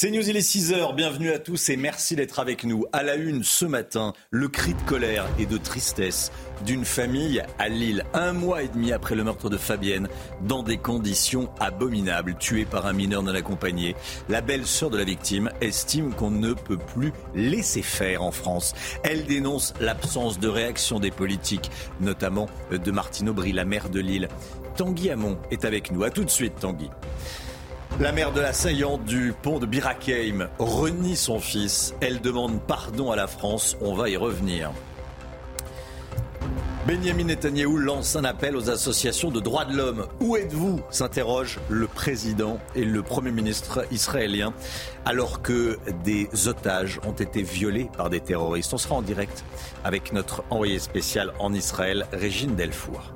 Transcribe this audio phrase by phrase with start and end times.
[0.00, 2.84] C'est News, il est 6h, bienvenue à tous et merci d'être avec nous.
[2.92, 6.30] À la une ce matin, le cri de colère et de tristesse
[6.64, 10.06] d'une famille à Lille, un mois et demi après le meurtre de Fabienne,
[10.42, 13.96] dans des conditions abominables, tuée par un mineur non accompagné.
[14.28, 18.74] La belle-sœur de la victime estime qu'on ne peut plus laisser faire en France.
[19.02, 24.28] Elle dénonce l'absence de réaction des politiques, notamment de Martine Aubry, la maire de Lille.
[24.76, 26.04] Tanguy Hamon est avec nous.
[26.04, 26.88] A tout de suite, Tanguy.
[28.00, 31.96] La mère de l'assaillante du pont de Birakeim renie son fils.
[32.00, 33.76] Elle demande pardon à la France.
[33.80, 34.70] On va y revenir.
[36.86, 40.06] Benjamin Netanyahou lance un appel aux associations de droits de l'homme.
[40.20, 44.54] Où êtes-vous s'interroge le président et le Premier ministre israélien
[45.04, 48.72] alors que des otages ont été violés par des terroristes.
[48.72, 49.44] On sera en direct
[49.82, 53.12] avec notre envoyé spécial en Israël, Régine Delfour.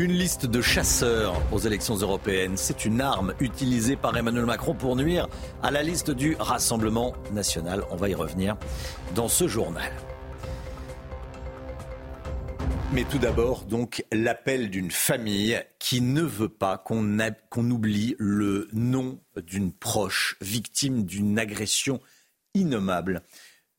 [0.00, 4.96] Une liste de chasseurs aux élections européennes, c'est une arme utilisée par Emmanuel Macron pour
[4.96, 5.28] nuire
[5.62, 7.84] à la liste du Rassemblement national.
[7.90, 8.56] On va y revenir
[9.14, 9.92] dans ce journal.
[12.94, 19.20] Mais tout d'abord, donc, l'appel d'une famille qui ne veut pas qu'on oublie le nom
[19.36, 22.00] d'une proche victime d'une agression
[22.54, 23.20] innommable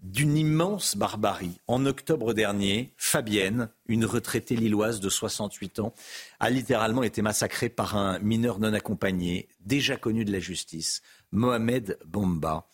[0.02, 1.60] d'une immense barbarie.
[1.68, 5.94] En octobre dernier, Fabienne, une retraitée lilloise de 68 ans,
[6.40, 11.98] a littéralement été massacrée par un mineur non accompagné, déjà connu de la justice, Mohamed
[12.06, 12.68] Bomba.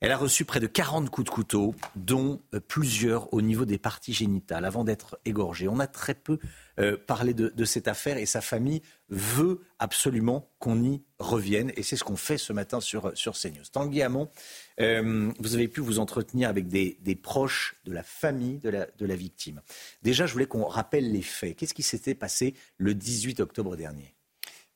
[0.00, 3.78] Elle a reçu près de 40 coups de couteau, dont euh, plusieurs au niveau des
[3.78, 5.66] parties génitales, avant d'être égorgée.
[5.66, 6.38] On a très peu
[6.78, 11.72] euh, parlé de, cette affaire et sa famille veut absolument qu'on y revienne.
[11.76, 13.64] Et c'est ce qu'on fait ce matin sur, sur CNews.
[13.72, 14.02] Tanguy
[14.80, 19.06] euh, vous avez pu vous entretenir avec des, proches de la famille de la, de
[19.06, 19.60] la victime.
[20.02, 21.56] Déjà, je voulais qu'on rappelle les faits.
[21.56, 24.14] Qu'est-ce qui s'était passé le 18 octobre dernier?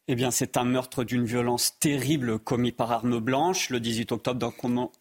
[0.08, 3.70] Eh bien, c'est un meurtre d'une violence terrible commis par arme blanche.
[3.70, 4.52] Le 18 octobre,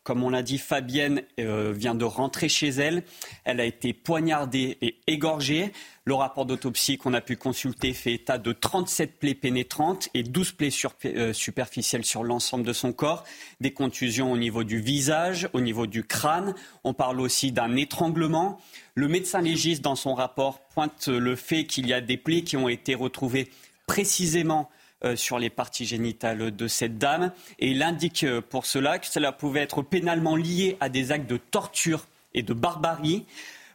[0.03, 3.01] comme on l'a dit, Fabienne euh, vient de rentrer chez elle.
[3.43, 5.73] Elle a été poignardée et égorgée.
[6.05, 10.51] Le rapport d'autopsie qu'on a pu consulter fait état de 37 plaies pénétrantes et 12
[10.51, 10.69] plaies
[11.05, 13.23] euh, superficielles sur l'ensemble de son corps.
[13.59, 16.53] Des contusions au niveau du visage, au niveau du crâne.
[16.83, 18.61] On parle aussi d'un étranglement.
[18.93, 22.55] Le médecin légiste, dans son rapport, pointe le fait qu'il y a des plaies qui
[22.55, 23.49] ont été retrouvées
[23.87, 24.69] précisément
[25.15, 27.31] sur les parties génitales de cette dame.
[27.59, 31.29] Et il indique euh, pour cela que cela pouvait être pénalement lié à des actes
[31.29, 33.25] de torture et de barbarie.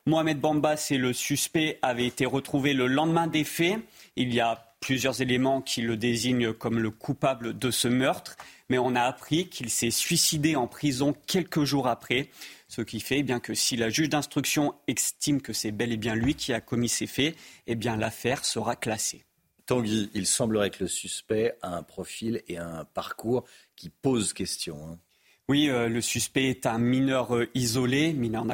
[0.06, 3.80] Mohamed Bamba, c'est le suspect, avait été retrouvé le lendemain des faits.
[4.14, 8.36] Il y a plusieurs éléments qui le désignent comme le coupable de ce meurtre,
[8.68, 12.28] mais on a appris qu'il s'est suicidé en prison quelques jours après.
[12.68, 15.96] Ce qui fait eh bien que si la juge d'instruction estime que c'est bel et
[15.96, 19.24] bien lui qui a commis ces faits, eh l'affaire sera classée.
[19.66, 23.44] Tanguy, il semblerait que le suspect a un profil et un parcours
[23.74, 24.78] qui posent question.
[24.86, 24.98] Hein.
[25.48, 28.44] Oui, euh, le suspect est un mineur euh, isolé, mineur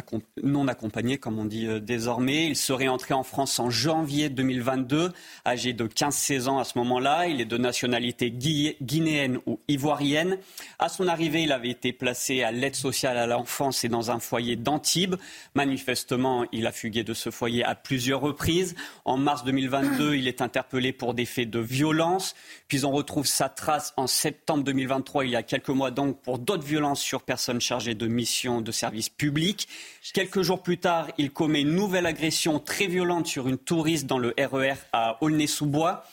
[0.42, 2.48] non accompagné, comme on dit euh, désormais.
[2.48, 5.10] Il serait entré en France en janvier 2022,
[5.46, 7.28] âgé de 15-16 ans à ce moment-là.
[7.28, 10.36] Il est de nationalité guinéenne ou ivoirienne.
[10.78, 14.18] À son arrivée, il avait été placé à l'aide sociale à l'enfance et dans un
[14.18, 15.14] foyer d'Antibes.
[15.54, 18.74] Manifestement, il a fugué de ce foyer à plusieurs reprises.
[19.06, 22.34] En mars 2022, il est interpellé pour des faits de violence.
[22.68, 26.38] Puis on retrouve sa trace en septembre 2023, il y a quelques mois donc, pour
[26.38, 29.68] d'autres violences sur personnes chargées de missions de service public.
[30.12, 34.18] Quelques jours plus tard, il commet une nouvelle agression très violente sur une touriste dans
[34.18, 36.04] le RER e à Aulnay-sous-Bois.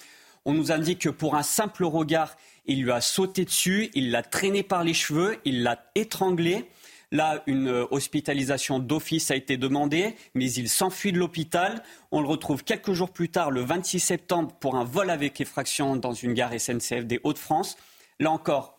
[0.45, 4.21] On nous indique que pour un simple regard, il lui a sauté dessus, il l'a
[4.21, 6.69] traîné par les cheveux, il l'a étranglé.
[7.11, 11.81] Là, une hospitalisation d'office a été demandée, mais il s'enfuit de l'hôpital.
[12.11, 15.95] On le retrouve quelques jours plus tard, le 26 septembre, pour un vol avec effraction
[15.95, 17.77] dans une gare SNCF des Hauts-de-France.
[18.19, 18.77] Là encore,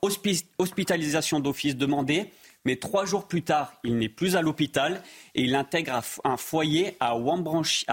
[0.59, 2.31] hospitalisation d'office demandée.
[2.67, 5.03] Mais trois jours plus tard, il n'est plus à l'hôpital
[5.34, 7.87] et il intègre un foyer à Wambranchi,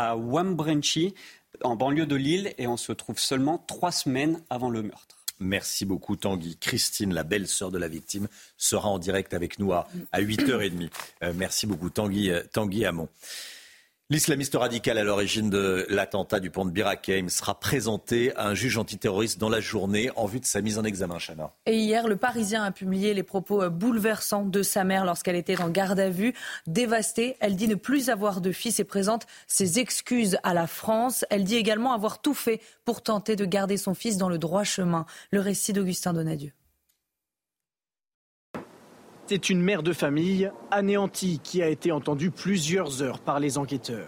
[1.64, 5.16] en banlieue de Lille, et on se trouve seulement trois semaines avant le meurtre.
[5.40, 6.58] Merci beaucoup Tanguy.
[6.58, 8.28] Christine, la belle-sœur de la victime,
[8.58, 10.90] sera en direct avec nous à, 8h30.
[11.24, 12.86] Euh, merci beaucoup Tanguy, euh, Tanguy.
[14.10, 18.78] L'islamiste radical à l'origine de l'attentat du pont de Birakeim sera présenté à un juge
[18.78, 21.52] antiterroriste dans la journée en vue de sa mise en examen, Chana.
[21.66, 25.68] Et hier, le Parisien a publié les propos bouleversants de sa mère lorsqu'elle était en
[25.68, 26.34] garde à vue.
[26.68, 31.26] Dévastée, elle dit ne plus avoir de fils et présente ses excuses à la France.
[31.30, 34.64] Elle dit également avoir tout fait pour tenter de garder son fils dans le droit
[34.64, 35.06] chemin.
[35.32, 36.54] Le récit d'Augustin Donadieu.
[39.30, 44.08] C'est une mère de famille anéantie qui a été entendue plusieurs heures par les enquêteurs.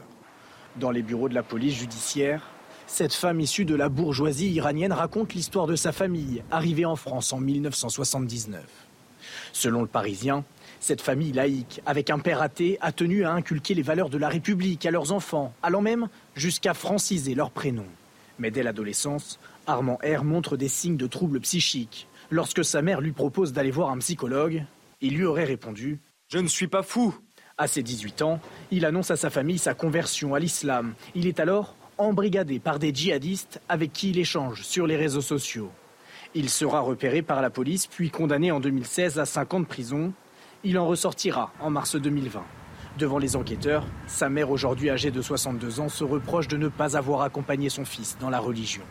[0.78, 2.48] Dans les bureaux de la police judiciaire,
[2.88, 7.34] cette femme issue de la bourgeoisie iranienne raconte l'histoire de sa famille, arrivée en France
[7.34, 8.64] en 1979.
[9.52, 10.46] Selon le Parisien,
[10.80, 14.30] cette famille laïque, avec un père athée, a tenu à inculquer les valeurs de la
[14.30, 17.88] République à leurs enfants, allant même jusqu'à franciser leur prénom.
[18.38, 19.38] Mais dès l'adolescence,
[19.68, 22.08] Armand R montre des signes de troubles psychiques.
[22.32, 24.64] Lorsque sa mère lui propose d'aller voir un psychologue,
[25.02, 27.16] il lui aurait répondu Je ne suis pas fou.
[27.58, 28.40] À ses 18 ans,
[28.72, 30.94] il annonce à sa famille sa conversion à l'islam.
[31.14, 35.70] Il est alors embrigadé par des djihadistes avec qui il échange sur les réseaux sociaux.
[36.36, 40.14] Il sera repéré par la police puis condamné en 2016 à 5 ans de prison.
[40.64, 42.44] Il en ressortira en mars 2020.
[42.98, 46.98] Devant les enquêteurs, sa mère, aujourd'hui âgée de 62 ans, se reproche de ne pas
[46.98, 48.84] avoir accompagné son fils dans la religion.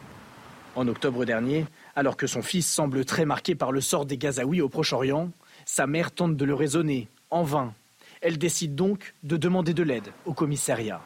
[0.76, 1.66] En octobre dernier,
[1.96, 5.30] alors que son fils semble très marqué par le sort des Gazaouis au Proche-Orient,
[5.68, 7.74] sa mère tente de le raisonner, en vain.
[8.22, 11.02] Elle décide donc de demander de l'aide au commissariat.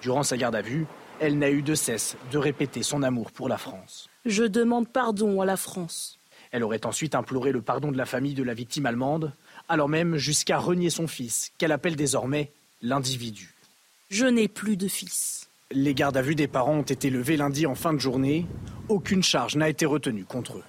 [0.00, 0.86] Durant sa garde à vue,
[1.20, 4.08] elle n'a eu de cesse de répéter son amour pour la France.
[4.24, 6.18] Je demande pardon à la France.
[6.52, 9.34] Elle aurait ensuite imploré le pardon de la famille de la victime allemande,
[9.68, 12.50] alors même jusqu'à renier son fils, qu'elle appelle désormais
[12.80, 13.54] l'individu.
[14.08, 15.50] Je n'ai plus de fils.
[15.70, 18.46] Les gardes à vue des parents ont été levés lundi en fin de journée.
[18.88, 20.64] Aucune charge n'a été retenue contre eux.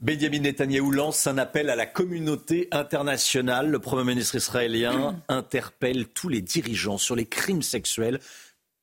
[0.00, 3.68] Benjamin Netanyahou lance un appel à la communauté internationale.
[3.68, 8.20] Le Premier ministre israélien interpelle tous les dirigeants sur les crimes sexuels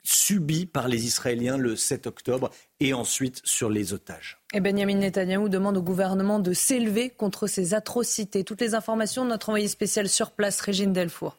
[0.03, 4.37] subis par les Israéliens le 7 octobre et ensuite sur les otages.
[4.53, 8.43] Et Benjamin Netanyahou demande au gouvernement de s'élever contre ces atrocités.
[8.43, 11.37] Toutes les informations de notre envoyé spécial sur place, Régine Delfour.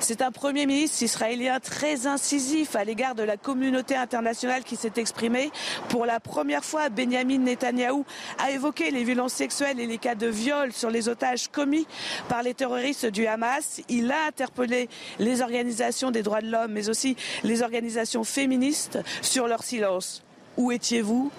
[0.00, 4.92] C'est un Premier ministre israélien très incisif à l'égard de la communauté internationale qui s'est
[4.96, 5.50] exprimé.
[5.88, 8.04] Pour la première fois, Benjamin Netanyahou
[8.38, 11.86] a évoqué les violences sexuelles et les cas de viol sur les otages commis
[12.28, 13.80] par les terroristes du Hamas.
[13.88, 14.88] Il a interpellé
[15.18, 20.22] les organisations des droits de l'homme, mais aussi les organisations féministes sur leur silence.
[20.56, 21.30] Où étiez-vous?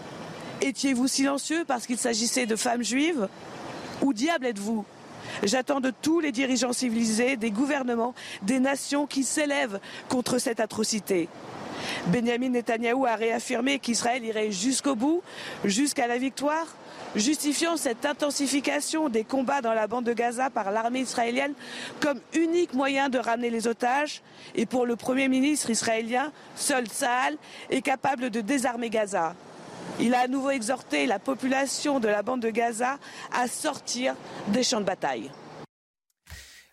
[0.62, 3.28] Étiez-vous silencieux parce qu'il s'agissait de femmes juives?
[4.02, 4.86] Où diable êtes-vous?
[5.44, 9.80] J'attends de tous les dirigeants civilisés, des gouvernements, des nations qui s'élèvent
[10.10, 11.30] contre cette atrocité.
[12.08, 15.22] Benjamin Netanyahou a réaffirmé qu'Israël irait jusqu'au bout,
[15.64, 16.66] jusqu'à la victoire,
[17.16, 21.54] justifiant cette intensification des combats dans la bande de Gaza par l'armée israélienne
[22.00, 24.22] comme unique moyen de ramener les otages.
[24.56, 27.38] Et pour le Premier ministre israélien, seul Saal
[27.70, 29.36] est capable de désarmer Gaza.
[30.00, 33.00] Il a à nouveau exhorté la population de la bande de Gaza
[33.32, 34.16] à sortir
[34.50, 35.32] des champs de bataille.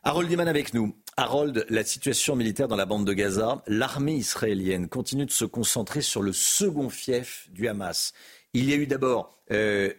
[0.02, 0.94] Harold Diman avec nous.
[1.16, 6.02] Harold, la situation militaire dans la bande de Gaza, l'armée israélienne continue de se concentrer
[6.02, 8.12] sur le second fief du Hamas.
[8.52, 9.93] Il y a eu d'abord euh,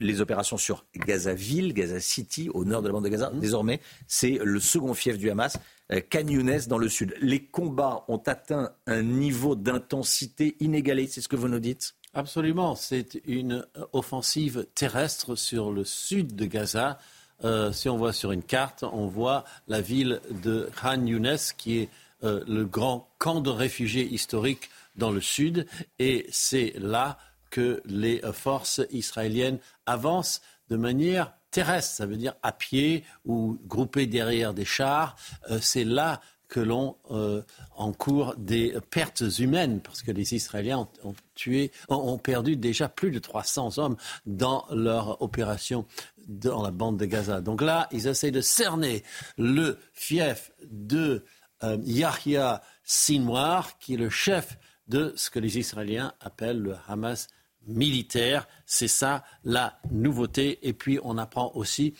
[0.00, 3.30] les opérations sur Gaza-Ville, Gaza City, au nord de la bande de Gaza.
[3.30, 3.40] Mmh.
[3.40, 5.58] Désormais, c'est le second fief du Hamas,
[5.92, 6.24] euh, Khan
[6.68, 7.14] dans le sud.
[7.20, 11.94] Les combats ont atteint un niveau d'intensité inégalé, c'est ce que vous nous dites?
[12.14, 12.74] Absolument.
[12.74, 16.98] C'est une offensive terrestre sur le sud de Gaza.
[17.42, 21.78] Euh, si on voit sur une carte, on voit la ville de Khan Younes, qui
[21.78, 21.88] est
[22.22, 25.66] euh, le grand camp de réfugiés historique dans le sud.
[25.98, 27.18] Et c'est là
[27.50, 34.06] que les forces israéliennes avancent de manière terrestre, ça veut dire à pied ou groupées
[34.06, 35.16] derrière des chars.
[35.50, 36.20] Euh, c'est là
[36.52, 37.40] que l'on euh,
[37.76, 43.18] encourt des pertes humaines, parce que les Israéliens ont, tué, ont, perdu déjà plus de
[43.18, 43.96] 300 hommes
[44.26, 45.86] dans leur opération
[46.28, 47.40] dans la bande de Gaza.
[47.40, 49.02] Donc là, ils essaient de cerner
[49.38, 51.24] le fief de
[51.64, 57.28] euh, Yahya Sinwar, qui est le chef de ce que les Israéliens appellent le Hamas
[57.66, 58.46] militaire.
[58.66, 60.58] C'est ça la nouveauté.
[60.62, 61.94] Et puis on apprend aussi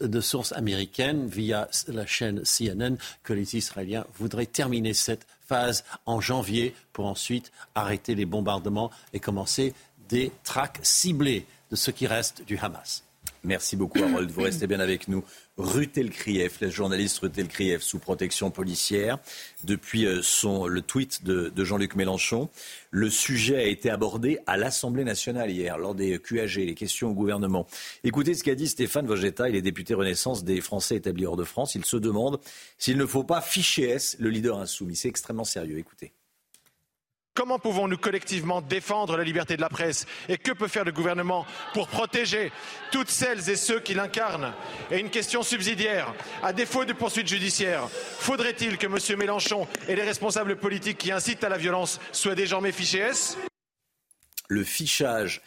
[0.00, 6.20] de sources américaines via la chaîne CNN que les Israéliens voudraient terminer cette phase en
[6.20, 9.74] janvier pour ensuite arrêter les bombardements et commencer
[10.08, 13.04] des traques ciblées de ce qui reste du Hamas.
[13.44, 15.24] Merci beaucoup Harold, vous restez bien avec nous.
[15.58, 19.18] Ruth Elkrief, la journaliste Ruth Elkrief, sous protection policière,
[19.64, 22.50] depuis euh, son, le tweet de, de Jean-Luc Mélenchon.
[22.90, 27.14] Le sujet a été abordé à l'Assemblée nationale hier, lors des QAG, les questions au
[27.14, 27.66] gouvernement.
[28.04, 31.44] Écoutez ce qu'a dit Stéphane Vogetta, il est député Renaissance des Français établis hors de
[31.44, 31.74] France.
[31.74, 32.38] Il se demande
[32.76, 34.96] s'il ne faut pas ficher S le leader insoumis.
[34.96, 35.78] C'est extrêmement sérieux.
[35.78, 36.12] Écoutez.
[37.36, 41.44] Comment pouvons-nous collectivement défendre la liberté de la presse Et que peut faire le gouvernement
[41.74, 42.50] pour protéger
[42.90, 44.54] toutes celles et ceux qui l'incarnent?
[44.90, 46.14] Et une question subsidiaire.
[46.42, 49.18] À défaut de poursuites judiciaires, faudrait-il que M.
[49.18, 53.12] Mélenchon et les responsables politiques qui incitent à la violence soient désormais fichés?
[54.48, 55.42] Le fichage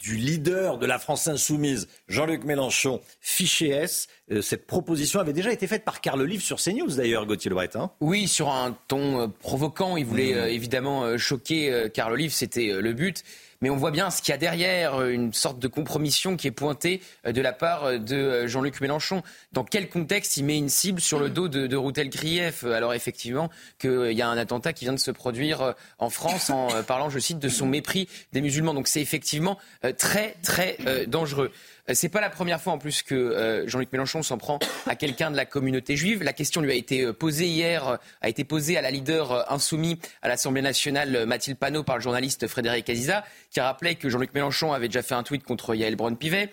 [0.00, 4.08] du leader de la France insoumise, Jean-Luc Mélenchon, fiché S.
[4.32, 7.76] Euh, cette proposition avait déjà été faite par Carl Olive sur CNews d'ailleurs, Gauthier Lebret.
[7.76, 7.90] Hein.
[8.00, 9.96] oui, sur un ton euh, provoquant.
[9.96, 10.48] Il voulait mmh.
[10.48, 13.22] évidemment choquer Carl Olive, c'était le but
[13.60, 16.46] mais on voit bien ce qu'il y a derrière, euh, une sorte de compromission qui
[16.46, 19.22] est pointée euh, de la part euh, de Jean-Luc Mélenchon.
[19.52, 22.94] Dans quel contexte il met une cible sur le dos de, de Routel Krief Alors
[22.94, 27.10] effectivement qu'il y a un attentat qui vient de se produire en France en parlant,
[27.10, 28.74] je cite, de son mépris des musulmans.
[28.74, 29.58] Donc c'est effectivement
[29.98, 31.52] très très dangereux.
[31.90, 34.94] Euh, c'est pas la première fois en plus que euh, Jean-Luc Mélenchon s'en prend à
[34.94, 36.22] quelqu'un de la communauté juive.
[36.22, 39.98] La question lui a été euh, posée hier, a été posée à la leader insoumis
[40.22, 44.72] à l'Assemblée nationale, Mathilde Panot, par le journaliste Frédéric Aziza, qui rappelait que Jean-Luc Mélenchon
[44.72, 46.50] avait déjà fait un tweet contre Yael Braun-Pivet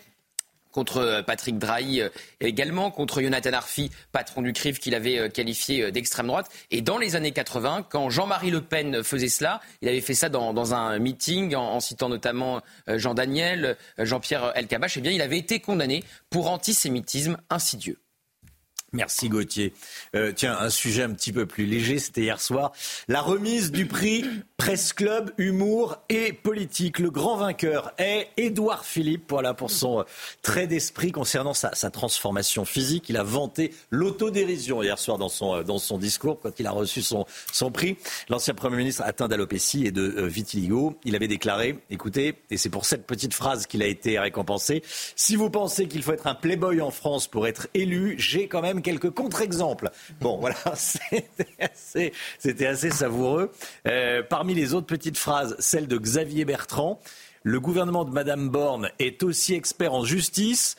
[0.78, 5.28] contre euh, Patrick Drahi euh, également, contre Jonathan Arfi, patron du CRIF qu'il avait euh,
[5.28, 6.52] qualifié d'extrême droite.
[6.70, 10.30] Et dans les années 80, quand Jean-Marie Le Pen faisait cela, il avait fait ça
[10.30, 15.60] dans, un meeting en, citant notamment Jean Daniel, Jean-Pierre Elkabach, eh bien il avait été
[15.60, 17.98] condamné pour antisémitisme insidieux.
[18.94, 19.74] Merci Gauthier.
[20.16, 22.72] Euh, tiens, un sujet un petit peu plus léger, c'était hier soir.
[23.10, 24.24] La remise du prix
[24.56, 27.00] Presse Club, Humour et Politique.
[27.00, 30.04] Le grand vainqueur est Édouard Philippe, voilà, pour son euh,
[30.42, 33.10] trait d'esprit concernant sa, transformation physique.
[33.10, 36.72] Il a vanté l'autodérision hier soir dans son, euh, dans son discours quand il a
[36.72, 37.98] reçu son, son prix.
[38.30, 40.98] L'ancien Premier ministre atteint d'alopécie et de vitiligo.
[41.04, 44.82] Il avait déclaré, écoutez, et c'est pour cette petite phrase qu'il a été récompensé,
[45.16, 48.62] si vous pensez qu'il faut être un playboy en France pour être élu, j'ai quand
[48.62, 49.92] même quelques contre-exemples.
[50.22, 53.52] Bon, voilà, c'était assez, savoureux.
[53.88, 57.00] Euh, parmi les autres petites phrases, celle de Xavier Bertrand.
[57.44, 60.76] Le gouvernement de Madame Borne est aussi expert en justice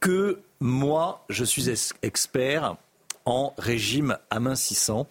[0.00, 1.70] que moi, je suis
[2.02, 2.76] expert
[3.24, 5.06] en régime amincissant.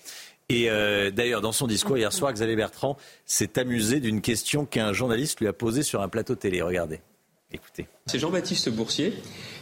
[0.50, 4.94] Et euh, d'ailleurs, dans son discours hier soir, Xavier Bertrand s'est amusé d'une question qu'un
[4.94, 6.62] journaliste lui a posée sur un plateau télé.
[6.62, 7.02] Regardez,
[8.06, 9.14] C'est Jean-Baptiste Boursier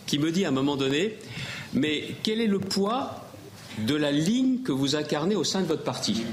[0.08, 1.18] qui me dit à un moment donné
[1.74, 3.26] mais quel est le poids
[3.80, 6.24] de la ligne que vous incarnez au sein de votre parti?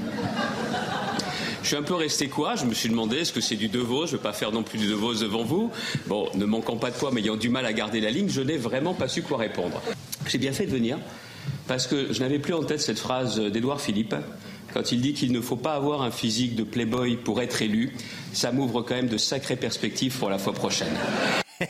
[1.63, 2.57] Je suis un peu resté quoi?
[2.57, 4.07] Je me suis demandé est-ce que c'est du Devos?
[4.07, 5.71] Je ne veux pas faire non plus du Devos devant vous.
[6.07, 8.41] Bon, ne manquant pas de poids, mais ayant du mal à garder la ligne, je
[8.41, 9.81] n'ai vraiment pas su quoi répondre.
[10.27, 10.99] J'ai bien fait de venir
[11.69, 14.15] parce que je n'avais plus en tête cette phrase d'Édouard Philippe
[14.73, 17.95] quand il dit qu'il ne faut pas avoir un physique de playboy pour être élu.
[18.33, 20.95] Ça m'ouvre quand même de sacrées perspectives pour la fois prochaine.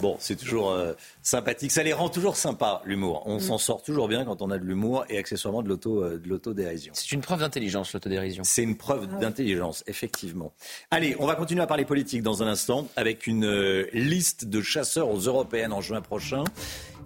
[0.00, 1.70] Bon, c'est toujours euh, sympathique.
[1.70, 3.22] Ça les rend toujours sympas, l'humour.
[3.26, 6.20] On s'en sort toujours bien quand on a de l'humour et accessoirement de l'auto, euh,
[6.24, 6.92] l'autodérision.
[6.94, 8.42] C'est une preuve d'intelligence, l'autodérision.
[8.44, 10.52] C'est une preuve ah d'intelligence, effectivement.
[10.90, 14.60] Allez, on va continuer à parler politique dans un instant avec une euh, liste de
[14.60, 16.42] chasseurs aux européennes en juin prochain.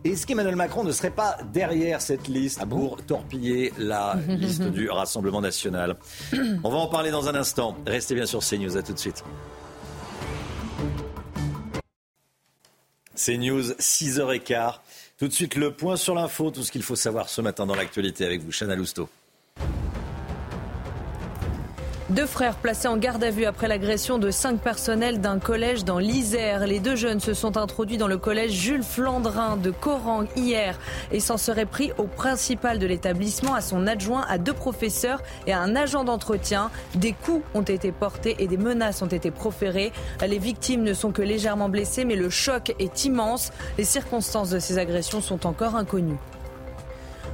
[0.02, 4.88] Est-ce qu'Emmanuel Macron ne serait pas derrière cette liste ah pour torpiller la liste du
[4.88, 5.96] Rassemblement national?
[6.64, 7.76] On va en parler dans un instant.
[7.86, 8.78] Restez bien sur CNews.
[8.78, 9.22] À tout de suite.
[13.14, 14.76] C'est News, 6h15.
[15.18, 17.74] Tout de suite, le point sur l'info, tout ce qu'il faut savoir ce matin dans
[17.74, 19.10] l'actualité avec vous, Chana Lousteau.
[22.10, 26.00] Deux frères placés en garde à vue après l'agression de cinq personnels d'un collège dans
[26.00, 26.66] l'Isère.
[26.66, 30.76] Les deux jeunes se sont introduits dans le collège Jules Flandrin de Corang hier
[31.12, 35.52] et s'en seraient pris au principal de l'établissement, à son adjoint, à deux professeurs et
[35.52, 36.72] à un agent d'entretien.
[36.96, 39.92] Des coups ont été portés et des menaces ont été proférées.
[40.26, 43.52] Les victimes ne sont que légèrement blessées, mais le choc est immense.
[43.78, 46.18] Les circonstances de ces agressions sont encore inconnues.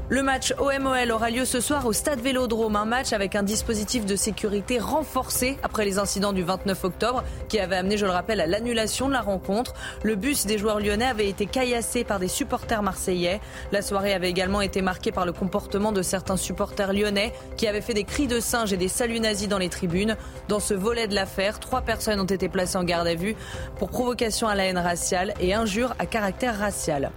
[0.08, 4.06] Le match OMOL aura lieu ce soir au Stade Vélodrome, un match avec un dispositif
[4.06, 8.40] de sécurité renforcé après les incidents du 29 octobre qui avaient amené, je le rappelle,
[8.40, 9.74] à l'annulation de la rencontre.
[10.04, 13.40] Le bus des joueurs lyonnais avait été caillassé par des supporters marseillais.
[13.72, 17.80] La soirée avait également été marquée par le comportement de certains supporters lyonnais qui avaient
[17.80, 20.16] fait des cris de singe et des saluts nazis dans les tribunes.
[20.46, 23.34] Dans ce volet de l'affaire, trois personnes ont été placées en garde à vue
[23.76, 27.10] pour provocation à la haine raciale et injure à caractère racial.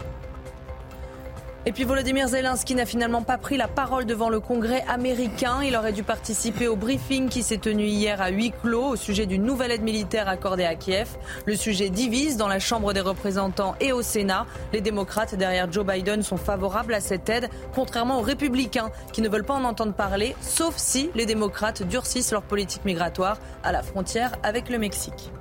[1.65, 5.61] Et puis Volodymyr Zelensky n'a finalement pas pris la parole devant le Congrès américain.
[5.61, 9.25] Il aurait dû participer au briefing qui s'est tenu hier à huis clos au sujet
[9.25, 11.09] d'une nouvelle aide militaire accordée à Kiev.
[11.45, 14.45] Le sujet divise dans la Chambre des représentants et au Sénat.
[14.71, 19.27] Les démocrates derrière Joe Biden sont favorables à cette aide, contrairement aux républicains qui ne
[19.27, 23.83] veulent pas en entendre parler, sauf si les démocrates durcissent leur politique migratoire à la
[23.83, 25.31] frontière avec le Mexique.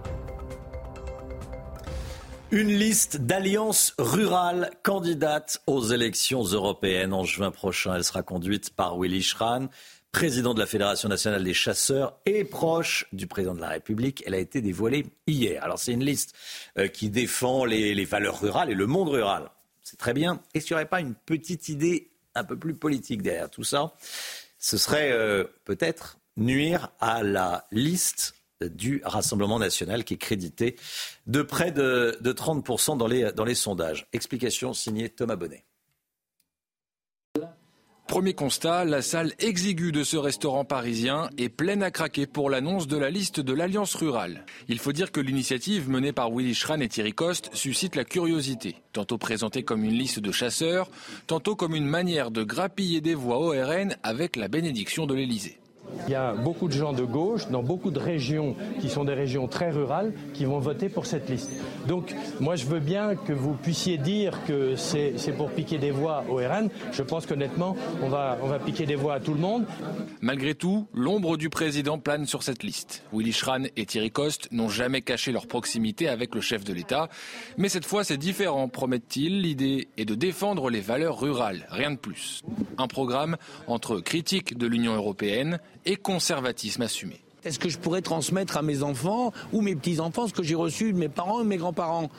[2.51, 7.95] Une liste d'alliances rurales candidates aux élections européennes en juin prochain.
[7.95, 9.69] Elle sera conduite par Willy Schran,
[10.13, 14.23] président de la Fédération nationale des chasseurs et proche du président de la République.
[14.27, 15.63] Elle a été dévoilée hier.
[15.63, 16.35] Alors c'est une liste
[16.79, 19.51] euh, qui défend les, valeurs rurales et le monde rural.
[19.83, 20.41] C'est très bien.
[20.55, 23.93] Est-ce qu'il n'y aurait pas une petite idée un peu plus politique derrière tout ça
[24.59, 30.77] Ce serait euh, peut-être nuire à la liste du Rassemblement national qui est crédité
[31.27, 34.09] de près de, 30% dans les, sondages.
[34.13, 35.65] Explication signée Thomas Bonnet.
[38.09, 42.87] Premier constat, la salle exiguë de ce restaurant parisien est pleine à craquer pour l'annonce
[42.87, 44.47] de la liste de l'Alliance rurale.
[44.67, 48.77] Il faut dire que l'initiative menée par Willy Schran et Thierry Coste suscite la curiosité,
[48.95, 50.91] tantôt présentée comme une liste de chasseurs,
[51.27, 55.59] tantôt comme une manière de grappiller des voix au RN avec la bénédiction de l'Élysée.
[56.07, 59.15] Il y a beaucoup de gens de gauche dans beaucoup de régions qui sont des
[59.15, 61.51] régions très rurales qui vont voter pour cette liste.
[61.87, 66.25] Donc moi je veux bien que vous puissiez dire que c'est pour piquer des voix
[66.29, 66.71] au RN.
[66.93, 69.65] Je pense qu'honnêtement on va, on va piquer des voix à tout le monde.
[70.21, 73.05] Malgré tout, l'ombre du président plane sur cette liste.
[73.13, 77.09] Willy Schran et Thierry Coste n'ont jamais caché leur proximité avec le chef de l'État.
[77.57, 79.43] Mais cette fois c'est différent, promettent-ils.
[79.43, 82.43] L'idée est de défendre les valeurs rurales, rien de plus.
[82.79, 87.21] Un programme entre critique de l'Union européenne et conservatisme assumé.
[87.45, 90.93] Est-ce que je pourrais transmettre à mes enfants ou mes petits-enfants ce que j'ai reçu
[90.93, 92.11] de mes parents et de mes grands-parents?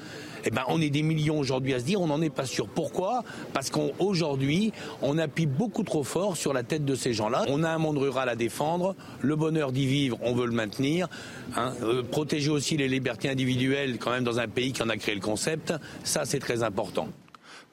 [0.46, 2.70] Eh ben, on est des millions aujourd'hui à se dire, on n'en est pas sûr.
[2.70, 3.24] Pourquoi?
[3.54, 7.44] Parce qu'aujourd'hui, on, appuie beaucoup trop fort sur la tête de ces gens-là.
[7.50, 11.10] On a un monde rural à défendre, le bonheur d'y vivre, on veut le maintenir.
[11.58, 11.74] Hein.
[11.84, 15.14] Euh, protéger aussi les libertés individuelles, quand même dans un pays qui en a créé
[15.14, 15.74] le concept,
[16.06, 17.10] ça c'est très important.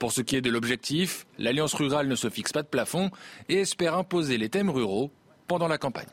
[0.00, 3.10] Pour ce qui est de l'objectif, l'Alliance rurale ne se fixe pas de plafond
[3.48, 5.12] et espère imposer les thèmes ruraux
[5.46, 6.06] pendant la campagne.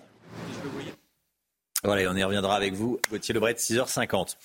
[1.84, 4.36] Voilà, on y reviendra avec vous, Gauthier Lebret, 6h50.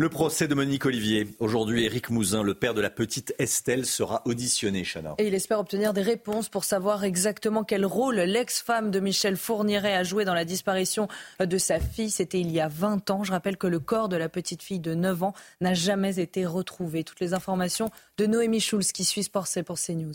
[0.00, 1.28] Le procès de Monique Olivier.
[1.40, 5.14] Aujourd'hui, Éric Mouzin, le père de la petite Estelle, sera auditionné, Chana.
[5.18, 9.94] Et il espère obtenir des réponses pour savoir exactement quel rôle l'ex-femme de Michel Fourniret
[9.94, 11.06] a joué dans la disparition
[11.38, 12.10] de sa fille.
[12.10, 13.24] C'était il y a 20 ans.
[13.24, 16.46] Je rappelle que le corps de la petite fille de 9 ans n'a jamais été
[16.46, 17.04] retrouvé.
[17.04, 20.14] Toutes les informations de Noémie Schulz qui suit Sport pour CNews.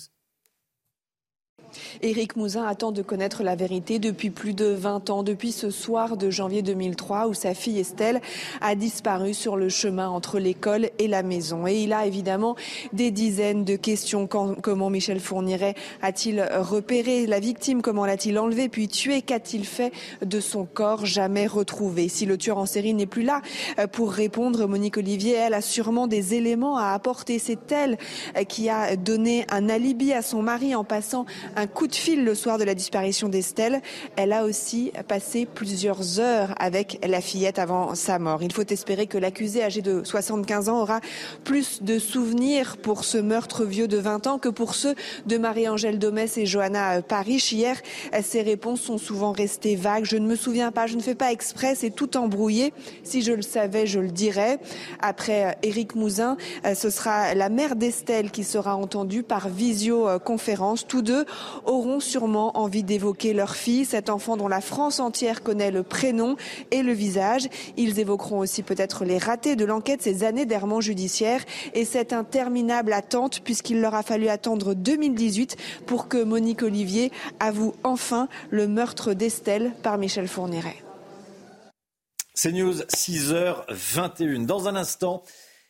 [2.02, 6.18] Éric Mouzin attend de connaître la vérité depuis plus de 20 ans, depuis ce soir
[6.18, 8.22] de janvier 2003 où sa fille Estelle
[8.62, 11.68] a disparu sur le chemin entre l'école et la maison.
[11.68, 12.56] Et il a évidemment
[12.94, 14.28] des dizaines de questions.
[14.28, 17.82] comment Michel Fourniret a-t-il repéré la victime?
[17.82, 19.22] Comment l'a-t-il enlevé puis tué?
[19.22, 19.92] Qu'a-t-il fait
[20.24, 22.10] de son corps jamais retrouvé?
[22.10, 23.42] Si le tueur en série n'est plus là
[23.80, 27.40] euh, pour répondre, Monique Olivier, elle a sûrement des éléments à apporter.
[27.40, 27.98] C'est elle
[28.38, 31.96] euh, qui a donné un alibi à son mari en passant un un coup de
[31.96, 33.82] fil le soir de la disparition d'Estelle.
[34.18, 38.44] Elle a aussi passé plusieurs heures avec la fillette avant sa mort.
[38.44, 41.00] Il faut espérer que l'accusé âgé de 75 ans aura
[41.44, 44.94] plus de souvenirs pour ce meurtre vieux de 20 ans que pour ceux
[45.26, 47.44] de Marie-Angèle Domès et Johanna Paris.
[47.52, 47.78] Hier,
[48.22, 50.06] ses réponses sont souvent restées vagues.
[50.06, 52.74] Je ne me souviens pas, je ne fais pas exprès, c'est tout embrouillé.
[53.04, 54.60] Si je le savais, je le dirais.
[55.02, 56.38] Après Éric Mouzin,
[56.76, 60.86] ce sera la mère d'Estelle qui sera entendue par visioconférence.
[60.86, 61.26] Tous deux
[61.66, 66.36] auront sûrement envie d'évoquer leur fille, cet enfant dont la France entière connaît le prénom
[66.72, 67.48] et le visage.
[67.78, 72.94] Ils évoqueront aussi peut-être les ratés de l'enquête, ces années d'errement judiciaire et cette interminable
[72.94, 79.14] attente puisqu'il leur a fallu attendre 2018 pour que Monique Olivier avoue enfin le meurtre
[79.14, 80.76] d'Estelle par Michel Fourniret.
[82.34, 84.46] C'est News 6h21.
[84.46, 85.24] Dans un instant,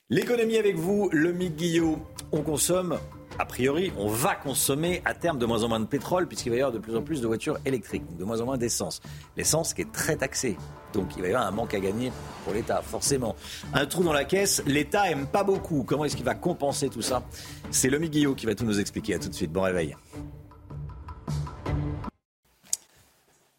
[0.09, 1.99] l'économie avec vous, le Guillot.
[2.31, 2.97] On consomme
[3.37, 6.55] a priori, on va consommer à terme de moins en moins de pétrole puisqu'il va
[6.55, 9.01] y avoir de plus en plus de voitures électriques, de moins en moins d'essence.
[9.35, 10.57] L'essence qui est très taxée.
[10.93, 12.11] Donc il va y avoir un manque à gagner
[12.43, 13.35] pour l'État, forcément.
[13.73, 15.83] Un trou dans la caisse, l'État aime pas beaucoup.
[15.83, 17.23] Comment est-ce qu'il va compenser tout ça?
[17.71, 19.15] C'est Lomi Guillot qui va tout nous expliquer.
[19.15, 19.51] À tout de suite.
[19.51, 19.95] Bon réveil.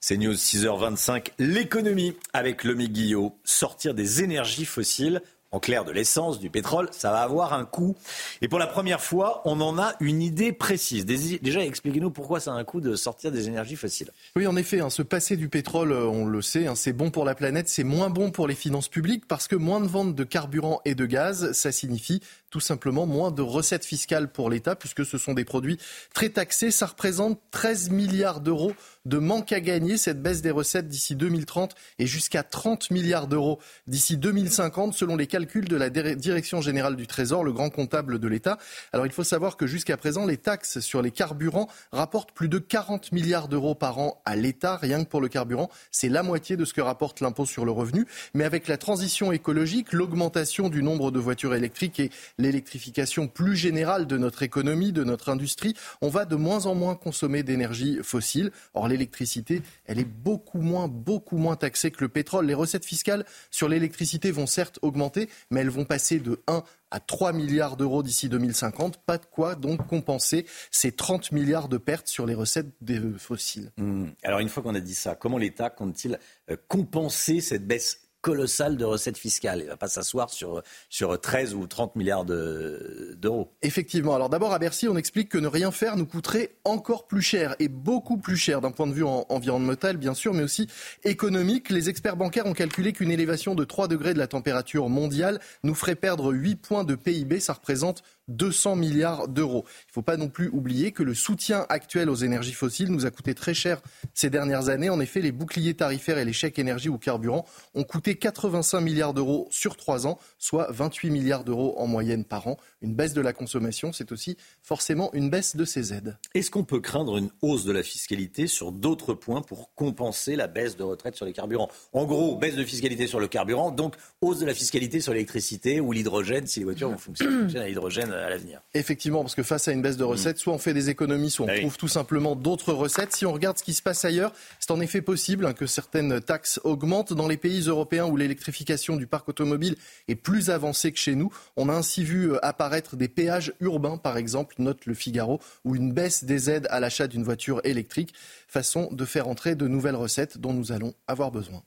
[0.00, 1.32] C'est News 6h25.
[1.38, 3.36] L'économie avec Lomi Guillot.
[3.44, 5.20] Sortir des énergies fossiles
[5.52, 7.96] en clair de l'essence, du pétrole, ça va avoir un coût.
[8.42, 11.06] Et pour la première fois, on en a une idée précise.
[11.06, 14.10] Déjà, expliquez-nous pourquoi ça a un coût de sortir des énergies fossiles.
[14.34, 17.10] Oui, en effet, hein, se passer du pétrole, euh, on le sait, hein, c'est bon
[17.10, 20.14] pour la planète, c'est moins bon pour les finances publiques parce que moins de ventes
[20.14, 24.76] de carburant et de gaz, ça signifie tout simplement moins de recettes fiscales pour l'État
[24.76, 25.78] puisque ce sont des produits
[26.14, 26.70] très taxés.
[26.70, 28.72] Ça représente 13 milliards d'euros
[29.04, 33.58] de manque à gagner, cette baisse des recettes d'ici 2030 et jusqu'à 30 milliards d'euros
[33.86, 38.28] d'ici 2050 selon les calculs de la Direction générale du Trésor, le grand comptable de
[38.28, 38.58] l'État.
[38.92, 42.58] Alors il faut savoir que jusqu'à présent, les taxes sur les carburants rapportent plus de
[42.58, 45.70] 40 milliards d'euros par an à l'État, rien que pour le carburant.
[45.90, 48.06] C'est la moitié de ce que rapporte l'impôt sur le revenu.
[48.34, 54.06] Mais avec la transition écologique, l'augmentation du nombre de voitures électriques et l'électrification plus générale
[54.06, 58.50] de notre économie, de notre industrie, on va de moins en moins consommer d'énergie fossile.
[58.74, 62.46] Or, l'électricité, elle est beaucoup moins, beaucoup moins taxée que le pétrole.
[62.46, 67.00] Les recettes fiscales sur l'électricité vont certes augmenter, mais elles vont passer de 1 à
[67.00, 68.98] 3 milliards d'euros d'ici 2050.
[68.98, 73.72] Pas de quoi donc compenser ces 30 milliards de pertes sur les recettes des fossiles.
[73.76, 74.06] Mmh.
[74.22, 76.18] Alors une fois qu'on a dit ça, comment l'État compte-t-il
[76.50, 79.60] euh, compenser cette baisse colossal de recettes fiscales.
[79.60, 80.60] Il ne va pas s'asseoir sur,
[80.90, 83.52] sur 13 ou 30 milliards d'euros.
[83.62, 84.16] Effectivement.
[84.16, 87.54] Alors d'abord, à Bercy, on explique que ne rien faire nous coûterait encore plus cher
[87.60, 90.66] et beaucoup plus cher d'un point de vue environnemental, bien sûr, mais aussi
[91.04, 91.70] économique.
[91.70, 95.76] Les experts bancaires ont calculé qu'une élévation de 3 degrés de la température mondiale nous
[95.76, 97.38] ferait perdre 8 points de PIB.
[97.38, 99.64] Ça représente 200 milliards d'euros.
[99.66, 103.06] Il ne faut pas non plus oublier que le soutien actuel aux énergies fossiles nous
[103.06, 103.80] a coûté très cher
[104.14, 104.90] ces dernières années.
[104.90, 109.14] En effet, les boucliers tarifaires et les chèques énergie ou carburant ont coûté 85 milliards
[109.14, 112.56] d'euros sur trois ans, soit 28 milliards d'euros en moyenne par an.
[112.82, 116.18] Une baisse de la consommation, c'est aussi forcément une baisse de ces aides.
[116.34, 120.46] Est-ce qu'on peut craindre une hausse de la fiscalité sur d'autres points pour compenser la
[120.46, 121.70] baisse de retraite sur les carburants?
[121.92, 125.80] En gros, baisse de fiscalité sur le carburant, donc hausse de la fiscalité sur l'électricité
[125.80, 128.60] ou l'hydrogène si les voitures vont fonctionner à l'hydrogène à l'avenir.
[128.74, 131.44] Effectivement, parce que face à une baisse de recettes, soit on fait des économies, soit
[131.44, 133.14] on bah trouve tout simplement d'autres recettes.
[133.14, 136.20] Si on regarde ce qui se passe ailleurs, c'est en effet possible hein, que certaines
[136.20, 137.12] taxes augmentent.
[137.12, 139.76] Dans les pays européens où l'électrification du parc automobile
[140.08, 143.96] est plus avancée que chez nous, on a ainsi vu euh, apparaître des péages urbains,
[143.96, 148.14] par exemple, note le Figaro, ou une baisse des aides à l'achat d'une voiture électrique,
[148.48, 151.62] façon de faire entrer de nouvelles recettes dont nous allons avoir besoin.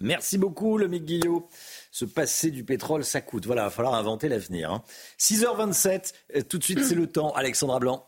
[0.00, 1.48] Merci beaucoup, le Guillot
[1.96, 3.46] se passer du pétrole, ça coûte.
[3.46, 4.82] Voilà, il va falloir inventer l'avenir.
[5.18, 6.00] 6h27, hein.
[6.36, 7.32] euh, tout de suite, c'est le temps.
[7.32, 8.06] Alexandra Blanc.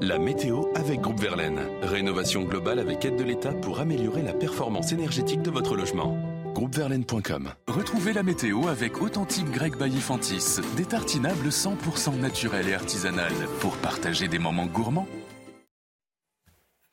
[0.00, 1.60] La météo avec Groupe Verlaine.
[1.82, 6.16] Rénovation globale avec aide de l'État pour améliorer la performance énergétique de votre logement.
[6.54, 10.60] Groupeverlaine.com Retrouvez la météo avec Authentique Grec Bailly-Fantis.
[10.78, 15.06] Des tartinables 100% naturels et artisanales pour partager des moments gourmands.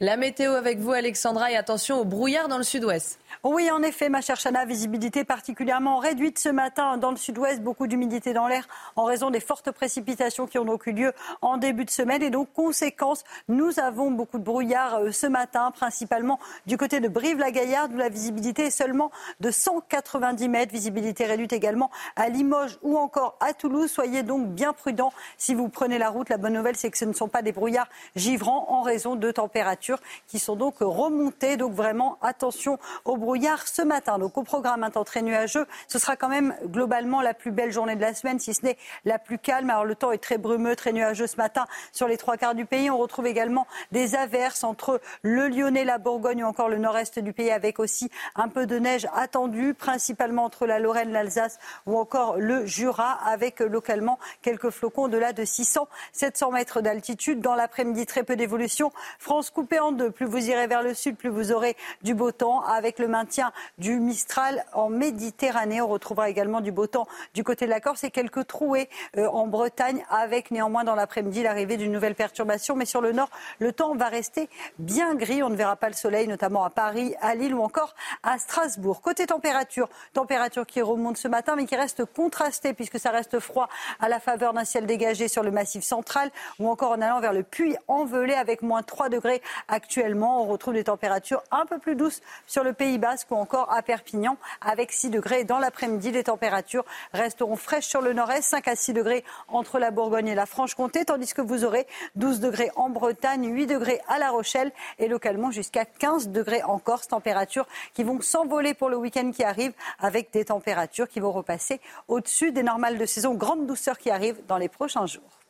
[0.02, 3.20] La météo avec vous, Alexandra, et attention au brouillard dans le sud-ouest.
[3.42, 7.88] Oui, en effet, ma chère Chana, visibilité particulièrement réduite ce matin dans le sud-ouest, beaucoup
[7.88, 11.84] d'humidité dans l'air en raison des fortes précipitations qui ont donc eu lieu en début
[11.84, 12.22] de semaine.
[12.22, 17.08] Et donc, conséquence, nous avons beaucoup de brouillard euh, ce matin, principalement du côté de
[17.08, 20.72] Brive-la-Gaillarde, où la visibilité est seulement de 190 mètres.
[20.72, 23.92] Visibilité réduite également à Limoges ou encore à Toulouse.
[23.92, 26.30] Soyez donc bien prudents si vous prenez la route.
[26.30, 29.32] La bonne nouvelle, c'est que ce ne sont pas des brouillards givrants en raison de
[29.32, 31.58] températures qui sont donc remontées.
[31.58, 34.20] Donc, vraiment, attention aux brouillards ce matin.
[34.20, 37.72] Donc au programme un temps très nuageux, ce sera quand même globalement la plus belle
[37.72, 39.70] journée de la semaine, si ce n'est la plus calme.
[39.70, 42.66] Alors le temps est très brumeux, très nuageux ce matin sur les trois quarts du
[42.66, 42.90] pays.
[42.90, 47.34] On retrouve également des averses entre le Lyonnais, la Bourgogne ou encore le nord-est du
[47.34, 52.38] pays, avec aussi un peu de neige attendue, principalement entre la Lorraine, l'Alsace ou encore
[52.38, 57.40] le Jura, avec localement quelques flocons de là de 600, 700 mètres d'altitude.
[57.40, 58.92] Dans l'après-midi, très peu d'évolution.
[59.18, 60.12] France coupée en deux.
[60.12, 63.52] Plus vous irez vers le sud, plus vous aurez du beau temps, avec le maintien
[63.78, 65.82] du Mistral en Méditerranée.
[65.82, 69.28] On retrouvera également du beau temps du côté de la Corse et quelques trouées euh,
[69.28, 72.76] en Bretagne avec néanmoins dans l'après-midi l'arrivée d'une nouvelle perturbation.
[72.76, 74.50] Mais sur le nord, le temps va rester
[74.80, 75.44] bien gris.
[75.44, 79.02] On ne verra pas le soleil, notamment à Paris, à Lille ou encore à Strasbourg.
[79.02, 83.70] Côté température, température qui remonte ce matin mais qui reste contrastée puisque ça reste froid
[84.00, 87.34] à la faveur d'un ciel dégagé sur le massif central ou encore en allant vers
[87.34, 90.42] le puits envelé avec moins 3 degrés actuellement.
[90.42, 93.82] On retrouve des températures un peu plus douces sur le Pays Basque ou encore à
[93.82, 95.44] Perpignan avec 6 degrés.
[95.44, 99.92] Dans l'après-midi, les températures resteront fraîches sur le nord-est, 5 à 6 degrés entre la
[99.92, 101.86] Bourgogne et la Franche-Comté, tandis que vous aurez
[102.16, 106.80] 12 degrés en Bretagne, 8 degrés à La Rochelle et localement jusqu'à 15 degrés en
[106.80, 107.10] Corse.
[107.10, 111.82] Températures qui vont s'envoler pour le week-end qui arrive avec des températures qui vont repasser
[112.08, 113.34] au-dessus des normales de saison.
[113.34, 115.43] Grande douceur qui arrive dans les prochains jours.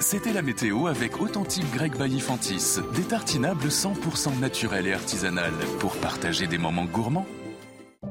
[0.00, 2.80] C'était la météo avec Authentique Grec Bailly-Fantis.
[2.94, 7.26] Des tartinables 100% naturels et artisanales pour partager des moments gourmands.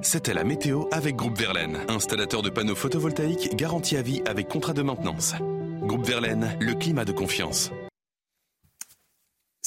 [0.03, 4.73] C'était la météo avec Groupe Verlaine, installateur de panneaux photovoltaïques garantie à vie avec contrat
[4.73, 5.33] de maintenance.
[5.81, 7.71] Groupe Verlaine, le climat de confiance.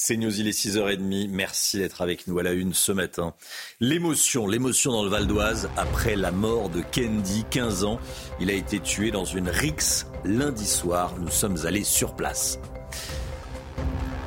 [0.05, 1.29] C'est News, il est 6h30.
[1.31, 3.35] Merci d'être avec nous à la une ce matin.
[3.79, 8.01] L'émotion, l'émotion dans le Val d'Oise après la mort de Kendi, 15 ans.
[8.41, 11.15] Il a été tué dans une rixe lundi soir.
[11.21, 12.59] Nous sommes allés sur place.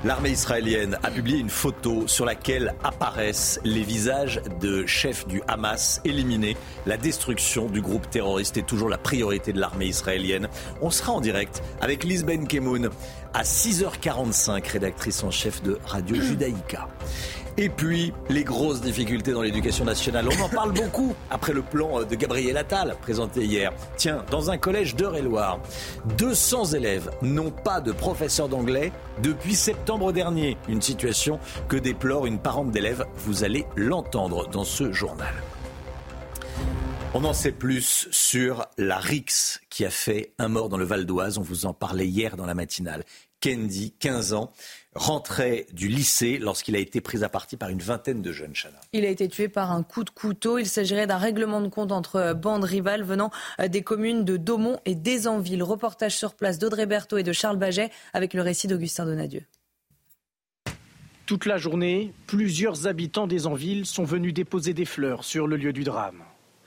[0.05, 5.99] L'armée israélienne a publié une photo sur laquelle apparaissent les visages de chefs du Hamas
[6.05, 6.55] éliminés.
[6.85, 10.47] La destruction du groupe terroriste est toujours la priorité de l'armée israélienne.
[10.79, 12.91] On sera en direct avec Lisben Kemoun
[13.33, 16.87] à 6h45, rédactrice en chef de Radio Judaïka.
[17.57, 20.27] Et puis, les grosses difficultés dans l'éducation nationale.
[20.27, 23.71] On en parle beaucoup après le plan de Gabriel Attal présenté hier.
[23.95, 25.59] Tiens, dans un collège d'Eure-et-Loire,
[26.17, 28.91] 200 élèves n'ont pas de professeur d'anglais
[29.23, 30.57] depuis septembre dernier.
[30.67, 31.39] Une situation
[31.69, 33.05] que déplore une parente d'élèves.
[33.15, 35.33] Vous allez l'entendre dans ce journal.
[37.13, 41.05] On en sait plus sur la RIX qui a fait un mort dans le Val
[41.05, 41.37] d'Oise.
[41.37, 43.05] On vous en parlait hier dans la matinale.
[43.39, 44.51] Kendi, 15 ans,
[44.95, 48.79] rentrait du lycée lorsqu'il a été pris à partie par une vingtaine de jeunes Chana.
[48.93, 50.58] Il a été tué par un coup de couteau.
[50.58, 53.29] Il s'agirait d'un règlement de compte entre bandes rivales venant
[53.67, 55.63] des communes de Daumont et d'Ézanville.
[55.63, 59.43] Reportage sur place d'Audrey Berthaud et de Charles Baget avec le récit d'Augustin Donadieu.
[61.25, 65.84] Toute la journée, plusieurs habitants d'Ézanville sont venus déposer des fleurs sur le lieu du
[65.84, 66.21] drame.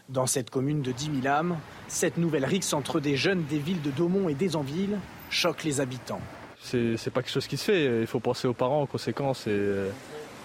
[0.09, 3.83] Dans cette commune de 10 000 âmes, cette nouvelle rixe entre des jeunes des villes
[3.83, 4.99] de Daumont et d'Ézanville
[5.31, 6.21] choque les habitants.
[6.62, 8.01] C'est pas quelque chose qui se fait.
[8.01, 9.47] Il faut penser aux parents, aux conséquences.
[9.47, 9.73] Et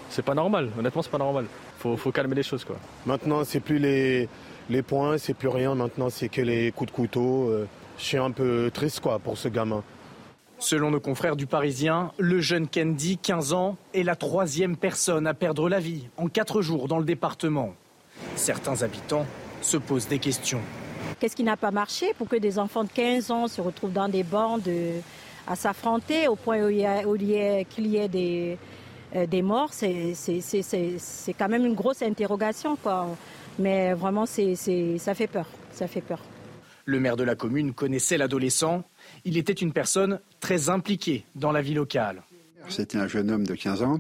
[0.10, 0.70] c'est pas normal.
[0.78, 1.46] Honnêtement, c'est pas normal.
[1.80, 2.64] Faut, faut calmer les choses.
[2.64, 2.78] Quoi.
[3.06, 4.30] Maintenant, c'est plus les,
[4.70, 5.76] les points, c'est plus rien.
[5.76, 7.52] Maintenant, c'est que les coups de couteau.
[7.98, 9.84] Je suis un peu triste quoi, pour ce gamin.
[10.60, 15.34] Selon nos confrères du Parisien, le jeune Kendi, 15 ans, est la troisième personne à
[15.34, 17.74] perdre la vie en quatre jours dans le département.
[18.36, 19.26] Certains habitants
[19.62, 20.62] se posent des questions.
[21.20, 24.08] Qu'est-ce qui n'a pas marché pour que des enfants de 15 ans se retrouvent dans
[24.08, 24.70] des bandes
[25.48, 28.58] à s'affronter au point où il y a, qu'il y ait des,
[29.16, 30.14] euh, des morts C'est
[31.38, 32.76] quand même une grosse interrogation.
[32.76, 33.08] Quoi.
[33.60, 34.56] Mais vraiment, c'est
[34.98, 35.48] ça fait peur.
[35.72, 36.20] Ça fait peur.
[36.86, 38.84] Le maire de la commune connaissait l'adolescent.
[39.24, 42.24] Il était une personne très impliquée dans la vie locale.
[42.70, 44.00] C'était un jeune homme de 15 ans,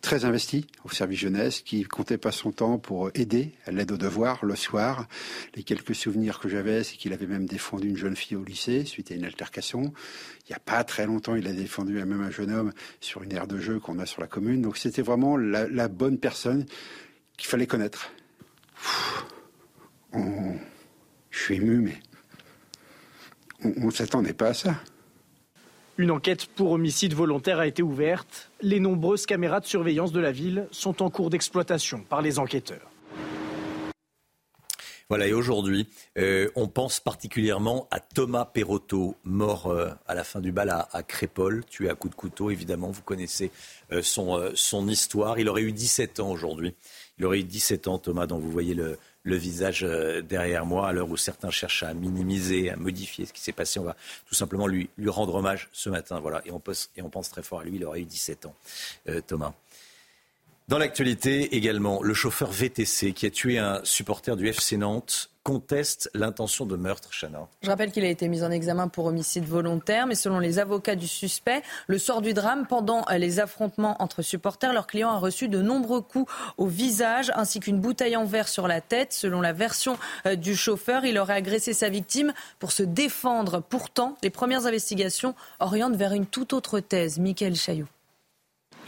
[0.00, 3.96] très investi au service jeunesse, qui comptait pas son temps pour aider à l'aide aux
[3.96, 5.06] devoirs le soir.
[5.54, 8.84] Les quelques souvenirs que j'avais, c'est qu'il avait même défendu une jeune fille au lycée
[8.84, 9.92] suite à une altercation.
[10.48, 13.32] Il n'y a pas très longtemps, il a défendu même un jeune homme sur une
[13.32, 14.62] aire de jeu qu'on a sur la commune.
[14.62, 16.64] Donc c'était vraiment la, bonne personne
[17.36, 18.10] qu'il fallait connaître.
[20.12, 20.54] On...
[21.30, 22.00] Je suis ému, mais
[23.62, 24.74] on ne s'attendait pas à ça.
[26.00, 28.52] Une enquête pour homicide volontaire a été ouverte.
[28.62, 32.88] Les nombreuses caméras de surveillance de la ville sont en cours d'exploitation par les enquêteurs.
[35.08, 40.38] Voilà, et aujourd'hui, euh, on pense particulièrement à Thomas Perrotto, mort euh, à la fin
[40.38, 43.50] du bal à, à, Crépole, tué à coups de couteau, évidemment, vous connaissez
[43.90, 45.40] euh, son, son histoire.
[45.40, 46.74] Il aurait eu 17 ans aujourd'hui.
[47.18, 49.82] Il aurait eu 17 ans, Thomas, dont vous voyez le, le visage
[50.28, 53.78] derrière moi, à l'heure où certains cherchent à minimiser, à modifier ce qui s'est passé.
[53.78, 56.18] On va tout simplement lui, rendre hommage ce matin.
[56.20, 56.42] Voilà.
[56.46, 57.76] Et on, pense, et on pense très fort à lui.
[57.76, 58.54] Il aurait eu 17 ans,
[59.08, 59.52] euh, Thomas.
[60.68, 66.10] Dans l'actualité également, le chauffeur VTC qui a tué un supporter du FC Nantes conteste
[66.12, 67.48] l'intention de meurtre, Chana.
[67.62, 70.94] Je rappelle qu'il a été mis en examen pour homicide volontaire, mais selon les avocats
[70.94, 75.48] du suspect, le sort du drame, pendant les affrontements entre supporters, leur client a reçu
[75.48, 79.14] de nombreux coups au visage ainsi qu'une bouteille en verre sur la tête.
[79.14, 79.96] Selon la version
[80.36, 83.62] du chauffeur, il aurait agressé sa victime pour se défendre.
[83.66, 87.18] Pourtant, les premières investigations orientent vers une toute autre thèse.
[87.18, 87.86] Michael Chaillot.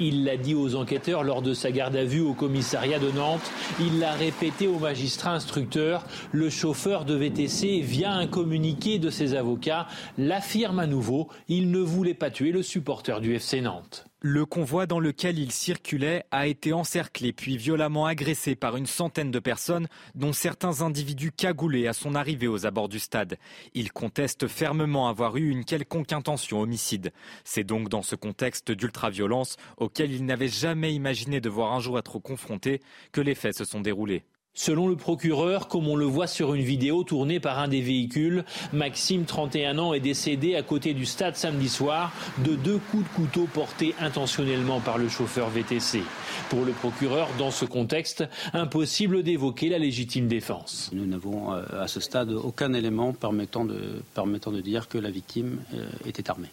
[0.02, 3.50] Il l'a dit aux enquêteurs lors de sa garde à vue au commissariat de Nantes.
[3.78, 6.04] Il l'a répété au magistrat instructeur.
[6.32, 9.86] Le chauffeur de VTC, via un communiqué de ses avocats,
[10.16, 11.28] l'affirme à nouveau.
[11.48, 14.09] Il ne voulait pas tuer le supporter du FC Nantes.
[14.22, 19.30] Le convoi dans lequel il circulait a été encerclé puis violemment agressé par une centaine
[19.30, 23.38] de personnes, dont certains individus cagoulés à son arrivée aux abords du stade.
[23.72, 27.14] Il conteste fermement avoir eu une quelconque intention homicide.
[27.44, 32.18] C'est donc dans ce contexte d'ultraviolence auquel il n'avait jamais imaginé devoir un jour être
[32.18, 34.24] confronté que les faits se sont déroulés.
[34.54, 38.44] Selon le procureur, comme on le voit sur une vidéo tournée par un des véhicules,
[38.72, 42.12] Maxime, 31 ans, est décédé à côté du stade samedi soir
[42.44, 46.02] de deux coups de couteau portés intentionnellement par le chauffeur VTC.
[46.48, 50.90] Pour le procureur, dans ce contexte, impossible d'évoquer la légitime défense.
[50.92, 55.60] Nous n'avons à ce stade aucun élément permettant de, dire que la victime
[56.04, 56.50] était armée.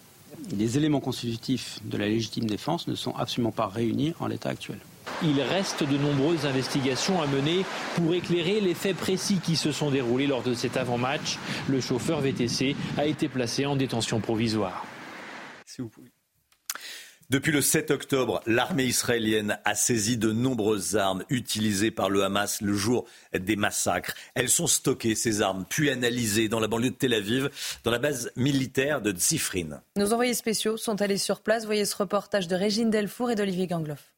[0.56, 4.78] Les éléments constitutifs de la légitime défense ne sont absolument pas réunis en l'état actuel.
[5.24, 7.66] Il reste de nombreuses investigations à mener
[7.96, 11.38] pour éclairer les faits précis qui se sont déroulés lors de cet avant-match.
[11.68, 14.86] Le chauffeur VTC a été placé en détention provisoire.
[17.30, 22.62] Depuis le 7 octobre, l'armée israélienne a saisi de nombreuses armes utilisées par le Hamas
[22.62, 23.06] le jour
[23.38, 24.14] des massacres.
[24.34, 27.50] Elles sont stockées, ces armes, puis analysées dans la banlieue de Tel Aviv,
[27.84, 29.82] dans la base militaire de Tzifrin.
[29.98, 31.66] Nos envoyés spéciaux sont allés sur place.
[31.66, 34.14] Voyez ce reportage de Régine Delfour et d'Olivier Gangloff.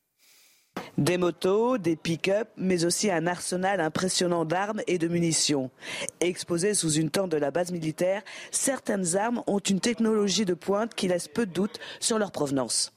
[1.00, 5.72] Des motos, des pick-up, mais aussi un arsenal impressionnant d'armes et de munitions.
[6.20, 10.94] Exposées sous une tente de la base militaire, certaines armes ont une technologie de pointe
[10.94, 12.92] qui laisse peu de doute sur leur provenance.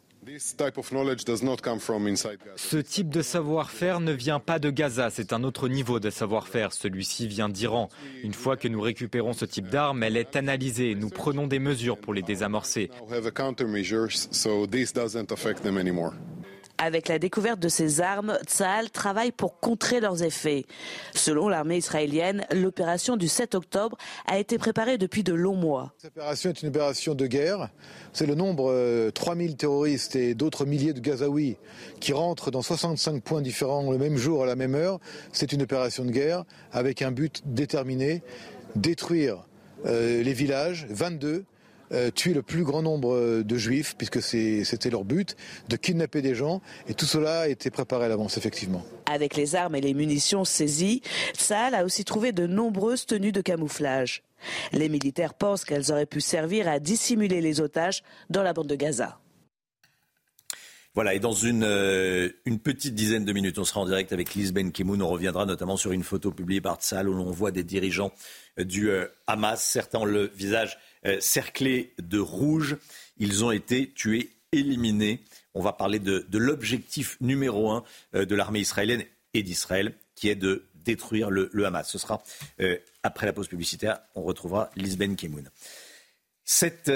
[2.56, 6.72] Ce type de savoir-faire ne vient pas de Gaza, c'est un autre niveau de savoir-faire.
[6.72, 7.88] Celui-ci vient d'Iran.
[8.24, 10.96] Une fois que nous récupérons ce type d'arme, elle est analysée.
[10.96, 12.90] Nous prenons des mesures pour les désamorcer.
[16.84, 20.64] Avec la découverte de ces armes, Tsahal travaille pour contrer leurs effets.
[21.14, 25.94] Selon l'armée israélienne, l'opération du 7 octobre a été préparée depuis de longs mois.
[25.98, 27.68] Cette opération est une opération de guerre.
[28.12, 31.56] C'est le nombre, 3000 terroristes et d'autres milliers de Gazaouis
[32.00, 34.98] qui rentrent dans 65 points différents le même jour à la même heure.
[35.32, 36.42] C'est une opération de guerre
[36.72, 38.24] avec un but déterminé,
[38.74, 39.44] détruire
[39.84, 41.44] les villages, 22,
[41.92, 45.36] euh, tuer le plus grand nombre de juifs, puisque c'était leur but,
[45.68, 46.60] de kidnapper des gens.
[46.88, 48.84] Et tout cela a été préparé à l'avance, effectivement.
[49.06, 51.02] Avec les armes et les munitions saisies,
[51.34, 54.22] Saal a aussi trouvé de nombreuses tenues de camouflage.
[54.72, 58.74] Les militaires pensent qu'elles auraient pu servir à dissimuler les otages dans la bande de
[58.74, 59.18] Gaza.
[60.94, 64.34] Voilà, et dans une, euh, une petite dizaine de minutes, on sera en direct avec
[64.34, 65.00] Liz Ben Kimoun.
[65.00, 68.12] On reviendra notamment sur une photo publiée par Tsal où l'on voit des dirigeants
[68.58, 69.62] du euh, Hamas.
[69.62, 72.76] Certains ont le visage euh, cerclés de rouge.
[73.18, 75.20] Ils ont été tués, éliminés.
[75.54, 77.84] On va parler de, l'objectif numéro un
[78.14, 81.88] euh, de l'armée israélienne et d'Israël, qui est de détruire le, Hamas.
[81.88, 82.22] Ce sera
[82.60, 84.00] euh, après la pause publicitaire.
[84.14, 85.50] On retrouvera Lisben Kemoun.
[86.44, 86.90] Cette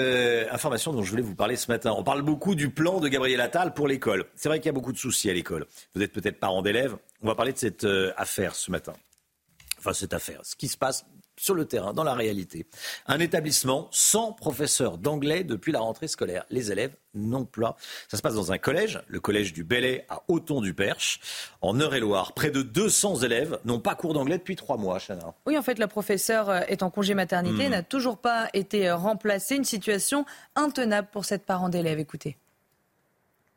[0.51, 3.39] information dont je voulais vous parler ce matin, on parle beaucoup du plan de Gabriel
[3.39, 4.25] Attal pour l'école.
[4.35, 5.65] C'est vrai qu'il y a beaucoup de soucis à l'école.
[5.95, 6.97] Vous êtes peut-être parent d'élèves.
[7.21, 8.93] On va parler de cette affaire ce matin.
[9.79, 10.41] Enfin, cette affaire.
[10.43, 11.05] Ce qui se passe
[11.37, 12.65] sur le terrain, dans la réalité.
[13.07, 16.45] Un établissement sans professeur d'anglais depuis la rentrée scolaire.
[16.49, 17.65] Les élèves non plus.
[18.07, 21.19] Ça se passe dans un collège, le collège du Bellay à Auton-du-Perche,
[21.61, 22.33] en Eure-et-Loire.
[22.33, 25.33] Près de 200 élèves n'ont pas cours d'anglais depuis trois mois, Chana.
[25.47, 27.71] Oui, en fait, la professeure euh, est en congé maternité, Hmm.
[27.71, 29.55] n'a toujours pas été euh, remplacée.
[29.55, 31.99] Une situation intenable pour cette parent d'élève.
[31.99, 32.37] Écoutez.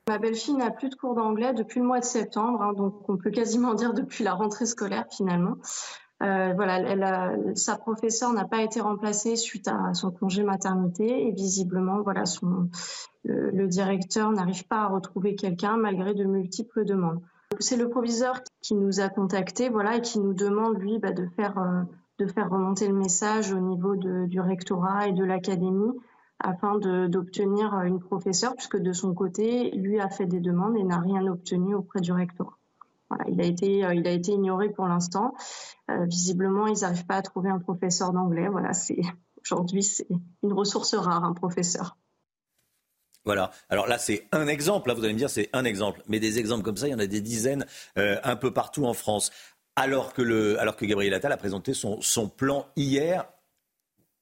[0.09, 3.17] Ma belle-fille n'a plus de cours d'anglais depuis le mois de septembre, hein, donc on
[3.17, 5.57] peut quasiment dire depuis la rentrée scolaire finalement.
[6.23, 11.27] Euh, voilà, elle a- sa professeure n'a pas été remplacée suite à son congé maternité
[11.29, 12.69] et visiblement, voilà, son,
[13.25, 17.21] le, le directeur n'arrive pas à retrouver quelqu'un malgré de multiples demandes.
[17.59, 21.27] C'est le proviseur qui nous a contactés, voilà, et qui nous demande lui bah, de
[21.27, 21.83] faire euh,
[22.19, 25.95] de faire remonter le message au niveau de- du rectorat et de l'académie
[26.39, 30.99] afin d'obtenir une professeure, puisque de son côté, lui a fait des demandes et n'a
[30.99, 32.59] rien obtenu auprès du rectorat.
[33.11, 35.35] Voilà, il a été, euh, il a été ignoré pour l'instant.
[35.91, 38.49] Euh, visiblement, ils n'arrivent pas à trouver un professeur d'anglais.
[38.49, 39.01] Voilà, c'est
[39.43, 40.07] aujourd'hui c'est
[40.43, 41.97] une ressource rare, un professeur.
[43.25, 43.51] Voilà.
[43.69, 44.89] Alors là, c'est un exemple.
[44.89, 46.03] Là, vous allez me dire, c'est un exemple.
[46.07, 47.67] Mais des exemples comme ça, il y en a des dizaines
[47.99, 49.31] euh, un peu partout en France.
[49.77, 53.29] Alors que, Gabriel Attal a présenté son, son plan hier,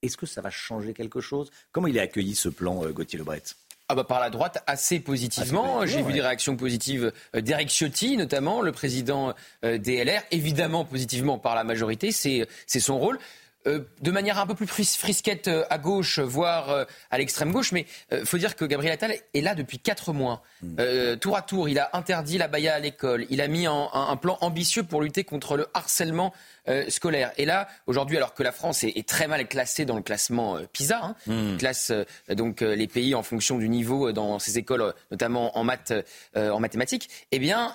[0.03, 1.51] est-ce que ça va changer quelque chose?
[1.73, 3.43] Comment il a accueilli ce plan, Gauthier Lebret?
[3.91, 5.79] Ah bah par la droite assez positivement.
[5.79, 6.13] Positivement, J'ai vu ouais.
[6.13, 9.33] des réactions positives euh, d'Éric Ciotti, notamment le président
[9.65, 13.19] euh, des LR, évidemment positivement par la majorité, c'est son rôle.
[13.67, 17.87] Euh, de manière un peu plus fris- frisquette à gauche, voire à l'extrême gauche, mais
[18.13, 20.43] il faut dire que Gabriel Attal est là depuis quatre mois.
[20.79, 23.91] Euh, tour à tour, il a interdit la baya à l'école, il a mis en-
[23.93, 26.33] un, un plan ambitieux pour lutter contre le harcèlement
[26.69, 27.33] euh, scolaire.
[27.39, 30.57] Et là, aujourd'hui, alors que la France est, est très mal classée dans le classement
[30.57, 31.53] euh, PISA, hein, Hmm.
[31.53, 32.05] qui classe euh,
[32.35, 35.93] donc les pays en fonction du niveau dans ces écoles, notamment en maths,
[36.37, 37.75] en mathématiques, eh bien,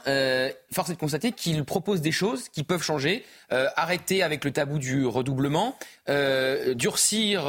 [0.72, 3.26] force est de constater qu'il propose des choses qui peuvent changer.
[3.50, 5.78] Arrêter avec le tabou du redoublement,
[6.76, 7.44] durcir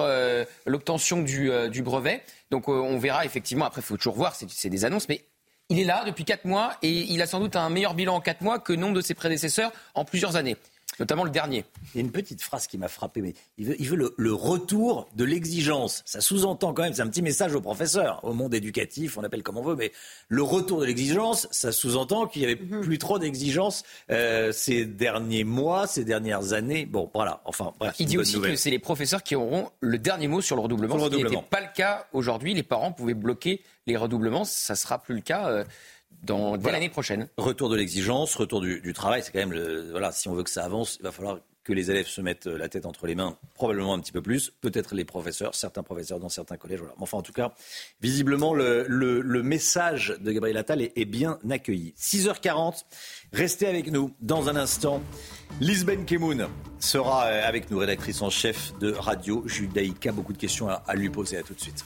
[0.66, 2.22] l'obtention du, du brevet.
[2.50, 3.64] Donc on verra effectivement.
[3.64, 4.34] Après, il faut toujours voir.
[4.34, 5.24] C'est c'est des annonces, mais
[5.70, 8.20] il est là depuis quatre mois et il a sans doute un meilleur bilan en
[8.20, 10.56] quatre mois que nombre de ses prédécesseurs en plusieurs années,
[11.00, 11.64] notamment le dernier.
[11.94, 14.14] Il y a une petite phrase qui m'a frappé, mais il veut, il veut le,
[14.16, 16.02] le retour de l'exigence.
[16.04, 19.42] Ça sous-entend quand même, c'est un petit message aux professeurs, au monde éducatif, on appelle
[19.42, 19.92] comme on veut, mais
[20.28, 22.80] le retour de l'exigence, ça sous-entend qu'il n'y avait Mhm.
[22.82, 26.86] plus trop d'exigences euh, ces derniers mois, ces dernières années.
[26.86, 27.94] Bon, voilà, enfin, bref.
[27.98, 28.52] Il dit aussi nouvelle.
[28.52, 31.16] que c'est les professeurs qui auront le dernier mot sur le redoublement, Sur le ce
[31.16, 32.54] qui n'était pas le cas aujourd'hui.
[32.54, 35.64] Les parents pouvaient bloquer les redoublements, ça sera plus le cas euh,
[36.24, 36.78] dans, dès Voilà.
[36.78, 37.28] l'année prochaine.
[37.36, 40.42] Retour de l'exigence, retour du, du travail, c'est quand même le, voilà, si on veut
[40.42, 43.14] que ça avance, il va falloir que les élèves se mettent la tête entre les
[43.14, 46.80] mains, probablement un petit peu plus, peut-être les professeurs, certains professeurs dans certains collèges.
[46.80, 46.92] Voilà.
[46.98, 47.54] Mais Enfin, en tout cas,
[48.02, 51.94] visiblement, le, le- le message de Gabriel Attal est, est bien accueilli.
[51.98, 52.82] 6h40,
[53.32, 55.02] restez avec nous dans un instant.
[55.58, 56.48] Lisbeth Kemoun
[56.80, 60.12] sera euh, avec nous, rédactrice en chef de Radio Judaïka.
[60.12, 61.38] Beaucoup de questions à, à lui poser.
[61.38, 61.82] À tout de suite.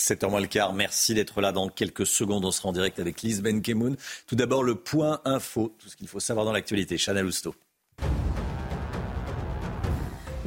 [0.00, 2.44] 7h moins le quart, merci d'être là dans quelques secondes.
[2.44, 3.96] On sera en direct avec Lise Ben Kemoun.
[4.26, 6.98] Tout d'abord, le point info, tout ce qu'il faut savoir dans l'actualité.
[6.98, 7.54] Chanel Housteau.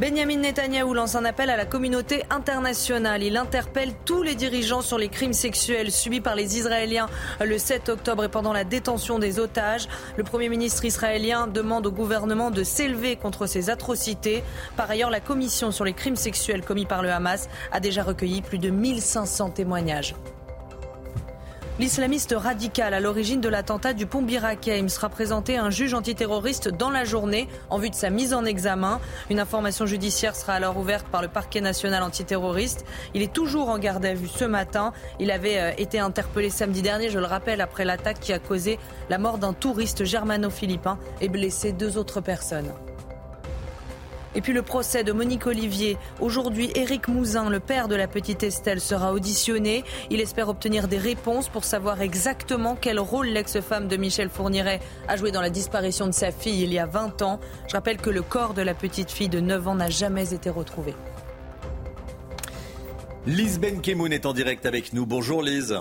[0.04, 3.24] Benjamin Netanyahou lance un appel à la communauté internationale.
[3.24, 7.08] Il interpelle tous les dirigeants sur les crimes sexuels subis par les Israéliens
[7.40, 9.88] le 7 octobre et pendant la détention des otages.
[10.18, 14.44] Le Premier ministre israélien demande au gouvernement de s'élever contre ces atrocités.
[14.76, 18.42] Par ailleurs, la commission sur les crimes sexuels commis par le Hamas a déjà recueilli
[18.42, 20.16] plus de 1500 témoignages.
[21.80, 26.92] L'islamiste radical à l'origine de l'attentat du pont Birakeim sera présenté un juge antiterroriste dans
[26.92, 29.02] la journée en vue de sa mise en examen.
[29.32, 32.86] Une information judiciaire sera alors ouverte par le parquet national antiterroriste.
[33.16, 34.94] Il est toujours en garde à vue ce matin.
[35.20, 38.78] Il avait euh, été interpellé samedi dernier, je le rappelle, après l'attaque qui a causé
[39.10, 42.72] la mort d'un touriste germano-philippin et blessé deux autres personnes.
[44.36, 45.98] Et puis le procès de Monique Olivier.
[46.20, 49.84] Aujourd'hui, Éric Mouzin, le père de la petite Estelle, sera auditionné.
[50.10, 55.18] Il espère obtenir des réponses pour savoir exactement quel rôle l'ex-femme de Michel Fourniret a
[55.18, 57.40] joué dans la disparition de sa fille il y a 20 ans.
[57.68, 60.50] Je rappelle que le corps de la petite fille de 9 ans n'a jamais été
[60.50, 60.94] retrouvé.
[63.26, 65.06] Lise Benkemoun est en direct avec nous.
[65.06, 65.80] Bonjour Lise.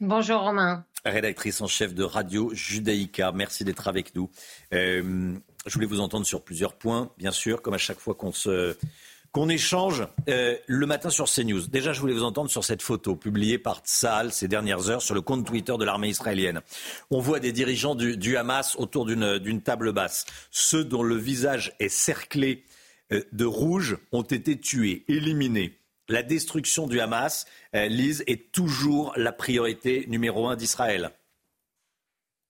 [0.00, 0.84] Bonjour Romain.
[1.04, 3.32] Rédactrice en chef de Radio Judaïka.
[3.32, 4.30] Merci d'être avec nous.
[4.72, 5.34] Euh,
[5.66, 10.06] je voulais vous entendre sur plusieurs points, bien sûr, comme à chaque fois qu'on échange
[10.28, 11.66] euh, le matin sur CNews.
[11.68, 15.14] Déjà, je voulais vous entendre sur cette photo publiée par Tsahal ces dernières heures sur
[15.14, 16.60] le compte Twitter de l'armée israélienne.
[17.10, 20.26] On voit des dirigeants du, Hamas autour d'une table basse.
[20.50, 22.64] Ceux dont le visage est cerclé
[23.12, 25.78] euh, de rouge ont été tués, éliminés.
[26.08, 31.10] La destruction du Hamas, euh, Lise, est toujours la priorité numéro un d'Israël.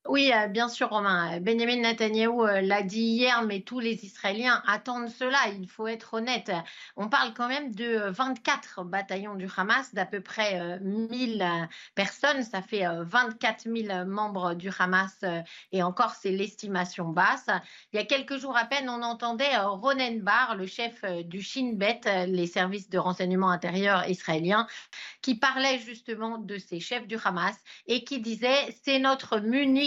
[0.07, 1.39] Oui, euh, bien sûr, Romain.
[1.39, 5.39] Benjamin Netanyahu euh, l'a dit hier, mais tous les Israéliens attendent cela.
[5.57, 6.51] Il faut être honnête.
[6.95, 12.43] On parle quand même de 24 bataillons du Hamas, d'à peu près 1000 euh, personnes.
[12.43, 15.25] Ça fait 24 000 membres du Hamas
[15.71, 17.47] et encore, c'est l'estimation basse.
[17.91, 21.71] Il y a quelques jours à peine, on entendait Ronen Bar, le chef du Shin
[21.73, 24.67] Bet, les services de renseignement intérieur israéliens,
[25.23, 27.55] qui parlait justement de ces chefs du Hamas
[27.87, 29.39] et qui disait c'est notre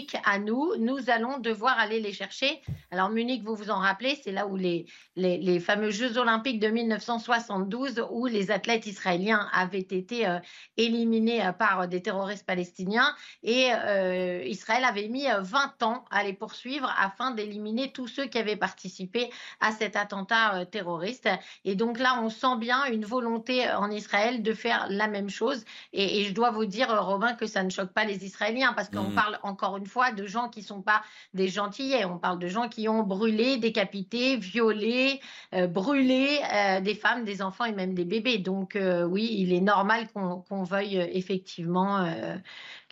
[0.09, 2.61] Munich à nous, nous allons devoir aller les chercher.
[2.91, 4.87] Alors Munich, vous vous en rappelez, c'est là où les,
[5.17, 10.39] les, fameux Jeux olympiques de 1972, où les athlètes israéliens avaient été euh,
[10.77, 16.33] éliminés euh, par des terroristes palestiniens, et euh, Israël avait mis 20 ans à les
[16.33, 19.31] poursuivre afin d'éliminer tous ceux qui avaient participé
[19.61, 21.29] à cet attentat terroriste.
[21.65, 25.65] Et donc là, on sent bien une volonté en Israël de faire la même chose.
[25.93, 29.11] Et, je dois vous dire, Robin, que ça ne choque pas les Israéliens, parce qu'on
[29.11, 29.15] mmh.
[29.15, 31.03] parle encore une fois de gens qui ne sont pas
[31.35, 32.05] des gentillets.
[32.05, 35.21] On parle de gens qui ont brûlé, décapité, violé,
[35.55, 38.39] euh, brûlé euh, des femmes, des enfants et même des bébés.
[38.39, 42.09] Donc euh, oui, il est normal qu'on veuille effectivement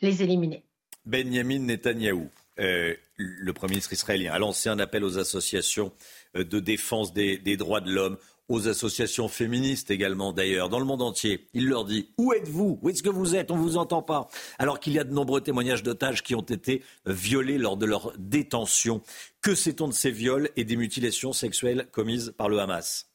[0.02, 0.62] les éliminer.
[1.04, 5.92] Benjamin Netanyahou, le Premier ministre israélien, a lancé un appel aux associations
[6.34, 8.16] de défense des droits de l'homme
[8.48, 11.48] aux associations féministes également d'ailleurs, dans le monde entier.
[11.54, 12.78] Il leur dit Où êtes-vous?
[12.82, 13.50] Où est-ce que vous êtes?
[13.50, 14.28] On ne vous entend pas.
[14.58, 18.12] Alors qu'il y a de nombreux témoignages d'otages qui ont été violés lors de leur
[18.18, 19.02] détention.
[19.42, 23.06] Que sait-on de ces viols et des mutilations sexuelles commises par le Hamas?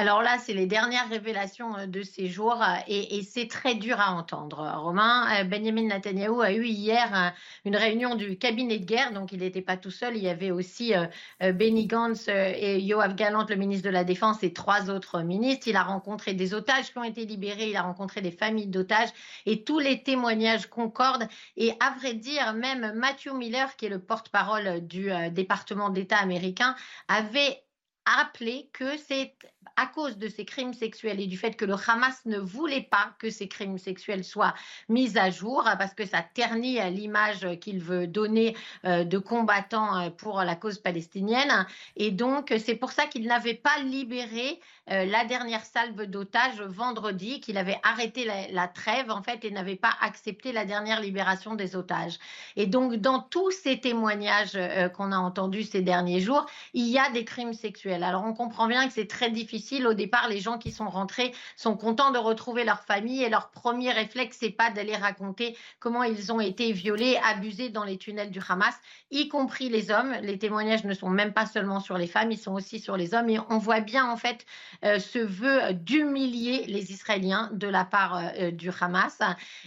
[0.00, 4.00] Alors là, c'est les dernières révélations euh, de ces jours euh, et, c'est très dur
[4.00, 4.66] à entendre.
[4.78, 7.34] Romain, euh, Benjamin Netanyahu a eu hier
[7.66, 10.16] une réunion du cabinet de guerre, donc il n'était pas tout seul.
[10.16, 10.94] Il y avait aussi
[11.40, 15.68] Benny Gantz et Yoav Galant, le ministre de la Défense, et trois autres ministres.
[15.68, 19.10] Il a rencontré des otages qui ont été libérés, il a rencontré des familles d'otages
[19.44, 21.28] et tous les témoignages concordent.
[21.58, 26.74] Et à vrai dire, même Matthew Miller, qui est le porte-parole du département d'État américain,
[27.08, 27.62] avait
[28.04, 29.34] appelé que c'est
[29.76, 33.12] à cause de ces crimes sexuels et du fait que le Hamas ne voulait pas
[33.18, 34.54] que ces crimes sexuels soient
[34.88, 40.10] mis à jour parce que ça ternit l'image qu'il veut donner euh, de combattants euh,
[40.10, 41.66] pour la cause palestinienne.
[41.96, 47.40] Et donc, c'est pour ça qu'il n'avait pas libéré euh, la dernière salve d'otages vendredi,
[47.40, 51.76] qu'il avait arrêté la, trêve en fait et n'avait pas accepté la dernière libération des
[51.76, 52.18] otages.
[52.56, 54.58] Et donc, dans tous ces témoignages
[54.94, 58.02] qu'on a entendus ces derniers jours, il y a des crimes sexuels.
[58.02, 59.49] Alors, on comprend bien que c'est très difficile
[59.86, 63.50] au départ, les gens qui sont rentrés sont contents de retrouver leur famille et leur
[63.50, 68.30] premier réflexe, c'est pas d'aller raconter comment ils ont été violés, abusés dans les tunnels
[68.30, 68.74] du Hamas,
[69.10, 70.14] y compris les hommes.
[70.22, 73.14] Les témoignages ne sont même pas seulement sur les femmes, ils sont aussi sur les
[73.14, 73.28] hommes.
[73.30, 74.46] Et on voit bien en fait
[74.84, 79.18] euh, ce vœu d'humilier les Israéliens de la part euh, du Hamas.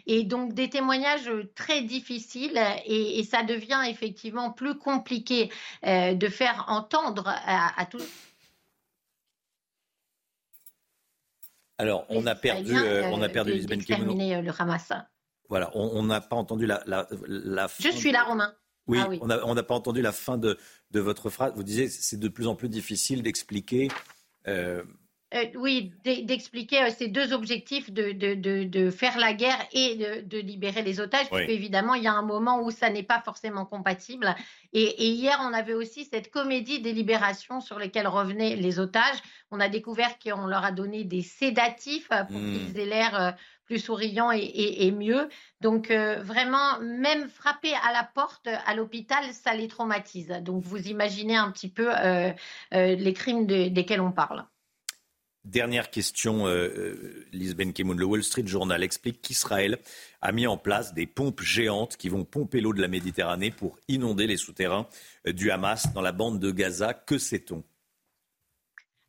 [0.08, 5.50] Et donc des témoignages très difficiles et, ça devient effectivement plus compliqué
[5.86, 8.04] euh, de faire entendre à tous
[11.78, 14.92] Alors, on a perdu, euh, on a perdu Lisbeth euh, le Hamas.
[15.50, 17.08] Voilà, on n'a pas entendu la, la,
[17.80, 18.54] Je suis là, Romain.
[18.88, 19.20] Oui, Ah oui.
[19.22, 20.58] on n'a pas entendu la fin de,
[20.92, 21.54] de votre phrase.
[21.56, 23.90] Vous disiez c'est de plus en plus difficile d'expliquer.
[24.48, 24.84] euh,
[25.34, 29.58] Euh, oui, d'e- d'expliquer euh, ces deux objectifs de, de, de, de faire la guerre
[29.72, 31.30] et de, libérer les otages, Oui.
[31.32, 34.36] parce qu'évidemment, il y a un moment où ça n'est pas forcément compatible.
[34.74, 39.18] Et, et hier, on avait aussi cette comédie des libérations sur lesquelles revenaient les otages.
[39.50, 42.54] On a découvert qu'on leur a donné des sédatifs euh, pour Mm.
[42.54, 45.30] qu'ils aient l'air plus souriants et, et- et mieux.
[45.62, 50.28] Donc, euh, vraiment, même frapper à la porte à l'hôpital, ça les traumatise.
[50.42, 52.32] Donc, vous imaginez un petit peu euh,
[52.72, 54.46] les crimes de- desquels on parle.
[55.46, 57.98] Dernière question, euh, euh, Lise Benkemoun.
[57.98, 59.78] Le Wall Street Journal explique qu'Israël
[60.22, 63.78] a mis en place des pompes géantes qui vont pomper l'eau de la Méditerranée pour
[63.90, 64.88] inonder les souterrains
[65.28, 66.94] euh, du Hamas dans la bande de Gaza.
[66.94, 67.62] Que sait-on?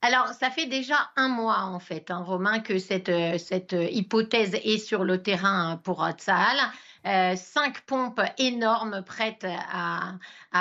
[0.02, 4.76] Alors, ça fait déjà un mois, en fait, hein, Romain, que cette, euh, hypothèse est
[4.76, 6.58] sur le terrain pour Tsahal.
[7.06, 10.14] Euh, cinq pompes énormes prêtes à,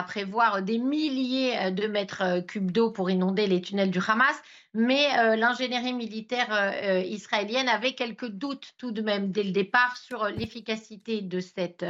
[0.08, 4.36] prévoir des milliers euh, de mètres euh, cubes d'eau pour inonder les tunnels du Hamas.
[4.74, 6.74] Mais l'ingénierie militaire
[7.06, 11.86] israélienne avait quelques doutes tout de même dès le départ sur l'efficacité de cette,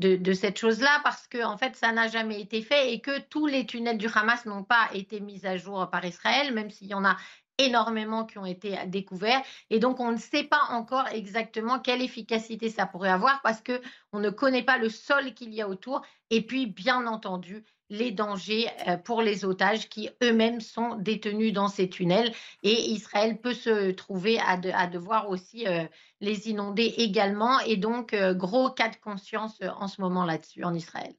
[0.00, 3.46] de cette chose-là parce que en fait ça n'a jamais été fait et que tous
[3.46, 6.94] les tunnels du Hamas n'ont pas été mis à jour par Israël, même s'il y
[6.94, 7.16] en a
[7.58, 9.42] énormément qui ont été découverts.
[9.70, 13.80] Et donc on ne sait pas encore exactement quelle efficacité ça pourrait avoir parce que
[14.12, 16.02] on ne connaît pas le sol qu'il y a autour.
[16.30, 21.68] Et puis bien entendu les dangers euh, pour les otages qui eux-mêmes sont détenus dans
[21.68, 22.32] ces tunnels.
[22.62, 25.84] Et Israël peut se trouver à, de- à devoir aussi euh,
[26.20, 27.60] les inonder également.
[27.60, 31.14] Et donc euh, gros cas de conscience en ce moment là-dessus en Israël.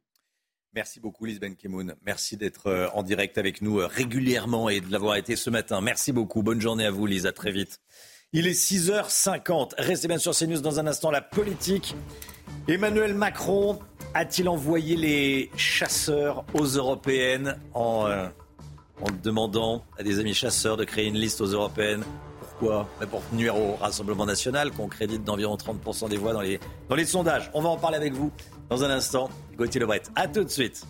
[0.75, 1.95] Merci beaucoup, Lise Benkemoun.
[2.05, 5.81] Merci d'être euh, en direct avec nous euh, régulièrement et de l'avoir été ce matin.
[5.81, 6.43] Merci beaucoup.
[6.43, 7.25] Bonne journée à vous, Lise.
[7.25, 7.79] À très vite.
[8.33, 9.71] Il est 6h50.
[9.79, 11.09] Restez bien sur CNews dans un instant.
[11.09, 11.95] La politique.
[12.67, 13.79] Emmanuel Macron
[14.13, 18.27] a-t-il envoyé les chasseurs aux européennes en, euh,
[19.23, 22.03] demandant à des amis chasseurs de créer une liste aux européennes?
[22.41, 22.87] Pourquoi?
[23.09, 26.59] Pour nuire au Rassemblement national qu'on crédite d'environ 30% des voix dans les,
[26.89, 27.49] dans les sondages.
[27.55, 28.31] On va en parler avec vous
[28.69, 29.29] dans un instant.
[29.57, 30.85] Gauthier Lebret, à tout de suite.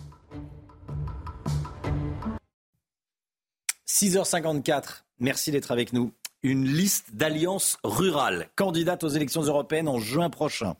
[3.88, 6.12] 6h54, merci d'être avec nous.
[6.42, 10.76] Une liste d'alliances rurales, candidate aux élections européennes en juin prochain,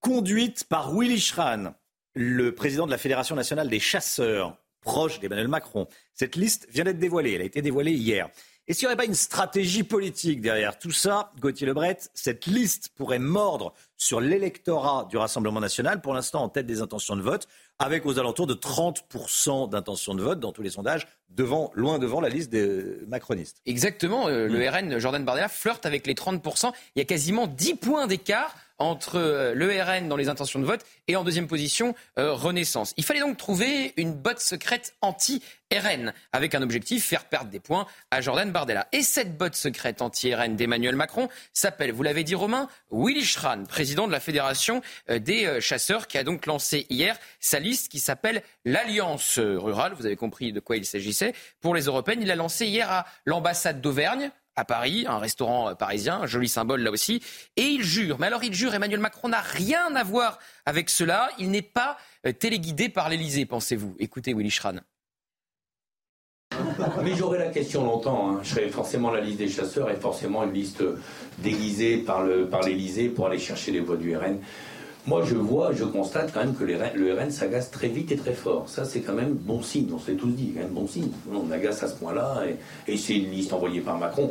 [0.00, 1.74] conduite par Willy Schran,
[2.14, 5.88] le président de la Fédération nationale des chasseurs, proche d'Emmanuel Macron.
[6.14, 8.28] Cette liste vient d'être dévoilée, elle a été dévoilée hier.
[8.68, 12.90] Est-ce qu'il n'y aurait pas une stratégie politique derrière tout ça Gauthier Lebret, cette liste
[12.94, 17.48] pourrait mordre sur l'électorat du Rassemblement national, pour l'instant en tête des intentions de vote,
[17.78, 22.20] avec aux alentours de 30% d'intentions de vote dans tous les sondages, devant, loin devant
[22.20, 23.62] la liste des macronistes.
[23.64, 26.70] Exactement, euh, le RN, Jordan Bardella, flirte avec les 30%.
[26.94, 30.64] Il y a quasiment 10 points d'écart entre euh, le RN dans les intentions de
[30.64, 32.94] vote et en deuxième position, euh, Renaissance.
[32.96, 37.86] Il fallait donc trouver une botte secrète anti-RN avec un objectif, faire perdre des points
[38.10, 38.88] à Jordan Bardella.
[38.92, 44.06] Et cette botte secrète anti-RN d'Emmanuel Macron s'appelle, vous l'avez dit Romain, Willy Schran, président
[44.06, 48.42] de la Fédération euh, des chasseurs, qui a donc lancé hier sa liste qui s'appelle
[48.64, 49.94] l'Alliance rurale.
[49.94, 51.34] Vous avez compris de quoi il s'agissait.
[51.60, 55.74] Pour les européennes, il l'a lancé hier à l'ambassade d'Auvergne à Paris, un restaurant euh,
[55.74, 57.22] parisien, un joli symbole là aussi.
[57.56, 61.30] Et il jure, mais alors il jure, Emmanuel Macron n'a rien à voir avec cela.
[61.38, 61.96] Il n'est pas
[62.26, 63.94] euh, téléguidé par l'Elysée, pensez-vous.
[63.98, 64.80] Écoutez Willy Schran.
[67.04, 68.30] Mais j'aurai la question longtemps.
[68.30, 68.40] hein.
[68.42, 70.82] Je serai forcément la liste des chasseurs et forcément une liste
[71.38, 72.62] déguisée par le par
[73.14, 74.40] pour aller chercher les voix du RN.
[75.08, 78.12] Moi, je vois, je constate quand même que les RN le RN s'agace très vite
[78.12, 78.68] et très fort.
[78.68, 79.88] Ça, c'est quand même bon signe.
[79.94, 81.08] On se l'est tous dit, quand même bon signe.
[81.32, 84.30] On agace à ce point-là et, et c'est une liste envoyée par Macron.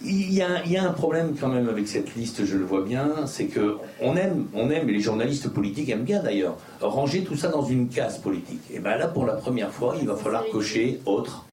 [0.00, 2.64] Il y, a, il y a un problème quand même avec cette liste, je le
[2.64, 6.56] vois bien, c'est que on aime, on aime, et les journalistes politiques aiment bien d'ailleurs,
[6.80, 8.62] ranger tout ça dans une case politique.
[8.72, 11.46] Et bien là, pour la première fois, il va falloir cocher autre.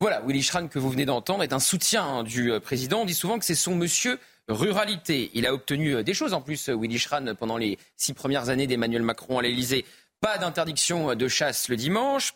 [0.00, 3.00] Voilà, Willy Schran, que vous venez d'entendre, est un soutien hein, du euh, président.
[3.00, 4.18] On dit souvent que c'est son monsieur
[4.48, 5.30] ruralité.
[5.34, 8.48] Il a obtenu euh, des choses en plus, euh, Willy Schran, pendant les six premières
[8.48, 9.84] années d'Emmanuel Macron à l'Élysée.
[10.20, 12.32] Pas d'interdiction euh, de chasse le dimanche,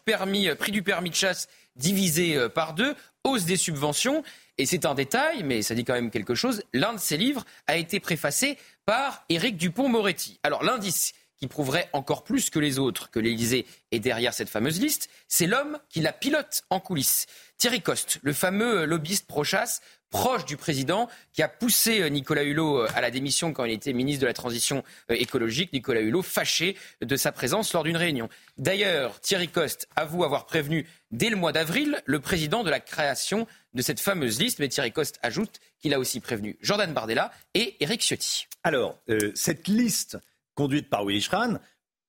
[0.58, 4.24] prix du permis de chasse divisé par deux, hausse des subventions.
[4.56, 6.64] Et c'est un détail, mais ça dit quand même quelque chose.
[6.72, 10.40] L'un de ses livres a été préfacé par Éric Dupont-Moretti.
[10.42, 14.80] Alors l'indice qui prouverait encore plus que les autres que l'Élysée est derrière cette fameuse
[14.80, 17.26] liste, c'est l'homme qui la pilote en coulisses.
[17.58, 19.80] Thierry Coste, le fameux lobbyiste pro-chasse,
[20.10, 23.72] proche du président, qui a poussé euh, Nicolas Hulot euh, à la démission quand il
[23.72, 25.72] était ministre de la Transition euh, écologique.
[25.72, 28.28] Nicolas Hulot fâché de sa présence lors d'une réunion.
[28.56, 33.46] D'ailleurs, Thierry Coste avoue avoir prévenu dès le mois d'avril le président de la création
[33.74, 34.58] de cette fameuse liste.
[34.58, 38.46] Mais Thierry Coste ajoute qu'il a aussi prévenu Jordan Bardella et Éric Ciotti.
[38.64, 38.98] Alors,
[39.34, 40.18] cette liste
[40.54, 41.58] conduite par Willy Schran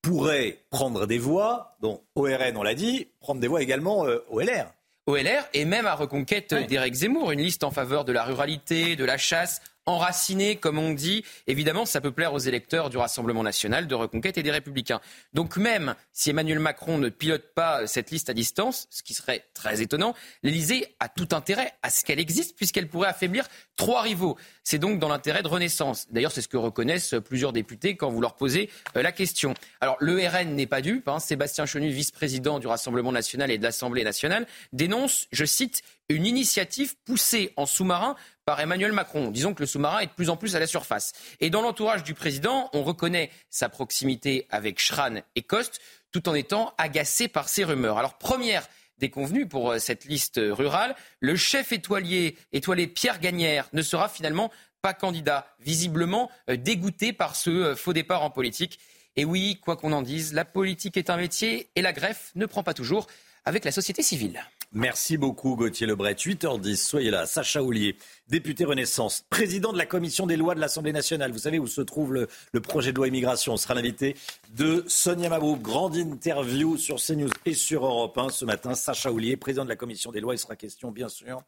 [0.02, 4.40] pourrait prendre des voix, dont ORN, on l'a dit, prendre des voix également euh, au
[4.40, 4.72] LR.
[5.10, 8.96] Au LR et même à Reconquête d'Éric Zemmour, une liste en faveur de la ruralité,
[8.96, 11.26] de la chasse, enraciné, comme on dit.
[11.48, 15.02] Évidemment, ça peut plaire aux électeurs du Rassemblement national, de Reconquête et des Républicains.
[15.34, 19.48] Donc même si Emmanuel Macron ne pilote pas cette liste à distance, ce qui serait
[19.56, 23.48] très étonnant, l'Élysée a tout intérêt à ce qu'elle existe, puisqu'elle pourrait affaiblir
[23.80, 24.38] trois rivaux.
[24.64, 26.06] C'est donc dans l'intérêt de Renaissance.
[26.12, 29.54] D'ailleurs, c'est ce que reconnaissent plusieurs députés quand vous leur posez euh, la question.
[29.80, 31.08] Alors, le RN n'est pas dupe.
[31.08, 31.20] Hein.
[31.20, 36.96] Sébastien Chenu, vice-président du Rassemblement national et de l'Assemblée nationale, dénonce, je cite, une initiative
[37.06, 39.32] poussée en sous-marin par Emmanuel Macron.
[39.32, 41.14] Disons que le sous-marin est de plus en plus à la surface.
[41.40, 45.80] Et dans l'entourage du président, on reconnaît sa proximité avec Schran et Coste,
[46.12, 47.98] tout en étant agacé par ces rumeurs.
[47.98, 48.68] Alors, première
[49.00, 54.52] déconvenue pour euh, cette liste rurale, le chef étoilé, étoilé Pierre Gagnère ne sera finalement
[54.82, 58.80] pas candidat, visiblement euh, dégoûté par ce euh, faux départ en politique.
[59.16, 62.46] Et oui, quoi qu'on en dise, la politique est un métier et la greffe ne
[62.46, 63.08] prend pas toujours
[63.46, 64.42] avec la société civile.
[64.72, 66.14] Merci beaucoup Gauthier Lebret.
[66.14, 67.26] 8h10, soyez là.
[67.26, 67.98] Sacha Houlier,
[68.28, 71.32] député Renaissance, président de la commission des lois de l'Assemblée nationale.
[71.32, 72.28] Vous savez où se trouve le,
[72.62, 73.54] projet de loi immigration.
[73.54, 74.16] On sera l'invité
[74.56, 75.60] de Sonia Mabrouk.
[75.60, 78.76] Grande interview sur CNews et sur Europe 1 ce matin.
[78.76, 80.36] Sacha Houlier, président de la commission des lois.
[80.36, 81.42] Il sera question, bien sûr,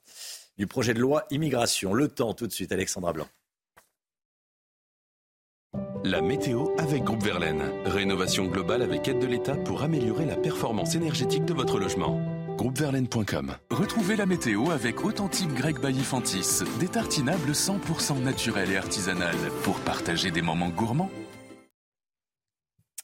[0.58, 1.94] du projet de loi immigration.
[1.94, 3.28] Le temps tout de suite, Alexandra Blanc.
[6.04, 7.62] La météo avec Groupe Verlaine.
[7.86, 12.20] Rénovation globale avec aide de l'État pour améliorer la performance énergétique de votre logement
[12.62, 13.53] groupeverlaine.com.
[13.72, 20.30] Retrouvez la météo avec Authentique Grec Bailly-Fantis, des tartinables 100% naturels et artisanales pour partager
[20.30, 21.09] des moments gourmands.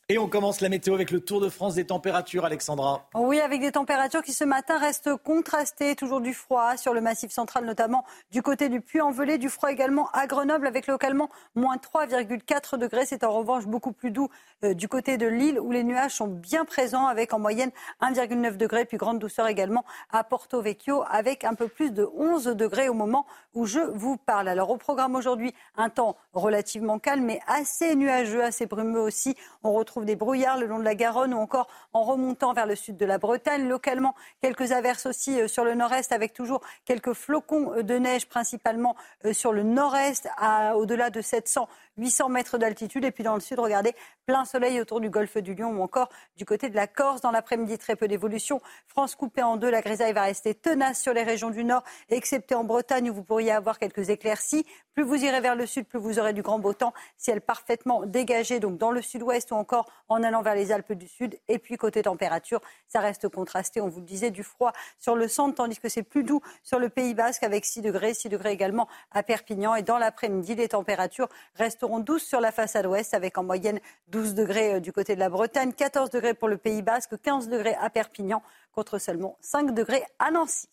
[0.10, 3.10] Et on commence la météo avec le Tour de France des températures, Alexandra.
[3.14, 7.30] Oui, avec des températures qui ce matin restent contrastées, toujours du froid sur le massif
[7.30, 12.78] central, notamment du côté du Puy-en-Velay, du froid également à Grenoble, avec localement moins 3,4
[12.78, 13.06] degrés.
[13.06, 14.30] C'est en revanche beaucoup plus doux
[14.64, 18.56] euh, du côté de Lille, où les nuages sont bien présents, avec en moyenne 1,9
[18.56, 22.88] degrés, puis grande douceur également à Porto Vecchio, avec un peu plus de 11 degrés
[22.88, 24.48] au moment où je vous parle.
[24.48, 29.36] Alors au programme aujourd'hui, un temps relativement calme, mais assez nuageux, assez brumeux aussi.
[29.64, 32.76] On retrouve des brouillards le long de la Garonne ou encore en remontant vers le
[32.76, 33.68] sud de la Bretagne.
[33.68, 38.28] Localement, quelques averses aussi euh, sur le nord-est avec toujours quelques flocons euh, de neige
[38.28, 38.96] principalement
[39.26, 40.28] euh, sur le nord-est
[40.76, 41.68] au-delà de 700
[41.98, 43.06] 800 mètres d'altitude.
[43.06, 43.94] Et puis dans le sud, regardez,
[44.26, 47.22] plein soleil autour du golfe du Lion ou encore du côté de la Corse.
[47.22, 48.62] Dans l'après-midi, très peu d'évolution.
[48.88, 52.56] France coupée en deux, la grisaille va rester tenace sur les régions du nord, excepté
[52.56, 54.66] en Bretagne où vous pourriez avoir quelques éclaircies.
[54.94, 58.04] Plus vous irez vers le sud, plus vous aurez du grand beau temps, ciel parfaitement
[58.06, 61.38] dégagé, donc dans le sud-ouest ou encore en allant vers les Alpes du Sud.
[61.48, 65.28] Et puis côté température, ça reste contrasté, on vous le disait, du froid sur le
[65.28, 68.52] centre, tandis que c'est plus doux sur le Pays Basque avec 6 degrés, 6 degrés
[68.52, 69.76] également à Perpignan.
[69.76, 73.80] Et dans l'après-midi, les températures resteront seront 12 sur la façade ouest, avec en moyenne
[74.10, 77.48] 12 degrés euh, du côté de la Bretagne, 14 degrés pour le Pays Basque, 15
[77.48, 80.68] degrés à Perpignan, contre seulement 5 degrés à Nancy.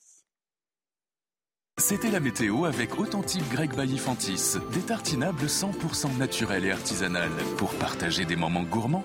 [1.78, 8.24] C'était la météo avec Authentique Grec Bailly-Fantis, des tartinables 100% naturels et artisanales pour partager
[8.24, 9.04] des moments gourmands.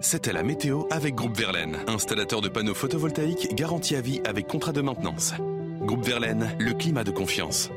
[0.00, 4.72] C'était la météo avec Groupe Verlaine, installateur de panneaux photovoltaïques garantie à vie avec contrat
[4.72, 5.32] de maintenance.
[5.80, 7.70] Groupe Verlaine, le climat de confiance.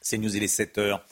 [0.00, 1.04] C'est News, il est 7 heures.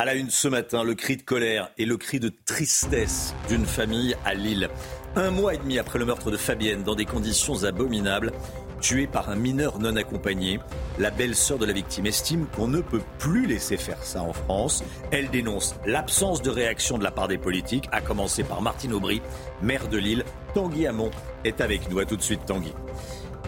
[0.00, 3.66] À la une ce matin, le cri de colère et le cri de tristesse d'une
[3.66, 4.70] famille à Lille.
[5.14, 8.32] Un mois et demi après le meurtre de Fabienne, dans des conditions abominables,
[8.80, 10.58] tuée par un mineur non accompagné,
[10.98, 14.82] la belle-sœur de la victime estime qu'on ne peut plus laisser faire ça en France.
[15.10, 19.20] Elle dénonce l'absence de réaction de la part des politiques, à commencer par Martine Aubry,
[19.60, 20.24] maire de Lille.
[20.54, 21.10] Tanguy Hamon
[21.44, 21.98] est avec nous.
[21.98, 22.72] À tout de suite, Tanguy.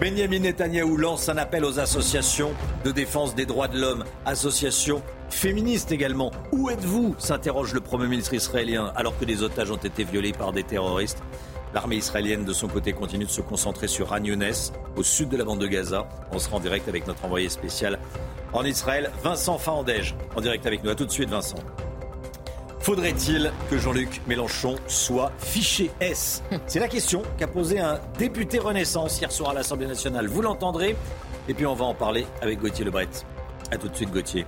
[0.01, 2.53] Benjamin Netanyahou lance un appel aux associations
[2.85, 6.31] de défense des droits de l'homme, associations féministes également.
[6.51, 10.53] Où êtes-vous s'interroge le Premier ministre israélien alors que des otages ont été violés par
[10.53, 11.23] des terroristes.
[11.75, 14.23] L'armée israélienne, de son côté, continue de se concentrer sur Ran
[14.97, 16.09] au sud de la bande de Gaza.
[16.33, 17.99] On sera en direct avec notre envoyé spécial
[18.53, 20.91] en Israël, Vincent Fandège, en direct avec nous.
[20.91, 21.57] A tout de suite, Vincent.
[22.83, 26.43] Faudrait-il que Jean-Luc Mélenchon soit fiché S?
[26.67, 30.27] C'est la question qu'a posée un député Renaissance hier soir à l'Assemblée nationale.
[30.27, 30.97] Vous l'entendrez.
[31.47, 33.09] Et puis on va en parler avec Gauthier Lebret.
[33.71, 34.47] A tout de suite, Gauthier.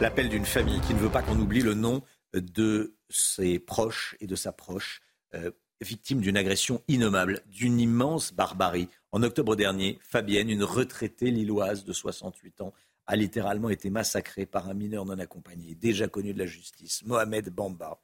[0.00, 2.02] L'appel d'une famille qui ne veut pas qu'on oublie le nom
[2.34, 5.00] de ses proches et de sa proche,
[5.34, 8.88] euh, victime d'une agression innommable, d'une immense barbarie.
[9.12, 12.74] En octobre dernier, Fabienne, une retraitée lilloise de 68 ans,
[13.08, 17.48] a littéralement été massacrée par un mineur non accompagné, déjà connu de la justice, Mohamed
[17.48, 18.00] Bamba.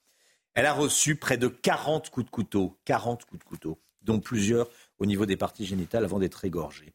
[0.55, 4.71] Elle a reçu près de 40 coups de couteau, 40 coups de couteau, dont plusieurs
[4.99, 6.95] au niveau des parties génitales avant d'être égorgée.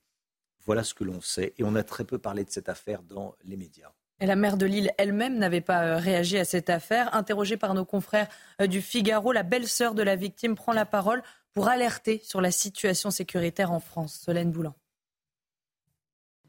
[0.66, 3.36] Voilà ce que l'on sait, et on a très peu parlé de cette affaire dans
[3.44, 3.92] les médias.
[4.22, 7.14] Et la maire de Lille elle-même n'avait pas euh, réagi à cette affaire.
[7.16, 8.28] Interrogée par nos confrères
[8.60, 11.22] euh, du Figaro, la belle-sœur de la victime prend la parole
[11.54, 14.20] pour alerter sur la situation sécuritaire en France.
[14.26, 14.74] Solène Boulan.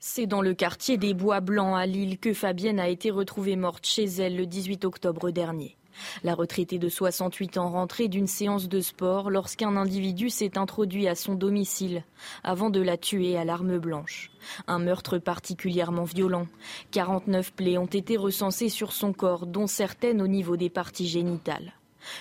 [0.03, 3.85] C'est dans le quartier des Bois Blancs à Lille que Fabienne a été retrouvée morte
[3.85, 5.77] chez elle le 18 octobre dernier.
[6.25, 11.15] La retraitée de 68 ans rentrait d'une séance de sport lorsqu'un individu s'est introduit à
[11.15, 12.03] son domicile
[12.43, 14.31] avant de la tuer à l'arme blanche.
[14.67, 16.47] Un meurtre particulièrement violent.
[16.93, 21.75] 49 plaies ont été recensées sur son corps, dont certaines au niveau des parties génitales.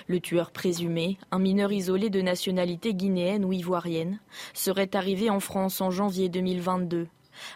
[0.08, 4.20] Le tueur présumé, un mineur isolé de nationalité guinéenne ou ivoirienne,
[4.54, 7.08] serait arrivé en France en janvier 2022.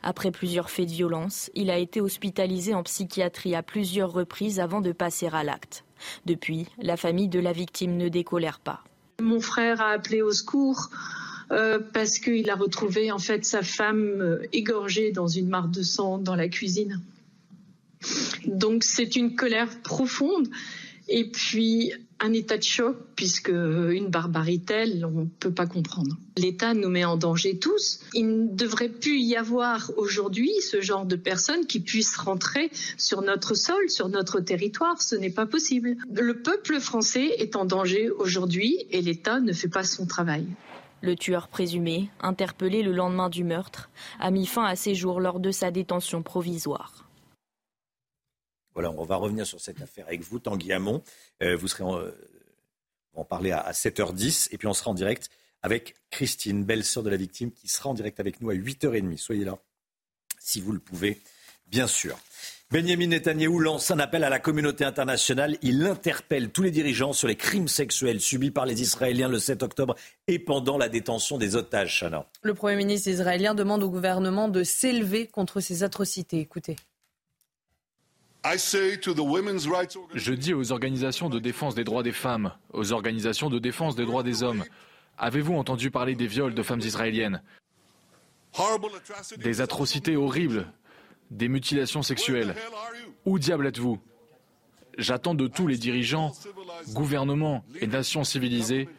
[0.02, 4.82] Après plusieurs faits de violence, il a été hospitalisé en psychiatrie à plusieurs reprises avant
[4.82, 5.84] de passer à l'acte.
[6.26, 8.84] Depuis, la famille de la victime ne décolère pas.
[9.22, 10.90] Mon frère a appelé au secours
[11.52, 15.84] euh, parce qu'il a retrouvé en fait sa femme euh, égorgée dans une mare de
[15.84, 17.02] sang dans la cuisine.
[18.46, 20.50] Donc c'est une colère profonde
[21.08, 26.18] et puis un état de choc puisque une barbarie telle, on ne peut pas comprendre.
[26.38, 28.00] L'État nous met en danger tous.
[28.14, 33.22] Il ne devrait plus y avoir aujourd'hui ce genre de personnes qui puissent rentrer sur
[33.22, 35.02] notre sol, sur notre territoire.
[35.02, 35.96] Ce n'est pas possible.
[36.12, 40.46] Le peuple français est en danger aujourd'hui et l'État ne fait pas son travail.
[41.02, 43.90] Le tueur présumé, interpellé le lendemain du meurtre,
[44.22, 47.03] a mis fin à ses jours lors de sa détention provisoire.
[48.74, 51.04] Voilà, on va revenir sur cette affaire avec vous, Tanguy Hamon.
[51.42, 52.12] Euh, vous serez en, euh,
[53.16, 55.30] en parler à, 7h10 et puis on sera en direct
[55.62, 59.18] avec Christine, belle-sœur de la victime, qui sera en direct avec nous à 8h30.
[59.18, 59.58] Soyez là,
[60.40, 61.22] si vous le pouvez,
[61.68, 62.18] bien sûr.
[62.70, 65.58] Benjamin Netanyahou lance un appel à la communauté internationale.
[65.62, 69.62] Il interpelle tous les dirigeants sur les crimes sexuels subis par les Israéliens le 7
[69.62, 69.96] octobre
[70.28, 72.04] et pendant la détention des otages.
[72.42, 76.40] Le Premier ministre israélien demande au gouvernement de s'élever contre ces atrocités.
[76.40, 76.76] Écoutez.
[78.46, 84.06] Je dis aux organisations de défense des droits des femmes, aux organisations de défense des
[84.06, 84.66] droits des hommes,
[85.18, 87.42] avez-vous entendu parler des viols de femmes israéliennes?
[89.38, 90.68] Des atrocités horribles,
[91.32, 92.56] des mutilations sexuelles.
[93.26, 94.00] Où diable êtes-vous?
[94.98, 96.34] J'attends de tous les dirigeants,
[96.90, 98.90] gouvernements et nations civilisées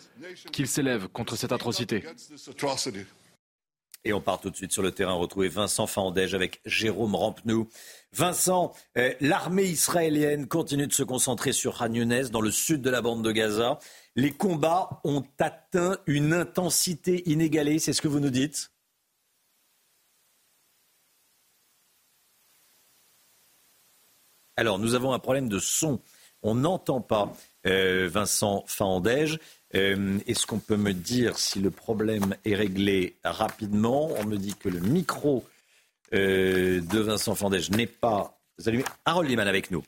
[0.53, 2.03] qu'ils s'élèvent contre cette atrocité.
[4.05, 7.69] Et on part tout de suite sur le terrain retrouver Vincent Fandège avec Jérôme Rampenou.
[8.13, 11.89] Vincent, euh, l'armée israélienne continue de se concentrer sur Khan
[12.31, 13.79] dans le sud de la bande de Gaza.
[14.15, 18.71] Les combats ont atteint une intensité inégalée, c'est ce que vous nous dites?
[24.57, 26.01] Alors, nous avons un problème de son.
[26.43, 27.33] On n'entend pas
[27.67, 29.41] euh, Vincent Fandège.
[29.75, 34.11] Euh, est-ce qu'on peut me dire si le problème est réglé rapidement?
[34.19, 35.45] On me dit que le micro
[36.13, 38.85] euh, de Vincent Fandège n'est pas allumé.
[39.05, 39.83] Harold Liman avec nous.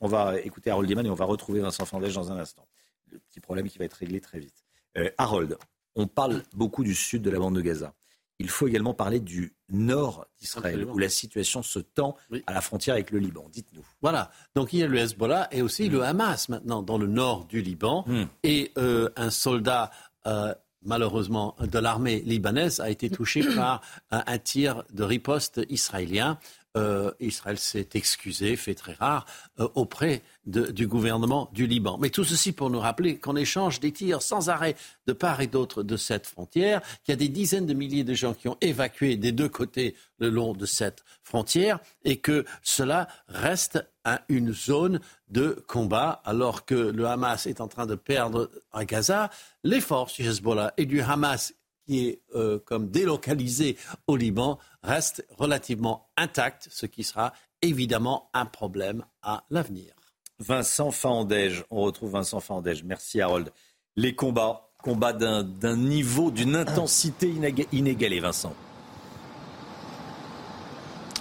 [0.00, 2.66] On va écouter Harold Liman et on va retrouver Vincent Fandège dans un instant.
[3.10, 4.64] Le petit problème qui va être réglé très vite.
[4.98, 5.56] Euh, Harold,
[5.94, 7.94] on parle beaucoup du sud de la bande de Gaza
[8.38, 12.16] il faut également parler du nord d'Israël, où la situation se tend
[12.46, 13.48] à la frontière avec le Liban.
[13.52, 13.84] Dites-nous.
[14.02, 14.30] Voilà.
[14.54, 17.62] Donc il y a le Hezbollah et aussi le Hamas maintenant dans le nord du
[17.62, 18.04] Liban.
[18.06, 18.24] Hmm.
[18.42, 19.90] Et euh, un soldat.
[20.26, 20.54] Euh,
[20.86, 23.80] malheureusement, de l'armée libanaise a été touché par
[24.10, 26.38] un tir de riposte israélien.
[26.76, 29.26] Euh, Israël s'est excusé, fait très rare,
[29.60, 31.98] euh, auprès du gouvernement du Liban.
[31.98, 34.74] Mais tout ceci pour nous rappeler qu'on échange des tirs sans arrêt
[35.06, 38.12] de part et d'autre de cette frontière, qu'il y a des dizaines de milliers de
[38.12, 43.06] gens qui ont évacué des deux côtés le long de cette frontière et que cela
[43.28, 43.86] reste
[44.28, 49.30] une zone de combat alors que le Hamas est en train de perdre à Gaza.
[49.62, 51.54] Les forces du Hezbollah et du Hamas
[51.86, 53.76] qui est euh, comme délocalisé
[54.06, 57.32] au Liban reste relativement intact, ce qui sera
[57.62, 59.94] évidemment un problème à l'avenir.
[60.38, 62.84] Vincent Fandège, on retrouve Vincent Fandège.
[62.84, 63.52] Merci Harold.
[63.96, 67.32] Les combats, combats d'un niveau, d'une intensité
[67.72, 68.54] inégalée, Vincent.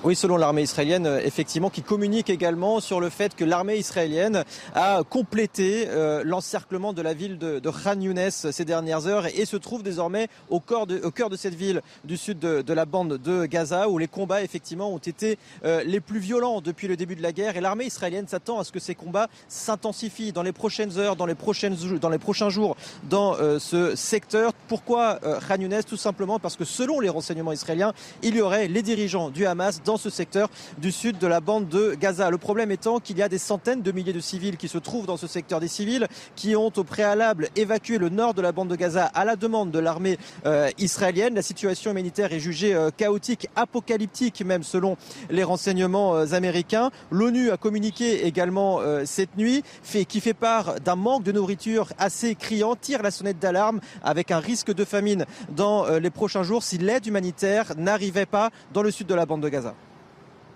[0.06, 4.44] Oui, selon l'armée israélienne, euh, effectivement, qui communique également sur le fait que l'armée israélienne
[4.76, 9.56] a complété euh, l'encerclement de la ville de, Khan Younes ces dernières heures et, se
[9.56, 13.18] trouve désormais au, cœur de, au cœur de cette ville du sud de, la bande
[13.18, 17.16] de Gaza où les combats effectivement ont été euh, les plus violents depuis le début
[17.16, 20.52] de la guerre et l'armée israélienne s'attend à ce que ces combats s'intensifient dans les
[20.52, 22.76] prochaines heures, dans les, prochaines, dans les prochains jours
[23.10, 24.52] dans ce secteur.
[24.68, 25.84] Pourquoi Khan Younes?
[25.88, 29.82] Tout simplement parce que selon les renseignements israéliens, il y aurait les dirigeants du Hamas
[29.84, 32.32] dans dans ce secteur du sud de la bande de Gaza.
[32.32, 35.06] Le problème étant qu'il y a des centaines de milliers de civils qui se trouvent
[35.06, 38.70] dans ce secteur des civils qui ont au préalable évacué le nord de la bande
[38.70, 40.18] de Gaza à la demande de l'armée
[40.48, 41.36] euh, israélienne.
[41.36, 44.98] La situation humanitaire est jugée euh, chaotique, apocalyptique même selon
[45.30, 46.90] les renseignements euh, américains.
[47.12, 49.64] L'ONU a communiqué également cette nuit
[50.08, 54.40] qui fait part d'un manque de nourriture assez criant, tire la sonnette d'alarme avec un
[54.40, 59.06] risque de famine dans les prochains jours si l'aide humanitaire n'arrivait pas dans le sud
[59.06, 59.76] de la bande de Gaza.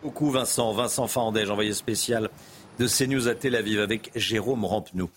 [0.04, 2.30] Beaucoup Vincent, Vincent Fandège, envoyé spécial
[2.78, 5.10] de CNews à Tel Aviv avec Jérôme Rampenou.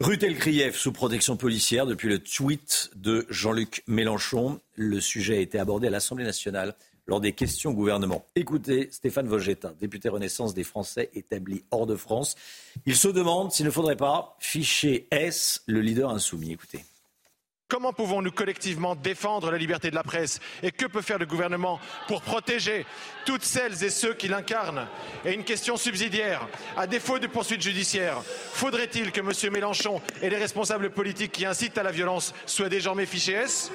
[0.00, 4.60] Ruth Elkrieff sous protection policière depuis le tweet de Jean-Luc Mélenchon.
[4.74, 6.74] Le sujet a été abordé à l'Assemblée nationale
[7.06, 8.26] lors des questions au gouvernement.
[8.34, 12.34] Écoutez Stéphane Vogetta, député Renaissance des Français établi hors de France.
[12.86, 16.52] Il se demande s'il ne faudrait pas ficher S le leader insoumis.
[16.52, 16.84] Écoutez.
[17.72, 21.80] Comment pouvons-nous collectivement défendre la liberté de la presse Et que peut faire le gouvernement
[22.06, 22.84] pour protéger
[23.24, 24.86] toutes celles et ceux qui l'incarnent?
[25.24, 26.46] Et une question subsidiaire.
[26.76, 28.20] À défaut de poursuites judiciaires,
[28.52, 29.52] faudrait-il que M.
[29.54, 33.32] Mélenchon et les responsables politiques qui incitent à la violence soient désormais fichés?
[33.32, 33.72] S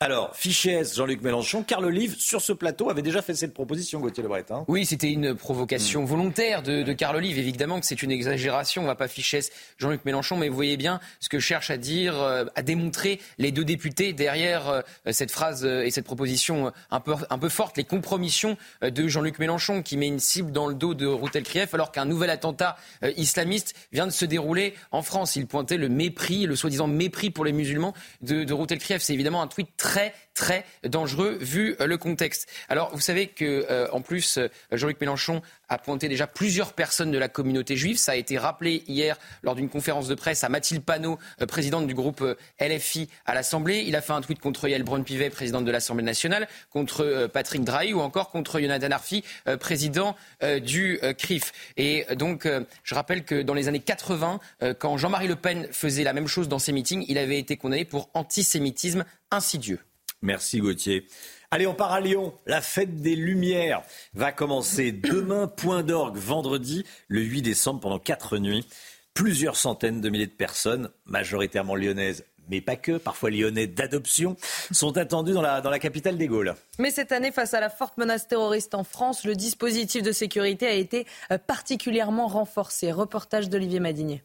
[0.00, 4.22] alors, fiché Jean-Luc Mélenchon, Carl Olive, sur ce plateau, avait déjà fait cette proposition, Gauthier
[4.22, 4.44] Lebret.
[4.50, 4.64] Hein.
[4.68, 7.36] oui, c'était une provocation volontaire de, de Carl Olive.
[7.36, 9.40] Évidemment que c'est une exagération, on ne va pas ficher
[9.78, 13.50] Jean-Luc Mélenchon, mais vous voyez bien ce que cherche à dire, euh, à démontrer les
[13.50, 17.76] deux députés derrière euh, cette phrase euh, et cette proposition un peu, un peu forte,
[17.76, 21.74] les compromissions de Jean-Luc Mélenchon, qui met une cible dans le dos de Routel Krief,
[21.74, 22.76] alors qu'un nouvel attentat
[23.16, 25.34] islamiste vient de se dérouler en France.
[25.34, 29.02] Il pointait le mépris, le soi-disant mépris pour les musulmans de, de Routel Krief.
[29.02, 32.46] C'est évidemment un tweet très très très dangereux vu euh, le contexte.
[32.68, 37.10] Alors vous savez que euh, en plus euh, Jean-Luc Mélenchon a pointé déjà plusieurs personnes
[37.10, 37.96] de la communauté juive.
[37.96, 41.18] Ça a été rappelé hier lors d'une conférence de presse à Mathilde Panot,
[41.48, 42.24] présidente du groupe
[42.60, 43.84] LFI à l'Assemblée.
[43.86, 47.92] Il a fait un tweet contre Yael Braun-Pivet, présidente de l'Assemblée nationale, contre Patrick Drahi
[47.92, 49.24] ou encore contre Jonathan Arfi,
[49.60, 50.16] président
[50.62, 51.52] du CRIF.
[51.76, 52.48] Et donc
[52.82, 54.40] je rappelle que dans les années 80,
[54.78, 57.84] quand Jean-Marie Le Pen faisait la même chose dans ses meetings, il avait été condamné
[57.84, 59.80] pour antisémitisme insidieux.
[60.22, 61.06] Merci Gauthier.
[61.50, 62.34] Allez, on part à Lyon.
[62.46, 63.82] La fête des Lumières
[64.14, 68.66] va commencer demain, point d'orgue, vendredi, le 8 décembre, pendant quatre nuits.
[69.14, 74.36] Plusieurs centaines de milliers de personnes, majoritairement lyonnaises, mais pas que, parfois lyonnais d'adoption,
[74.70, 76.54] sont attendues dans la, dans la capitale des Gaules.
[76.78, 80.66] Mais cette année, face à la forte menace terroriste en France, le dispositif de sécurité
[80.66, 82.92] a été euh, particulièrement renforcé.
[82.92, 84.22] Reportage d'Olivier Madinier.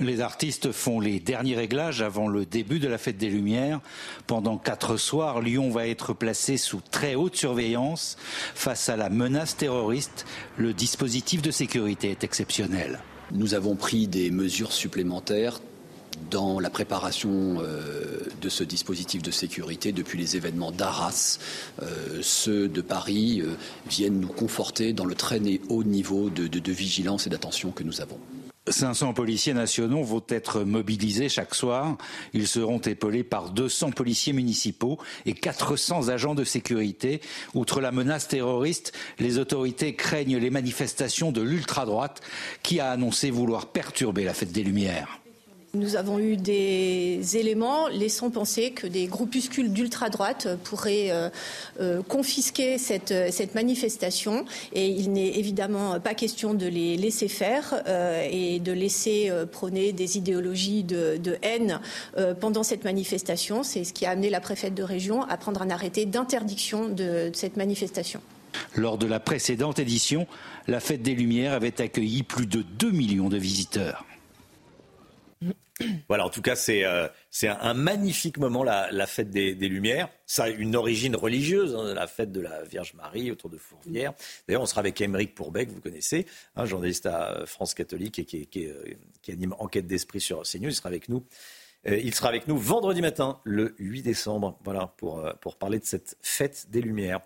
[0.00, 3.80] Les artistes font les derniers réglages avant le début de la fête des Lumières.
[4.26, 8.16] Pendant quatre soirs, Lyon va être placé sous très haute surveillance.
[8.54, 10.24] Face à la menace terroriste,
[10.56, 13.00] le dispositif de sécurité est exceptionnel.
[13.32, 15.60] Nous avons pris des mesures supplémentaires
[16.30, 21.38] dans la préparation euh, de ce dispositif de sécurité depuis les événements d'Arras.
[21.82, 23.54] Euh, ceux de Paris euh,
[23.86, 28.18] viennent nous conforter dans le très haut niveau de vigilance et d'attention que nous avons.
[28.70, 31.96] 500 policiers nationaux vont être mobilisés chaque soir.
[32.32, 37.20] Ils seront épaulés par 200 policiers municipaux et 400 agents de sécurité.
[37.54, 42.20] Outre la menace terroriste, les autorités craignent les manifestations de l'ultra-droite
[42.62, 45.19] qui a annoncé vouloir perturber la fête des Lumières.
[45.72, 51.28] Nous avons eu des éléments laissant penser que des groupuscules d'ultra-droite pourraient euh,
[51.80, 57.82] euh, confisquer cette, cette, manifestation et il n'est évidemment pas question de les laisser faire
[57.86, 61.80] euh, et de laisser prôner des idéologies de, haine
[62.40, 63.62] pendant cette manifestation.
[63.62, 67.28] C'est ce qui a amené la préfète de région à prendre un arrêté d'interdiction de,
[67.28, 68.20] de cette manifestation.
[68.74, 70.26] Lors de la précédente édition,
[70.66, 74.04] la Fête des Lumières avait accueilli plus de 2 millions de visiteurs.
[76.08, 77.08] Voilà, en tout cas, c'est euh,
[77.42, 80.08] un, magnifique moment, la, fête des, Lumières.
[80.26, 84.12] Ça a une origine religieuse, hein, la fête de la Vierge Marie autour de Fourvière.
[84.46, 86.26] D'ailleurs, on sera avec Émeric Pourbet, que vous connaissez,
[86.56, 88.94] un journaliste à France catholique et qui, euh,
[89.28, 90.68] anime Enquête d'esprit sur CNews.
[90.68, 91.24] Il sera avec nous.
[91.88, 95.84] Euh, il sera avec nous vendredi matin, le 8 décembre, voilà, pour, pour parler de
[95.84, 97.20] cette fête des Lumières.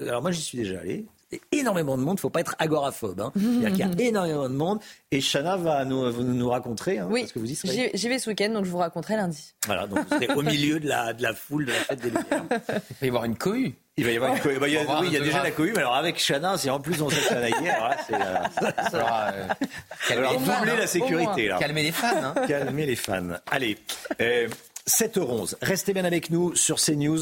[0.00, 1.06] Alors moi, j'y suis déjà allé
[1.52, 2.14] énormément de monde.
[2.14, 3.20] Il ne faut pas être agoraphobe.
[3.20, 3.32] Hein.
[3.36, 4.80] Il y a énormément de monde.
[5.10, 6.98] Et Chana va nous, nous raconter.
[6.98, 7.90] Hein, oui, parce que vous y serez.
[7.94, 9.54] J'y vais ce week-end, donc je vous raconterai lundi.
[9.66, 12.10] Voilà, donc vous serez au milieu de la, de la foule de la fête des
[12.10, 12.44] Lumières.
[12.50, 13.74] Il va y avoir une cohue.
[13.96, 14.58] Il va y avoir une cohue.
[14.58, 16.58] Bah, il y a, oui, il y a déjà la cohue, mais alors avec Chana,
[16.58, 18.14] si en plus on s'est chanaillé, alors là, c'est.
[18.14, 18.68] Euh,
[20.10, 21.48] alors, euh, doubler la sécurité.
[21.48, 21.58] Là.
[21.58, 22.22] Calmer les fans.
[22.22, 22.34] Hein.
[22.46, 23.38] Calmer les fans.
[23.50, 23.78] Allez.
[24.20, 24.48] Euh,
[24.88, 25.56] 7h11.
[25.62, 27.20] Restez bien avec nous sur CNews.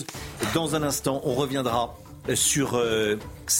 [0.52, 1.96] Dans un instant, on reviendra
[2.34, 3.16] sur euh,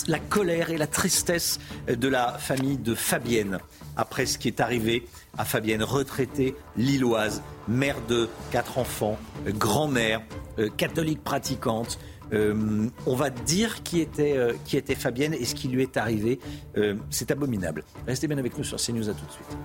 [0.09, 1.59] la colère et la tristesse
[1.89, 3.59] de la famille de Fabienne
[3.97, 5.07] après ce qui est arrivé
[5.37, 10.23] à Fabienne, retraitée lilloise, mère de quatre enfants, grand-mère,
[10.59, 11.99] euh, catholique pratiquante,
[12.33, 15.97] Euh, on va dire qui était, euh, qui était Fabienne et ce qui lui est
[15.97, 16.39] arrivé.
[16.77, 17.85] Euh, c'est abominable.
[18.07, 19.09] Restez bien avec nous sur CNews.
[19.09, 19.59] À tout de suite.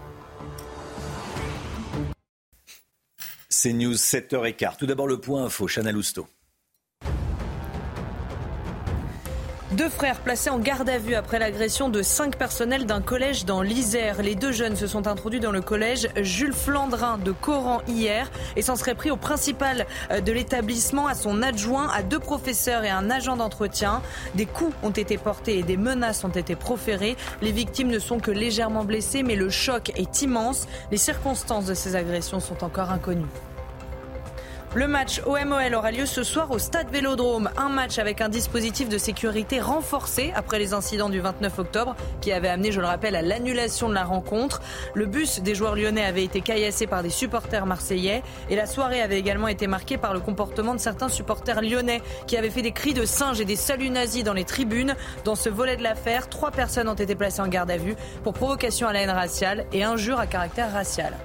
[3.50, 4.78] CNews 7h15.
[4.78, 5.68] Tout d'abord le point info.
[5.68, 6.28] Chana Lousteau.
[9.80, 13.61] Deux frères placés en garde à vue après l'agression de cinq personnels d'un collège dans
[13.61, 14.21] l'Isère.
[14.21, 18.61] Les deux jeunes se sont introduits dans le collège Jules Flandrin de Coran hier et
[18.61, 22.89] s'en seraient pris au principal euh, de l'établissement, à son adjoint, à deux professeurs et
[22.89, 24.01] un agent d'entretien.
[24.36, 27.15] Des coups ont été portés et des menaces ont été proférées.
[27.41, 30.67] Les victimes ne sont que légèrement blessées, mais le choc est immense.
[30.91, 33.23] Les circonstances de ces agressions sont encore inconnues.
[34.76, 37.49] Le match OMOL aura lieu ce soir au Stade Vélodrome.
[37.57, 42.32] Un match avec un dispositif de sécurité renforcé après les incidents du 29 octobre qui
[42.32, 44.61] avaient amené, je le rappelle, à l'annulation de la rencontre.
[44.93, 49.01] Le bus des joueurs lyonnais avait été caillassé par des supporters marseillais et la soirée
[49.01, 52.72] avait également été marquée par le comportement de certains supporters lyonnais qui avaient fait des
[52.72, 54.95] cris de singe et des saluts nazis dans les tribunes.
[55.24, 58.34] Dans ce volet de l'affaire, trois personnes ont été placées en garde à vue pour
[58.34, 61.15] provocation à la haine raciale et injure à caractère racial.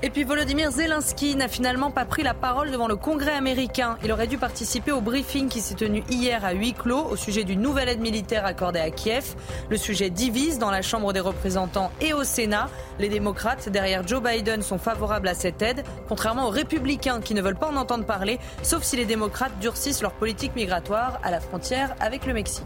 [0.00, 3.98] Et puis Volodymyr Zelensky n'a finalement pas pris la parole devant le Congrès américain.
[4.04, 7.42] Il aurait dû participer au briefing qui s'est tenu hier à huis clos au sujet
[7.42, 9.34] d'une nouvelle aide militaire accordée à Kiev.
[9.68, 12.70] Le sujet divise dans la Chambre des représentants et au Sénat.
[13.00, 17.42] Les démocrates derrière Joe Biden sont favorables à cette aide, contrairement aux républicains qui ne
[17.42, 21.40] veulent pas en entendre parler, sauf si les démocrates durcissent leur politique migratoire à la
[21.40, 22.64] frontière avec le Mexique.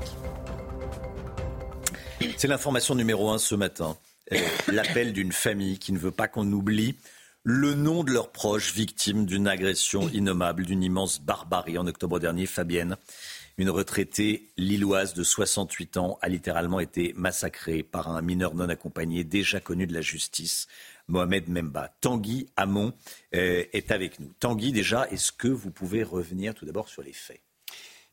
[2.36, 3.96] C'est l'information numéro un ce matin.
[4.68, 6.94] L'appel d'une famille qui ne veut pas qu'on oublie
[7.44, 11.76] le nom de leurs proches victimes d'une agression innommable, d'une immense barbarie.
[11.76, 12.96] En octobre dernier, Fabienne,
[13.58, 19.24] une retraitée lilloise de 68 ans, a littéralement été massacrée par un mineur non accompagné
[19.24, 20.68] déjà connu de la justice,
[21.08, 21.92] Mohamed Memba.
[22.00, 22.92] Tanguy Hamon
[23.34, 24.32] euh, est avec nous.
[24.38, 27.40] Tanguy, déjà, est-ce que vous pouvez revenir tout d'abord sur les faits?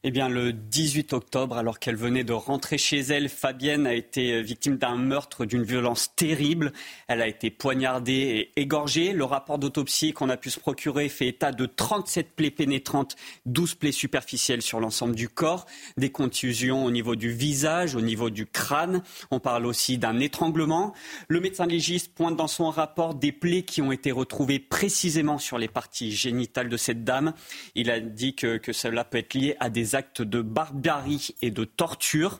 [0.05, 4.41] Eh bien, le 18 octobre, alors qu'elle venait de rentrer chez elle, Fabienne a été
[4.41, 6.71] victime d'un meurtre, d'une violence terrible.
[7.09, 8.13] Elle a été poignardée
[8.55, 9.11] et égorgée.
[9.11, 13.75] Le rapport d'autopsie qu'on a pu se procurer fait état de 37 plaies pénétrantes, 12
[13.75, 15.65] plaies superficielles sur l'ensemble du corps,
[15.97, 19.03] des contusions au niveau du visage, au niveau du crâne.
[19.31, 20.93] On parle aussi d'un étranglement.
[21.27, 25.57] Le médecin légiste pointe dans son rapport des plaies qui ont été retrouvées précisément sur
[25.57, 27.33] les parties génitales de cette dame.
[27.75, 31.51] Il a dit que, que cela peut être lié à des actes de barbarie et
[31.51, 32.39] de torture.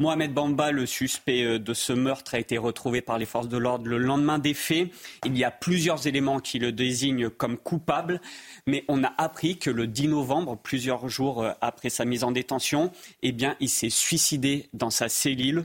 [0.00, 3.56] Mohamed Bamba, le suspect euh, de ce meurtre, a été retrouvé par les forces de
[3.56, 4.90] l'ordre le lendemain des faits.
[5.24, 8.20] Il y a plusieurs éléments qui le désignent comme coupable,
[8.68, 12.30] mais on a appris que le 10 novembre, plusieurs jours euh, après sa mise en
[12.30, 12.92] détention,
[13.24, 15.64] eh il s'est suicidé dans sa cellule,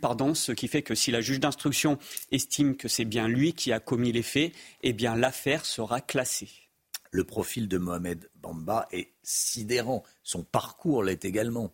[0.00, 1.98] pardon, ce qui fait que si la juge d'instruction
[2.30, 4.52] estime que c'est bien lui qui a commis les faits,
[4.84, 6.61] eh l'affaire sera classée.
[7.12, 10.02] Le profil de Mohamed Bamba est sidérant.
[10.22, 11.72] Son parcours l'est également.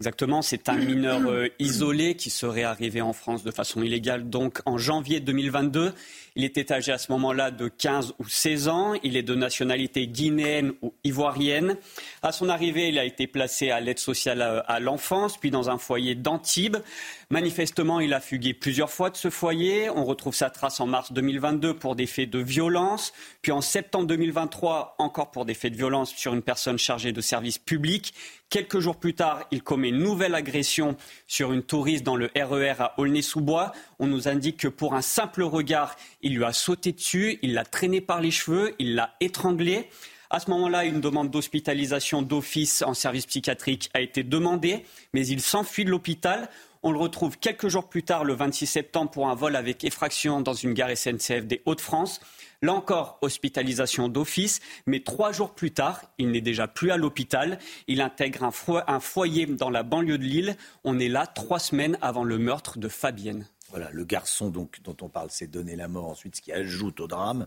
[0.00, 4.60] Exactement, c'est un mineur euh, isolé qui serait arrivé en France de façon illégale donc
[4.64, 5.92] en janvier 2022.
[6.36, 8.94] Il était âgé à ce moment-là de 15 ou 16 ans.
[9.02, 11.76] Il est de nationalité guinéenne ou ivoirienne.
[12.22, 15.78] À son arrivée, il a été placé à l'aide sociale à, l'enfance, puis dans un
[15.78, 16.76] foyer d'Antibes.
[17.30, 19.90] Manifestement, il a fugué plusieurs fois de ce foyer.
[19.90, 23.12] On retrouve sa trace en mars 2022 pour des faits de violence,
[23.42, 27.20] puis en septembre 2023 encore pour des faits de violence sur une personne chargée de
[27.20, 28.14] services publics.
[28.48, 32.72] Quelques jours plus tard, il commet une nouvelle agression sur une touriste dans le RER
[32.72, 33.72] e à Aulnay-sous-Bois.
[33.98, 37.66] On nous indique que pour un simple regard, il lui a sauté dessus, il l'a
[37.66, 39.90] traîné par les cheveux, il l'a étranglé.
[40.30, 45.40] À ce moment-là, une demande d'hospitalisation d'office en service psychiatrique a été demandée, mais il
[45.40, 46.50] s'enfuit de l'hôpital.
[46.82, 50.40] On le retrouve quelques jours plus tard, le 26 septembre, pour un vol avec effraction
[50.40, 52.20] dans une gare SNCF des Hauts-de-France.
[52.62, 57.58] Là encore, hospitalisation d'office, mais trois jours plus tard, il n'est déjà plus à l'hôpital.
[57.86, 60.56] Il intègre un, foyer dans la banlieue de Lille.
[60.84, 63.46] On est là trois semaines avant le meurtre de Fabienne.
[63.70, 67.06] Voilà, le garçon dont on parle s'est donné la mort ensuite, ce qui ajoute au
[67.06, 67.46] drame.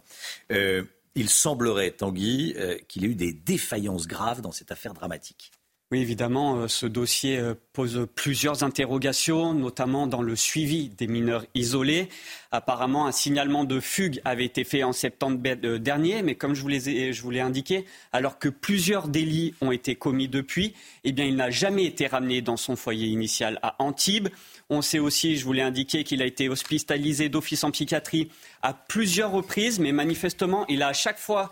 [0.51, 0.83] Euh,
[1.15, 5.51] il semblerait, Tanguy, euh, qu'il ait eu des défaillances graves dans cette affaire dramatique.
[5.93, 11.45] Oui, évidemment, euh, ce dossier euh, pose plusieurs interrogations, notamment dans le suivi des mineurs
[11.53, 12.07] isolés.
[12.51, 16.61] Apparemment, un signalement de fugue avait été fait en septembre euh, dernier, mais comme je
[16.61, 17.83] vous l'ai indiqué,
[18.13, 22.41] alors que plusieurs délits ont été commis depuis, eh bien, il n'a jamais été ramené
[22.41, 24.29] dans son foyer initial à Antibes.
[24.69, 28.29] On sait aussi, je vous l'ai indiqué, qu'il a été hospitalisé d'office en psychiatrie
[28.61, 31.49] à plusieurs reprises, mais manifestement, il a à chaque fois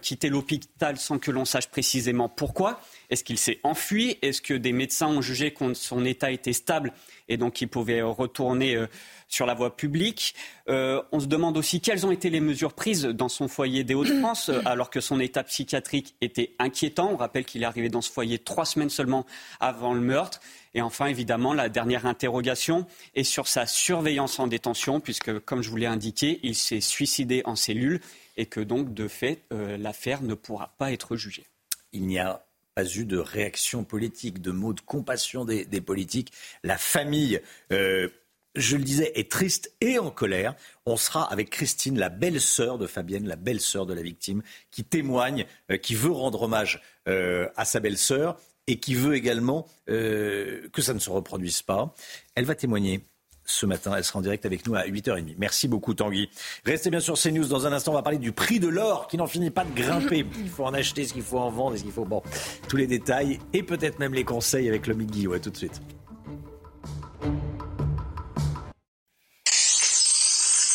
[0.00, 2.80] quitté l'hôpital sans que l'on sache précisément pourquoi.
[3.10, 4.18] Est-ce qu'il s'est enfui?
[4.22, 6.92] Est-ce que des médecins ont jugé que son état était stable
[7.28, 8.86] et donc qu'il pouvait retourner euh,
[9.28, 10.34] sur la voie publique?
[10.68, 13.94] Euh, On se demande aussi quelles ont été les mesures prises dans son foyer des
[13.94, 17.10] Hauts-de-France alors que son état psychiatrique était inquiétant.
[17.12, 19.26] On rappelle qu'il est arrivé dans ce foyer trois semaines seulement
[19.60, 20.40] avant le meurtre.
[20.74, 25.70] Et enfin, évidemment, la dernière interrogation est sur sa surveillance en détention, puisque, comme je
[25.70, 28.00] vous l'ai indiqué, il s'est suicidé en cellule
[28.36, 31.46] et que donc, de fait, euh, l'affaire ne pourra pas être jugée.
[31.92, 32.43] Il n'y a
[32.74, 36.32] pas eu de réaction politique, de mots de compassion des, politiques.
[36.62, 37.40] La famille,
[37.72, 38.08] euh,
[38.54, 40.54] je le disais, est triste et en colère.
[40.86, 45.46] On sera avec Christine, la belle-sœur de Fabienne, la belle-sœur de la victime, qui témoigne,
[45.70, 50.98] euh, qui veut rendre hommage à sa belle-sœur et qui veut également que ça ne
[50.98, 51.94] se reproduise pas.
[52.34, 53.04] Elle va témoigner
[53.44, 53.92] ce matin.
[53.96, 55.34] Elle sera en direct avec nous à 8h30.
[55.38, 56.28] Merci beaucoup Tanguy.
[56.64, 57.46] Restez bien sur CNews.
[57.46, 59.74] Dans un instant, on va parler du prix de l'or qui n'en finit pas de
[59.74, 60.26] grimper.
[60.38, 62.04] Il faut en acheter, ce qu'il faut en vendre, ce qu'il faut...
[62.04, 62.22] Bon,
[62.68, 65.32] tous les détails et peut-être même les conseils avec le Guillaume.
[65.32, 65.80] Ouais, tout de suite.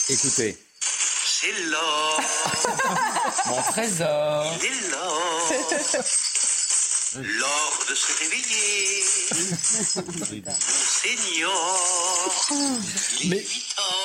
[0.10, 0.58] Écoutez.
[0.82, 2.22] C'est l'or.
[3.48, 4.46] Mon trésor.
[4.60, 6.29] C'est l'or.
[7.16, 9.02] L'or de se réveiller.
[11.02, 11.50] Seigneur.
[13.30, 13.44] Mais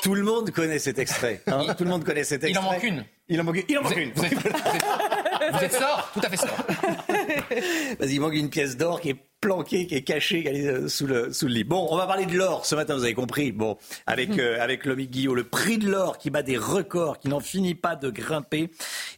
[0.02, 1.42] tout le monde connaît cet extrait.
[1.46, 1.74] Hein.
[1.76, 2.62] tout le monde connaît cet extrait.
[2.62, 3.04] Il en manque une.
[3.28, 4.12] Il en manque, il en manque une.
[4.14, 6.56] Vous êtes, vous êtes sort Tout à fait sort.
[7.98, 11.32] Vas-y, il manque une pièce d'or qui est planqué, qui est caché est sous le,
[11.32, 11.64] sous le lit.
[11.64, 13.52] Bon, on va parler de l'or ce matin, vous avez compris.
[13.52, 13.76] Bon,
[14.06, 14.40] avec, mhm.
[14.40, 17.74] euh, avec Lomi Guillaume, le prix de l'or qui bat des records, qui n'en finit
[17.74, 18.70] pas de grimper.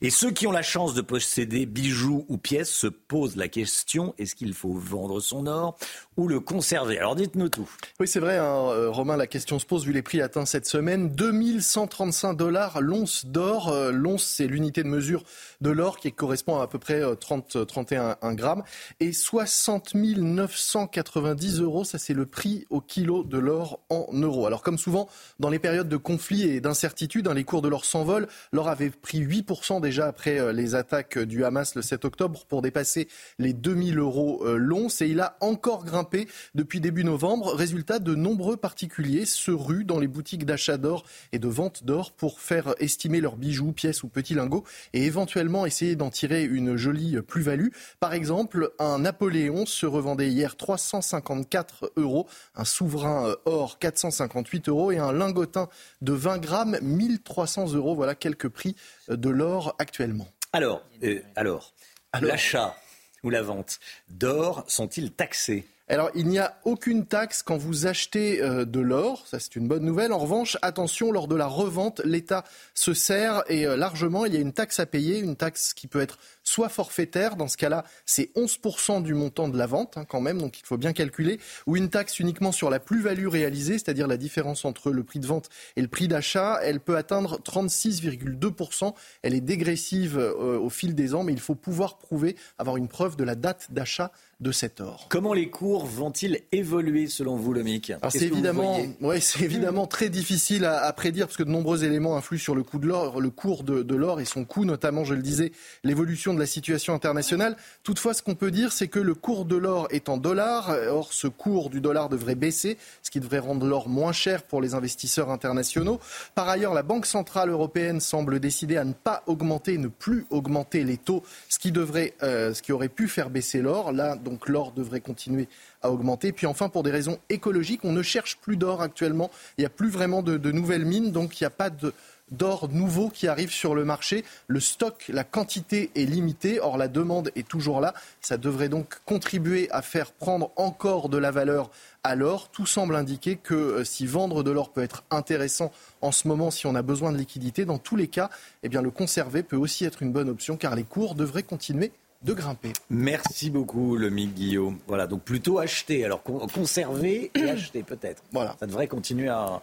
[0.03, 4.15] Et ceux qui ont la chance de posséder bijoux ou pièces se posent la question,
[4.19, 5.79] est-ce qu'il faut vendre son or
[6.17, 6.99] ou le conserver?
[6.99, 7.71] Alors dites-nous tout.
[8.01, 10.67] Oui, c'est vrai, hein, euh, Romain, la question se pose vu les prix atteints cette
[10.67, 11.09] semaine.
[11.11, 13.69] 2135 dollars l'once d'or.
[13.69, 15.23] Euh, l'once, c'est l'unité de mesure
[15.61, 18.65] de l'or qui correspond à à peu près 30, 31 grammes.
[18.99, 21.85] Et 60 000 990 euros.
[21.85, 24.47] Ça, c'est le prix au kilo de l'or en euros.
[24.47, 25.09] Alors, comme souvent,
[25.41, 28.29] dans les périodes de conflit et d'incertitude, hein, les cours de l'or s'envolent.
[28.53, 32.63] L'or avait pris 8% déjà après euh, les attaques du Hamas le 7 octobre pour
[32.63, 33.09] dépasser
[33.39, 35.03] les 2000 euros euh, l'once.
[35.03, 37.55] Et il a encore grimpé depuis début novembre.
[37.55, 42.13] Résultat, de nombreux particuliers se ruent dans les boutiques d'achat d'or et de vente d'or
[42.13, 46.77] pour faire estimer leurs bijoux, pièces ou petits lingots et éventuellement essayer d'en tirer une
[46.77, 47.69] jolie plus-value.
[48.01, 54.69] Par exemple, un Napoléon se revend vendait hier 354 euros, un souverain euh, or 458
[54.69, 55.69] euros et un lingotin
[56.01, 57.97] de 20 grammes 1300 euros.
[57.97, 58.77] Voilà quelques prix
[59.11, 60.29] euh, de l'or actuellement.
[60.53, 61.75] Alors, euh, alors,
[62.13, 62.77] alors l'achat
[63.25, 65.67] ou la vente d'or sont-ils taxés?
[65.89, 69.69] Alors, il n'y a aucune taxe quand vous achetez euh, de l'or, ça c'est une
[69.69, 70.13] bonne nouvelle.
[70.13, 72.43] En revanche, attention, lors de la revente, l'État
[72.75, 75.87] se sert et euh, largement, il y a une taxe à payer, une taxe qui
[75.87, 80.05] peut être soit forfaitaire, dans ce cas-là, c'est 11% du montant de la vente hein,
[80.05, 83.75] quand même, donc il faut bien calculer, ou une taxe uniquement sur la plus-value réalisée,
[83.75, 87.39] c'est-à-dire la différence entre le prix de vente et le prix d'achat, elle peut atteindre
[87.39, 88.93] 36,2%.
[89.23, 92.89] Elle est dégressive euh, au fil des ans, mais il faut pouvoir prouver, avoir une
[92.89, 94.11] preuve de la date d'achat
[94.41, 95.07] de cet or.
[95.09, 100.11] Comment les cours vont-ils évoluer selon vous, le MIC C'est évidemment, ouais, c'est évidemment très
[100.11, 103.31] difficile à, prédire parce que de nombreux éléments influent sur le coût de l'or, le
[103.31, 105.53] cours de, l'or et son coût, notamment, je le disais,
[105.85, 107.57] l'évolution de la situation internationale.
[107.83, 110.71] Toutefois, ce qu'on peut dire, c'est que le cours de l'or est en dollars.
[110.91, 114.61] Or, ce cours du dollar devrait baisser, ce qui devrait rendre l'or moins cher pour
[114.61, 115.99] les investisseurs internationaux.
[116.35, 120.85] Par ailleurs, la Banque centrale européenne semble décider à ne pas augmenter, ne plus augmenter
[120.85, 123.93] les taux, ce qui devrait, euh, ce qui aurait pu faire baisser l'or.
[123.93, 125.49] Là, donc l'or devrait continuer
[125.83, 126.33] à augmenter.
[126.33, 129.31] Puis enfin, pour des raisons écologiques, on ne cherche plus d'or actuellement.
[129.57, 133.09] Il n'y a plus vraiment de, nouvelles mines, donc il n'y a pas d'or nouveau
[133.09, 134.25] qui arrive sur le marché.
[134.49, 137.95] Le stock, la quantité est limitée, or la demande est toujours là.
[138.21, 141.71] Ça devrait donc contribuer à faire prendre encore de la valeur
[142.03, 142.49] à l'or.
[142.49, 145.71] Tout semble indiquer que euh, si vendre de l'or peut être intéressant
[146.01, 148.31] en ce moment, si on a besoin de liquidité, dans tous les cas,
[148.65, 151.93] eh bien, le conserver peut aussi être une bonne option car les cours devraient continuer
[152.27, 152.73] de grimper.
[152.91, 154.79] Merci beaucoup, le Mick Guillaume.
[154.89, 156.05] Voilà, donc plutôt acheter.
[156.05, 158.23] Alors conserver et acheter peut-être.
[158.33, 158.57] Voilà.
[158.59, 159.63] Ça devrait continuer à,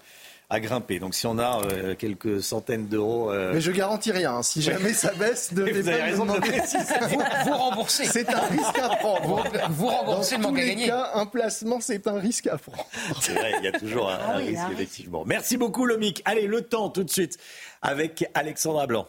[0.60, 1.00] grimper.
[1.00, 3.32] Donc si on a euh, quelques centaines d'euros.
[3.32, 4.36] Euh, Mais je garantis rien.
[4.36, 4.44] Hein.
[4.44, 6.32] Si jamais ça baisse, de vous avez raison de
[7.10, 8.06] vous, vous remboursez.
[8.06, 9.44] C'est un risque à prendre.
[9.72, 10.88] Vous, remboursez le manque à gagner.
[10.88, 12.88] Cas, un placement, c'est un risque à prendre.
[13.20, 15.24] C'est vrai, il y a toujours un, ah risque, effectivement.
[15.26, 16.22] Merci beaucoup, Lomic.
[16.24, 17.38] Allez, le temps tout de suite
[17.82, 19.08] avec Alexandra Blanc.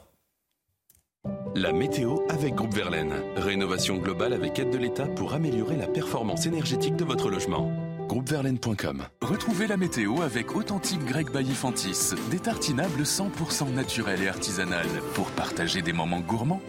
[1.57, 3.15] La météo avec Groupe Verlaine.
[3.37, 7.71] Rénovation globale avec aide de l'État pour améliorer la performance énergétique de votre logement.
[8.09, 12.15] Groupeverlaine.com Retrouvez la météo avec Authentique Grec Bailly-Fantis.
[12.33, 16.61] Des tartinables 100% naturels et artisanales pour partager des moments gourmands.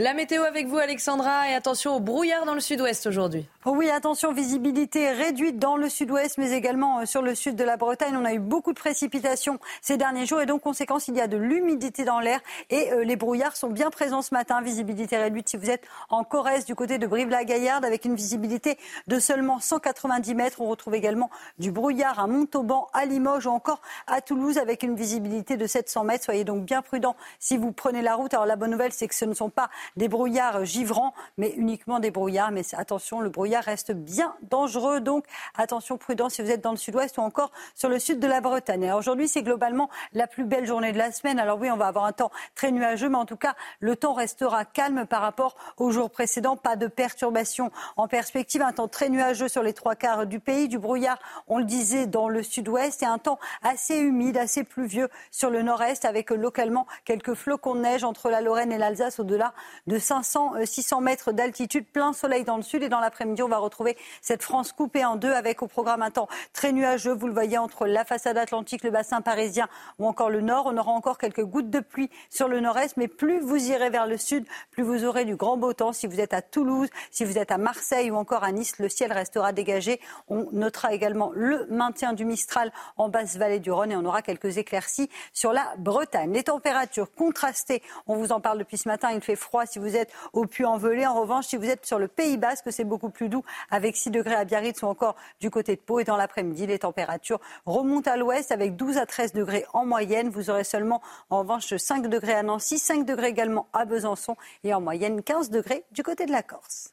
[0.00, 3.48] La météo avec vous, Alexandra, et attention au brouillard dans le sud-ouest aujourd'hui.
[3.64, 7.64] Oh oui, attention, visibilité réduite dans le sud-ouest, mais également euh, sur le sud de
[7.64, 8.16] la Bretagne.
[8.16, 11.26] On a eu beaucoup de précipitations ces derniers jours et donc, conséquence, il y a
[11.26, 12.38] de l'humidité dans l'air
[12.70, 14.62] et euh, les brouillards sont bien présents ce matin.
[14.62, 19.18] Visibilité réduite si vous êtes en Corrèze du côté de Brive-la-Gaillarde avec une visibilité de
[19.18, 20.60] seulement 190 mètres.
[20.60, 24.94] On retrouve également du brouillard à Montauban, à Limoges ou encore à Toulouse avec une
[24.94, 26.22] visibilité de 700 mètres.
[26.22, 28.32] Soyez donc bien prudents si vous prenez la route.
[28.32, 32.00] Alors la bonne nouvelle, c'est que ce ne sont pas des brouillards givrants, mais uniquement
[32.00, 32.50] des brouillards.
[32.50, 35.00] Mais attention, le brouillard reste bien dangereux.
[35.00, 35.24] Donc
[35.56, 38.40] attention, prudent si vous êtes dans le sud-ouest ou encore sur le sud de la
[38.40, 38.92] Bretagne.
[38.92, 41.38] aujourd'hui, c'est globalement la plus belle journée de la semaine.
[41.38, 44.14] Alors oui, on va avoir un temps très nuageux, mais en tout cas, le temps
[44.14, 46.56] restera calme par rapport aux jours précédents.
[46.56, 48.62] Pas de perturbations en perspective.
[48.62, 50.68] Un temps très nuageux sur les trois quarts du pays.
[50.68, 53.02] Du brouillard, on le disait, dans le sud-ouest.
[53.02, 57.80] Et un temps assez humide, assez pluvieux sur le nord-est avec localement quelques flocons de
[57.80, 59.52] neige entre la Lorraine et l'Alsace au-delà
[59.86, 63.48] de 500, 600 euh, mètres d'altitude, plein soleil dans le sud et dans l'après-midi, on
[63.48, 67.12] va retrouver cette France coupée en deux avec au programme un temps très nuageux.
[67.12, 69.68] Vous le voyez entre la façade atlantique, le bassin parisien
[69.98, 70.66] ou encore le nord.
[70.66, 74.06] On aura encore quelques gouttes de pluie sur le nord-est, mais plus vous irez vers
[74.06, 75.92] le sud, plus vous aurez du grand beau temps.
[75.92, 78.88] Si vous êtes à Toulouse, si vous êtes à Marseille ou encore à Nice, le
[78.88, 80.00] ciel restera dégagé.
[80.28, 84.22] On notera également le maintien du Mistral en basse vallée du Rhône et on aura
[84.22, 86.32] quelques éclaircies sur la Bretagne.
[86.32, 89.96] Les températures contrastées, on vous en parle depuis ce matin, il fait froid si vous
[89.96, 91.06] êtes au Puy-en-Velay.
[91.06, 94.10] En revanche, si vous êtes sur le Pays Basque, c'est beaucoup plus doux avec 6
[94.10, 96.00] degrés à Biarritz ou encore du côté de Pau.
[96.00, 100.28] Et dans l'après-midi, les températures remontent à l'ouest avec 12 à 13 degrés en moyenne.
[100.28, 104.74] Vous aurez seulement en revanche 5 degrés à Nancy, 5 degrés également à Besançon et
[104.74, 106.92] en moyenne 15 degrés du côté de la Corse.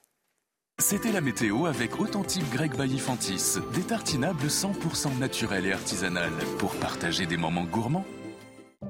[0.77, 7.25] C'était la météo avec Authentique Grec Bailly-Fantis, des tartinables 100% naturels et artisanales pour partager
[7.25, 8.05] des moments gourmands.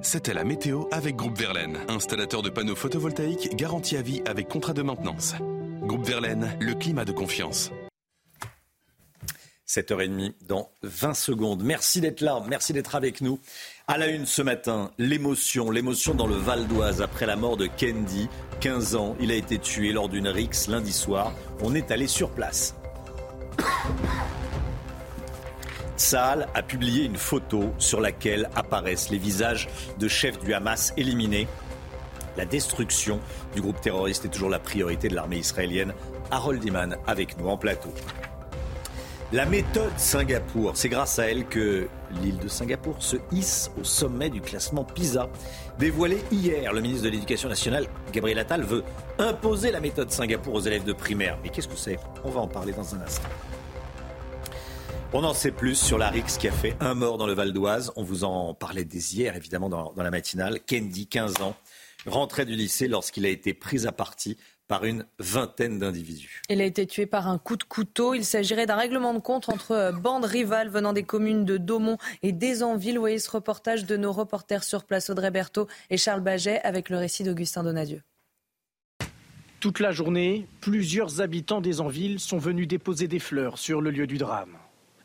[0.02, 4.74] C'était la météo avec Groupe Verlaine, installateur de panneaux photovoltaïques garantie à vie avec contrat
[4.74, 5.36] de maintenance.
[5.82, 7.72] Groupe Verlaine, le climat de confiance.
[9.68, 11.64] 7h30 dans 20 secondes.
[11.64, 13.40] Merci d'être là, merci d'être avec nous.
[13.88, 17.66] À la une ce matin, l'émotion, l'émotion dans le Val d'Oise après la mort de
[17.66, 18.30] Kendi,
[18.62, 19.16] 15 ans.
[19.20, 21.34] Il a été tué lors d'une rixe lundi soir.
[21.62, 22.76] On est allé sur place.
[25.98, 31.48] Saal a publié une photo sur laquelle apparaissent les visages de chefs du Hamas éliminés.
[32.36, 33.22] La destruction
[33.54, 35.94] du groupe terroriste est toujours la priorité de l'armée israélienne.
[36.32, 37.94] Harold Iman avec nous en plateau.
[39.32, 41.88] La méthode Singapour, c'est grâce à elle que
[42.22, 45.30] l'île de Singapour se hisse au sommet du classement PISA.
[45.80, 48.84] Dévoilé hier, le ministre de l'Éducation nationale, Gabriel Attal, veut
[49.18, 51.38] imposer la méthode Singapour aux élèves de primaire.
[51.42, 51.98] Mais qu'est-ce que c'est?
[52.24, 53.30] On va en parler dans un instant.
[55.18, 57.54] On en sait plus sur la Rix qui a fait un mort dans le Val
[57.54, 57.94] d'Oise.
[57.96, 60.60] On vous en parlait dès hier, évidemment, dans, la matinale.
[60.60, 61.56] Kendi, 15 ans,
[62.06, 64.36] rentrait du lycée lorsqu'il a été pris à partie
[64.68, 66.42] par une vingtaine d'individus.
[66.50, 68.14] Il a été tué par un coup de couteau.
[68.14, 71.98] Il s'agirait d'un règlement de compte entre euh, bandes rivales venant des communes de Daumont
[72.22, 72.96] et d'Aisanville.
[72.96, 76.90] Vous voyez ce reportage de nos reporters sur place, Audrey Berthaud et Charles Baget, avec
[76.90, 78.02] le récit d'Augustin Donadieu.
[79.62, 84.18] Toute la journée, plusieurs habitants d'Aisanville sont venus déposer des fleurs sur le lieu du
[84.18, 84.58] drame.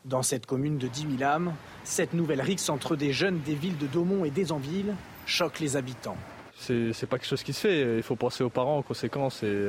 [0.05, 1.53] Dans cette commune de 10 000 âmes,
[1.85, 4.95] cette nouvelle rixe entre des jeunes des villes de Daumont et d'Aisanville
[5.27, 6.17] choque les habitants.
[6.57, 7.97] C'est pas quelque chose qui se fait.
[7.99, 9.43] Il faut penser aux parents, aux conséquences.
[9.43, 9.67] Et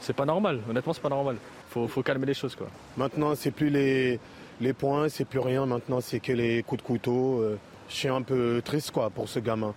[0.00, 0.60] c'est pas normal.
[0.68, 1.36] Honnêtement, c'est pas normal.
[1.68, 2.56] Faut, faut calmer les choses.
[2.56, 2.68] Quoi.
[2.96, 4.18] Maintenant, c'est plus les,
[4.60, 5.66] les points, c'est plus rien.
[5.66, 7.40] Maintenant, c'est que les coups de couteau.
[7.40, 7.58] Euh,
[7.88, 9.74] je suis un peu triste quoi, pour ce gamin.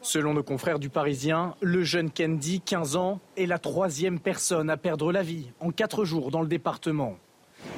[0.00, 4.76] Selon nos confrères du Parisien, le jeune Candy, 15 ans, est la troisième personne à
[4.76, 7.16] perdre la vie en quatre jours dans le département.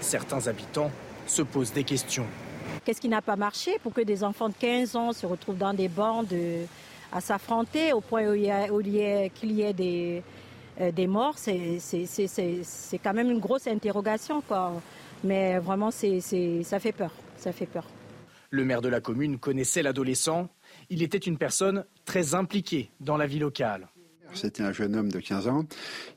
[0.01, 0.91] Certains habitants
[1.27, 2.27] se posent des questions.
[2.85, 5.75] Qu'est-ce qui n'a pas marché pour que des enfants de 15 ans se retrouvent dans
[5.75, 6.35] des bandes
[7.13, 10.23] à s'affronter au point où il y, qu'il y ait des,
[10.81, 11.37] euh, des morts?
[11.39, 11.81] C'est,
[13.03, 14.43] quand même une grosse interrogation.
[14.43, 14.73] Quoi.
[15.23, 17.13] Mais vraiment, ça fait peur.
[17.37, 17.87] Ça fait peur.
[18.51, 20.49] Le maire de la commune connaissait l'adolescent.
[20.91, 23.89] Il était une personne très impliquée dans la vie locale.
[24.35, 25.65] C'était un jeune homme de 15 ans,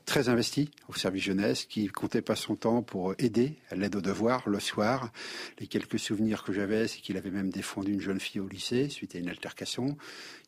[0.04, 4.00] très investi au service jeunesse, qui comptait pas son temps pour aider à l'aide aux
[4.00, 5.12] devoirs le soir.
[5.58, 8.88] Les quelques souvenirs que j'avais, c'est qu'il avait même défendu une jeune fille au lycée
[8.88, 9.96] suite à une altercation.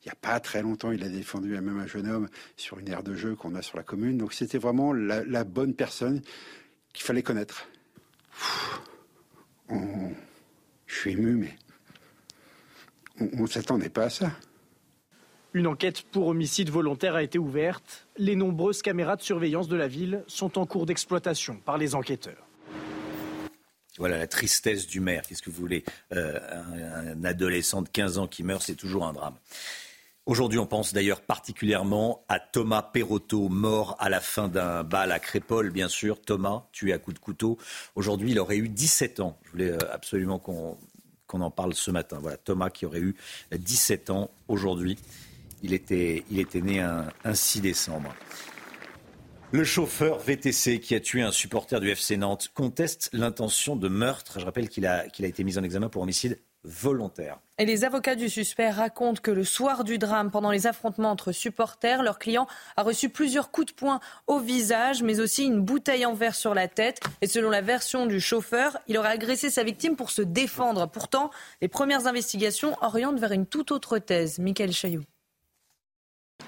[0.02, 2.88] Il n'y a pas très longtemps, il a défendu même un jeune homme sur une
[2.88, 4.18] aire de jeu qu'on a sur la commune.
[4.18, 6.22] Donc c'était vraiment la, bonne personne
[6.92, 7.68] qu'il fallait connaître.
[9.70, 11.56] je suis ému, mais
[13.20, 14.32] on ne s'attendait pas à ça.
[15.52, 18.06] Une enquête pour homicide volontaire a été ouverte.
[18.16, 22.46] Les nombreuses caméras de surveillance de la ville sont en cours d'exploitation par les enquêteurs.
[23.98, 25.22] Voilà la tristesse du maire.
[25.26, 26.38] Qu'est-ce que vous voulez euh,
[27.04, 29.34] un, adolescent de 15 ans qui meurt, c'est toujours un drame.
[30.24, 35.18] Aujourd'hui, on pense d'ailleurs particulièrement à Thomas Perrotto, mort à la fin d'un bal à
[35.18, 36.20] Crépole, bien sûr.
[36.20, 37.58] Thomas, tué à coups de couteau.
[37.96, 39.36] Aujourd'hui, il aurait eu 17 ans.
[39.46, 40.78] Je voulais euh, absolument qu'on
[41.32, 42.18] en parle ce matin.
[42.22, 43.16] Voilà, Thomas qui aurait eu
[43.50, 44.96] 17 ans aujourd'hui.
[45.62, 48.14] Il était, il était né un, 6 décembre.
[49.52, 54.38] Le chauffeur VTC qui a tué un supporter du FC Nantes conteste l'intention de meurtre.
[54.38, 57.38] Je rappelle qu'il a, qu'il a été mis en examen pour homicide volontaire.
[57.58, 61.32] Et les avocats du suspect racontent que le soir du drame, pendant les affrontements entre
[61.32, 62.46] supporters, leur client
[62.76, 66.54] a reçu plusieurs coups de poing au visage, mais aussi une bouteille en verre sur
[66.54, 67.00] la tête.
[67.20, 70.86] Et selon la version du chauffeur, il aurait agressé sa victime pour se défendre.
[70.86, 71.30] Pourtant,
[71.60, 74.38] les premières investigations orientent vers une toute autre thèse.
[74.38, 75.02] Michael Chaillot.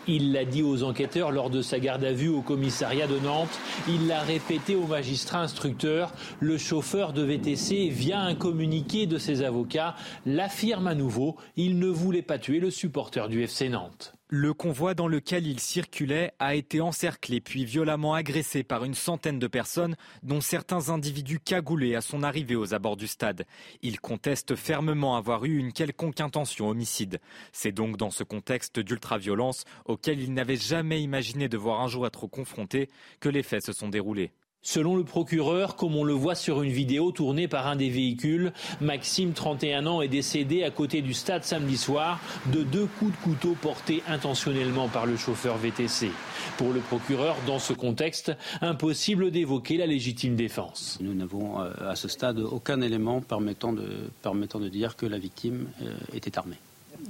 [0.09, 3.61] Il l'a dit aux enquêteurs lors de sa garde à vue au commissariat de Nantes.
[3.89, 6.12] Il l'a répété au magistrat instructeur.
[6.41, 9.95] Le chauffeur de VTC, via un communiqué de ses avocats,
[10.27, 11.37] l'affirme à nouveau.
[11.57, 14.15] Il ne voulait pas tuer le supporter du FC Nantes.
[14.35, 19.39] Le convoi dans lequel il circulait a été encerclé puis violemment agressé par une centaine
[19.39, 23.45] de personnes, dont certains individus cagoulés à son arrivée aux abords du stade.
[23.83, 27.21] Il conteste fermement avoir eu une quelconque intention homicide.
[27.53, 32.27] C'est donc dans ce contexte d'ultraviolence auquel il n'avait jamais imaginé devoir un jour être
[32.27, 32.89] confronté
[33.21, 34.33] que les faits se sont déroulés.
[34.65, 38.53] Selon le procureur, comme on le voit sur une vidéo tournée par un des véhicules,
[38.81, 42.21] Maxime, 31 ans, est décédé à côté du stade samedi soir
[42.53, 46.13] de deux coups de couteau portés intentionnellement par le chauffeur VTC.
[46.59, 50.97] Pour le procureur, dans ce contexte, impossible d'évoquer la légitime défense.
[51.01, 53.89] Nous n'avons euh, à ce stade aucun élément permettant de,
[54.23, 56.59] permettant de dire que la victime euh, était armée.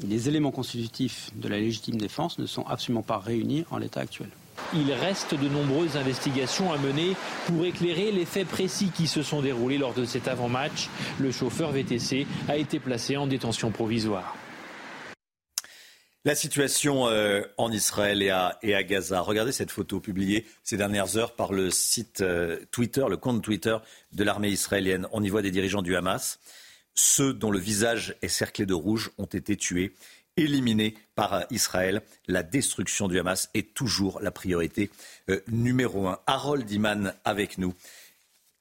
[0.08, 4.30] Les éléments constitutifs de la légitime défense ne sont absolument pas réunis en l'état actuel.
[4.74, 7.14] Il reste de nombreuses investigations à mener
[7.46, 10.88] pour éclairer les faits précis qui se sont déroulés lors de cet avant-match.
[11.18, 14.36] Le chauffeur VTC a été placé en détention provisoire.
[16.24, 19.20] La situation euh, en Israël et à, Gaza.
[19.20, 23.76] Regardez cette photo publiée ces dernières heures par le site euh, Twitter, le compte Twitter
[24.12, 25.08] de l'armée israélienne.
[25.10, 26.38] On y voit des dirigeants du Hamas.
[26.94, 29.94] Ceux dont le visage est cerclé de rouge ont été tués
[30.36, 32.02] éliminé par Israël.
[32.26, 34.90] La destruction du Hamas est toujours la priorité
[35.28, 36.18] euh, numéro un.
[36.26, 37.74] Harold Iman avec nous.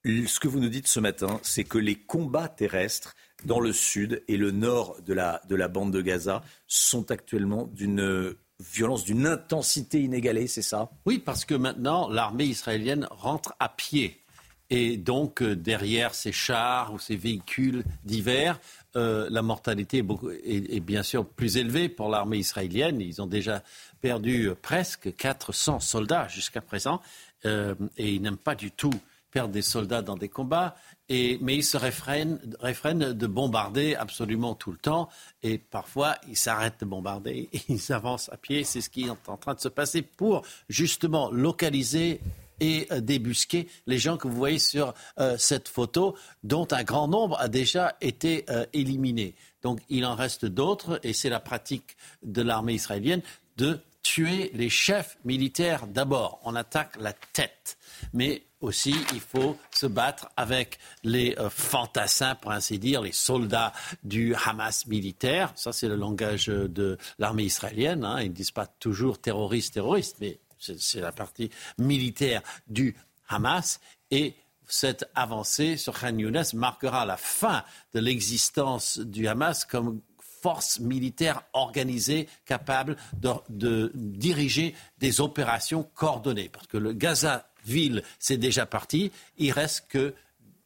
[0.03, 3.15] Ce que vous nous dites ce matin, c'est que les combats terrestres
[3.45, 7.67] dans le sud et le nord de la, de la bande de Gaza sont actuellement
[7.67, 10.89] d'une violence, d'une intensité inégalée, c'est ça?
[11.05, 14.21] Oui, parce que maintenant, l'armée israélienne rentre à pied.
[14.69, 18.59] Et donc, euh, derrière ces chars ou ces véhicules divers,
[18.97, 20.03] euh, la mortalité
[20.43, 22.99] est, bien sûr plus élevée pour l'armée israélienne.
[22.99, 23.63] Ils ont déjà
[24.01, 27.01] perdu euh, presque 400 soldats jusqu'à présent
[27.45, 28.93] euh, et ils n'aiment pas du tout
[29.31, 30.75] perdre des soldats dans des combats.
[31.09, 35.07] mais ils se réfrènent, de bombarder absolument tout le temps
[35.41, 38.65] et parfois ils s'arrêtent de bombarder ils avancent à pied.
[38.65, 42.19] C'est ce qui est en train de se passer pour justement localiser
[42.61, 47.09] et euh, débusquer les gens que vous voyez sur euh, cette photo, dont un grand
[47.09, 49.35] nombre a déjà été euh, éliminé.
[49.63, 53.21] Donc il en reste d'autres, et c'est la pratique de l'armée israélienne
[53.57, 56.39] de tuer les chefs militaires d'abord.
[56.43, 57.77] On attaque la tête.
[58.13, 63.73] Mais aussi, il faut se battre avec les fantassins, pour ainsi dire, les soldats
[64.03, 65.51] du Hamas militaire.
[65.55, 68.03] Ça, c'est le langage de l'armée israélienne.
[68.03, 68.21] Hein.
[68.21, 72.95] Ils ne disent pas toujours terroriste, terroriste, mais c'est la partie militaire du
[73.27, 73.79] Hamas,
[74.09, 74.35] et
[74.67, 77.63] cette avancée sur Khan Younes marquera la fin
[77.93, 80.01] de l'existence du Hamas comme
[80.41, 86.49] force militaire organisée capable de, diriger des opérations coordonnées.
[86.49, 89.11] Parce que le Gaza-ville, c'est déjà parti.
[89.37, 90.15] Il reste que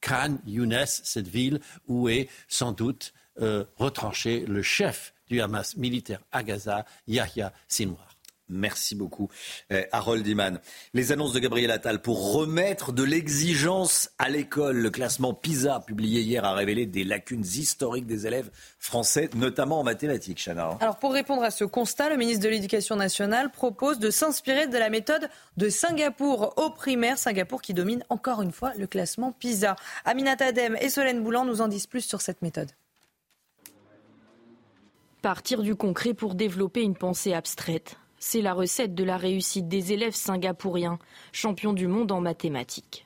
[0.01, 6.21] Khan Younes, cette ville où est sans doute euh, retranché le chef du Hamas militaire
[6.31, 8.14] à Gaza, Yahya Sinwar.
[8.47, 9.29] Merci beaucoup,
[9.71, 10.59] euh, Harold Iman.
[10.93, 14.77] Les annonces de Gabriel Attal pour remettre de l'exigence à l'école.
[14.77, 19.83] Le classement PISA, publié hier, a révélé des lacunes historiques des élèves français, notamment en
[19.83, 20.77] mathématiques, Chana.
[20.79, 24.77] Alors, pour répondre à ce constat, le ministre de l'Éducation nationale propose de s'inspirer de
[24.77, 25.27] la méthode
[25.57, 27.17] de Singapour au primaire.
[27.17, 29.75] Singapour qui domine encore une fois le classement PISA.
[30.05, 32.69] Aminata Adem et Solène Boulan nous en disent plus sur cette méthode.
[35.23, 39.93] Partir du concret pour développer une pensée abstraite c'est la recette de la réussite des
[39.93, 40.99] élèves singapouriens,
[41.31, 43.05] champions du monde en mathématiques.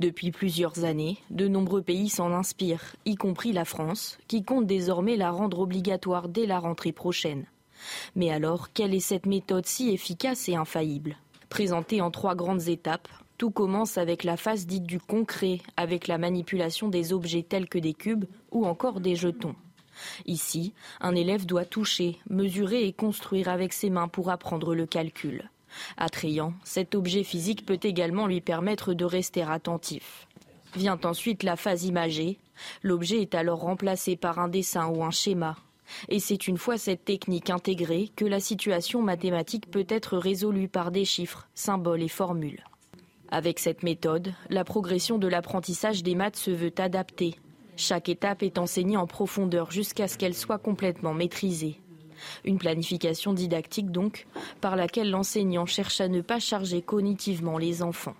[0.00, 5.16] Depuis plusieurs années, de nombreux pays s'en inspirent, y compris la France, qui compte désormais
[5.16, 7.46] la rendre obligatoire dès la rentrée prochaine.
[8.14, 11.16] Mais alors, quelle est cette méthode si efficace et infaillible?
[11.48, 16.18] Présentée en trois grandes étapes, tout commence avec la phase dite du concret, avec la
[16.18, 19.56] manipulation des objets tels que des cubes ou encore des jetons.
[20.26, 25.50] Ici, un élève doit toucher, mesurer et construire avec ses mains pour apprendre le calcul.
[25.96, 30.26] Attrayant, cet objet physique peut également lui permettre de rester attentif.
[30.76, 32.38] Vient ensuite la phase imagée.
[32.82, 35.56] L'objet est alors remplacé par un dessin ou un schéma.
[36.08, 40.90] Et c'est une fois cette technique intégrée que la situation mathématique peut être résolue par
[40.90, 42.64] des chiffres, symboles et formules.
[43.30, 47.36] Avec cette méthode, la progression de l'apprentissage des maths se veut adaptée.
[47.76, 51.80] Chaque étape est enseignée en profondeur jusqu'à ce qu'elle soit complètement maîtrisée.
[52.44, 54.26] Une planification didactique donc,
[54.60, 58.14] par laquelle l'enseignant cherche à ne pas charger cognitivement les enfants.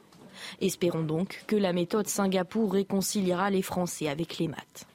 [0.60, 4.86] Espérons donc que la méthode Singapour réconciliera les Français avec les maths.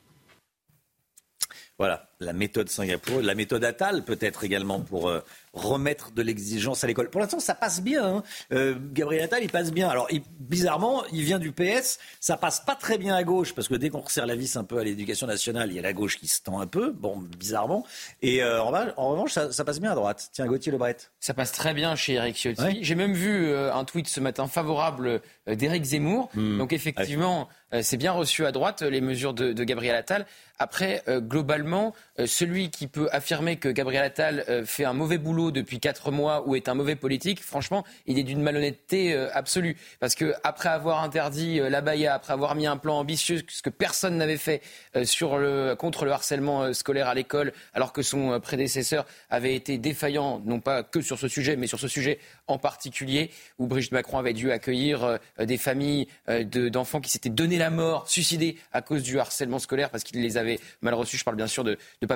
[1.78, 5.22] Voilà, la méthode Singapour, la méthode Attal peut-être également pour euh,
[5.60, 7.10] remettre de l'exigence à l'école.
[7.10, 8.06] Pour l'instant, ça passe bien.
[8.06, 8.24] Hein.
[8.52, 9.90] Euh, Gabriel Attal, il passe bien.
[9.90, 10.08] Alors,
[10.40, 12.00] bizarrement, il vient du PS.
[12.20, 14.64] Ça passe pas très bien à gauche parce que dès qu'on resserre la vis un
[14.64, 16.92] peu à l'éducation nationale, il y a la gauche qui se tend un peu.
[16.92, 17.86] Bon, bizarrement.
[18.22, 20.30] Et euh, en, revanche, ça, passe bien à droite.
[20.34, 20.98] Tiens, Gauthier Lebret.
[21.20, 22.80] Ça passe très bien chez Eric Ciotti.
[22.84, 26.30] J'ai même vu un tweet ce matin favorable d'Éric Zemmour.
[26.34, 26.58] Hmm.
[26.58, 27.50] Donc effectivement,
[27.82, 30.26] c'est bien reçu à droite les mesures de, de Gabriel Attal.
[30.58, 31.94] Après, globalement,
[32.26, 36.48] celui qui peut affirmer que Gabriel Attal euh, fait un mauvais boulot depuis quatre mois
[36.48, 39.78] ou est un mauvais politique, franchement, il est d'une malhonnêteté euh, absolue.
[40.00, 43.62] Parce que après avoir interdit euh, la baya, après avoir mis un plan ambitieux, ce
[43.62, 44.62] que personne n'avait fait
[45.04, 50.42] sur le, contre le harcèlement scolaire à l'école, alors que son prédécesseur avait été défaillant,
[50.46, 54.18] non pas que sur ce sujet, mais sur ce sujet en particulier, où Brigitte Macron
[54.18, 59.20] avait dû accueillir des familles d'enfants qui s'étaient donné la mort, suicidés à cause du
[59.20, 61.18] harcèlement scolaire, parce qu'il les avait mal reçus.
[61.18, 62.08] Je parle bien sûr de, de.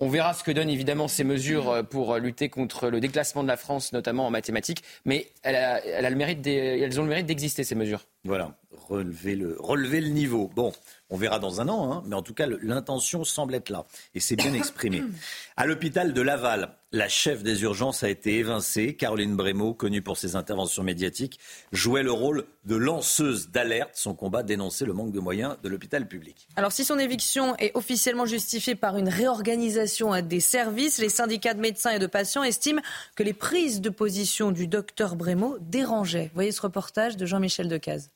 [0.00, 3.48] On verra ce que donnent évidemment ces mesures euh, pour lutter contre le déclassement de
[3.48, 8.06] la France, notamment en mathématiques, mais elles ont le mérite d'exister, ces mesures.
[8.26, 8.56] Voilà,
[8.88, 10.50] relever le, niveau.
[10.54, 10.72] Bon,
[11.10, 13.86] on verra dans un an, hein, mais en tout cas, l'intention semble être là.
[14.14, 15.02] Et c'est bien exprimé.
[15.56, 18.94] À l'hôpital de Laval, la chef des urgences a été évincée.
[18.94, 21.38] Caroline Brémaud, connue pour ses interventions médiatiques,
[21.72, 23.90] jouait le rôle de lanceuse d'alerte.
[23.94, 26.48] Son combat dénonçait le manque de moyens de l'hôpital public.
[26.56, 31.60] Alors, si son éviction est officiellement justifiée par une réorganisation des services, les syndicats de
[31.60, 32.82] médecins et de patients estiment
[33.14, 36.30] que les prises de position du docteur Brémaud dérangeaient.
[36.34, 38.10] voyez ce reportage de Jean-Michel Decaze.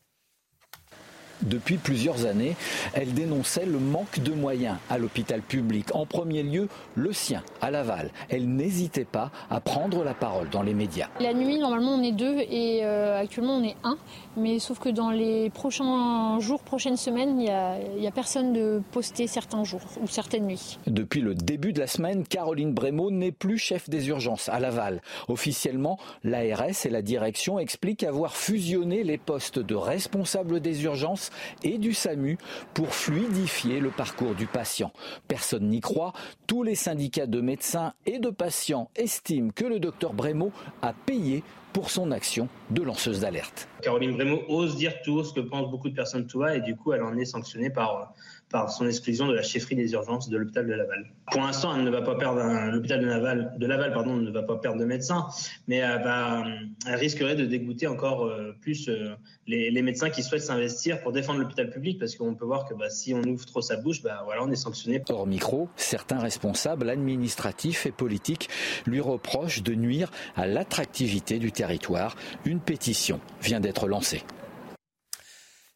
[1.42, 2.54] Depuis plusieurs années,
[2.92, 5.94] elle dénonçait le manque de moyens à l'hôpital public.
[5.94, 8.10] En premier lieu, le sien, à Laval.
[8.28, 11.08] Elle n'hésitait pas à prendre la parole dans les médias.
[11.18, 13.96] La nuit, normalement, on est deux et euh, actuellement, on est un.
[14.36, 19.26] Mais sauf que dans les prochains jours, prochaines semaines, il n'y a, personne de posté
[19.26, 20.78] certains jours ou certaines nuits.
[20.86, 25.00] Depuis le début de la semaine, Caroline Brémaud n'est plus chef des urgences à Laval.
[25.28, 31.29] Officiellement, l'ARS et la direction expliquent avoir fusionné les postes de responsable des urgences
[31.62, 32.38] et du SAMU
[32.74, 34.92] pour fluidifier le parcours du patient.
[35.28, 36.12] Personne n'y croit.
[36.46, 40.52] Tous les syndicats de médecins et de patients estiment que le docteur Brémaud
[40.82, 41.42] a payé
[41.72, 43.68] pour son action de lanceuse d'alerte.
[43.82, 46.76] Caroline Brémaud ose dire tout ce que pensent beaucoup de personnes tout va et du
[46.76, 48.12] coup elle en est sanctionnée par
[48.50, 51.06] par son exclusion de la chefferie des urgences de l'hôpital de Laval.
[51.30, 54.78] Pour l'instant, elle ne va pas perdre l'hôpital de Laval, pardon, ne va pas perdre
[54.80, 55.28] de médecins,
[55.68, 59.14] mais elle risquerait de dégoûter encore euh, plus euh,
[59.46, 62.90] les, médecins qui souhaitent s'investir pour défendre l'hôpital public, parce qu'on peut voir que bah,
[62.90, 65.02] si on ouvre trop sa bouche, bah, voilà, on est sanctionné.
[65.08, 68.48] Hors micro, certains responsables administratifs et politiques
[68.86, 72.16] lui reprochent de nuire à l'attractivité du territoire.
[72.44, 74.22] Une pétition vient d'être lancée.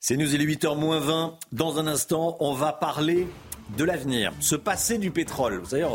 [0.06, 1.38] C'est nous, il est 8h moins 20.
[1.52, 3.26] Dans un instant, on va parler
[3.78, 5.60] de l'avenir, se passer du pétrole.
[5.60, 5.88] Vous savez.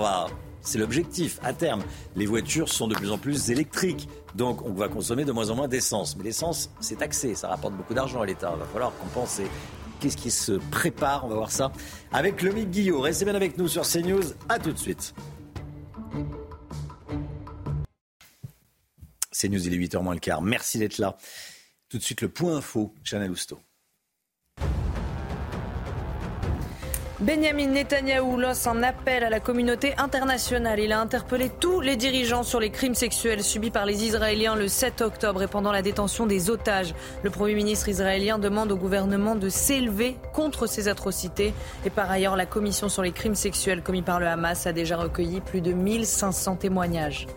[0.61, 1.83] C'est l'objectif à terme.
[2.15, 5.55] Les voitures sont de plus en plus électriques, donc on va consommer de moins en
[5.55, 6.17] moins d'essence.
[6.17, 8.51] Mais l'essence, c'est taxé, ça rapporte beaucoup d'argent à l'État.
[8.55, 9.45] Il va falloir compenser.
[9.99, 11.25] Qu'est-ce qui se prépare?
[11.25, 11.71] On va voir ça
[12.11, 13.01] avec Lomique Guillot.
[13.01, 14.33] Restez bien avec nous sur CNews.
[14.49, 15.13] À tout de suite.
[19.39, 20.41] CNews, il est 8h moins le quart.
[20.41, 21.15] Merci d'être là.
[21.89, 23.59] Tout de suite, le point info, Chanel Housteau.
[27.21, 30.79] Benjamin Netanyahou lance un appel à la communauté internationale.
[30.79, 34.69] Il a interpellé tous les dirigeants sur les crimes sexuels subis par les Israéliens le
[34.69, 36.95] 7 octobre et pendant la détention des otages.
[37.23, 41.53] Le Premier ministre israélien demande au gouvernement de s'élever contre ces atrocités.
[41.85, 44.95] Et par ailleurs, la commission sur les crimes sexuels commis par le Hamas a déjà
[44.95, 47.27] recueilli plus de 1500 témoignages.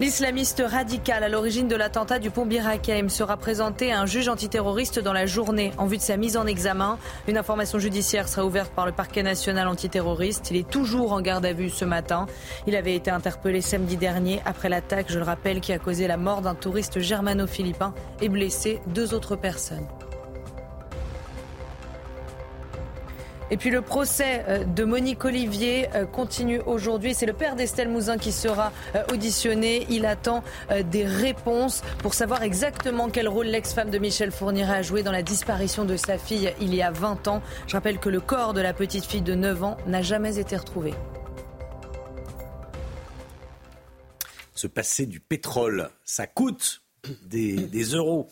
[0.00, 2.64] L'islamiste radical à l'origine de l'attentat du pont Bir
[3.08, 6.46] sera présenté à un juge antiterroriste dans la journée en vue de sa mise en
[6.46, 6.98] examen.
[7.28, 10.50] Une information judiciaire sera ouverte par le parquet national antiterroriste.
[10.50, 12.26] Il est toujours en garde à vue ce matin.
[12.66, 16.16] Il avait été interpellé samedi dernier après l'attaque, je le rappelle, qui a causé la
[16.16, 19.86] mort d'un touriste germano-philippin et blessé deux autres personnes.
[23.50, 27.14] Et puis le procès euh, de Monique Olivier euh, continue aujourd'hui.
[27.14, 29.86] C'est le père d'Estelle Mouzin qui sera euh, auditionné.
[29.90, 30.42] Il attend
[30.90, 35.22] des réponses pour savoir exactement quel rôle l'ex-femme de Michel Fourniret a joué dans la
[35.22, 37.42] disparition de sa fille il y a 20 ans.
[37.66, 40.56] Je rappelle que le corps de la petite fille de 9 ans n'a jamais été
[40.56, 40.94] retrouvé.
[44.54, 46.82] Se passer du pétrole, ça coûte
[47.26, 48.28] des, des euros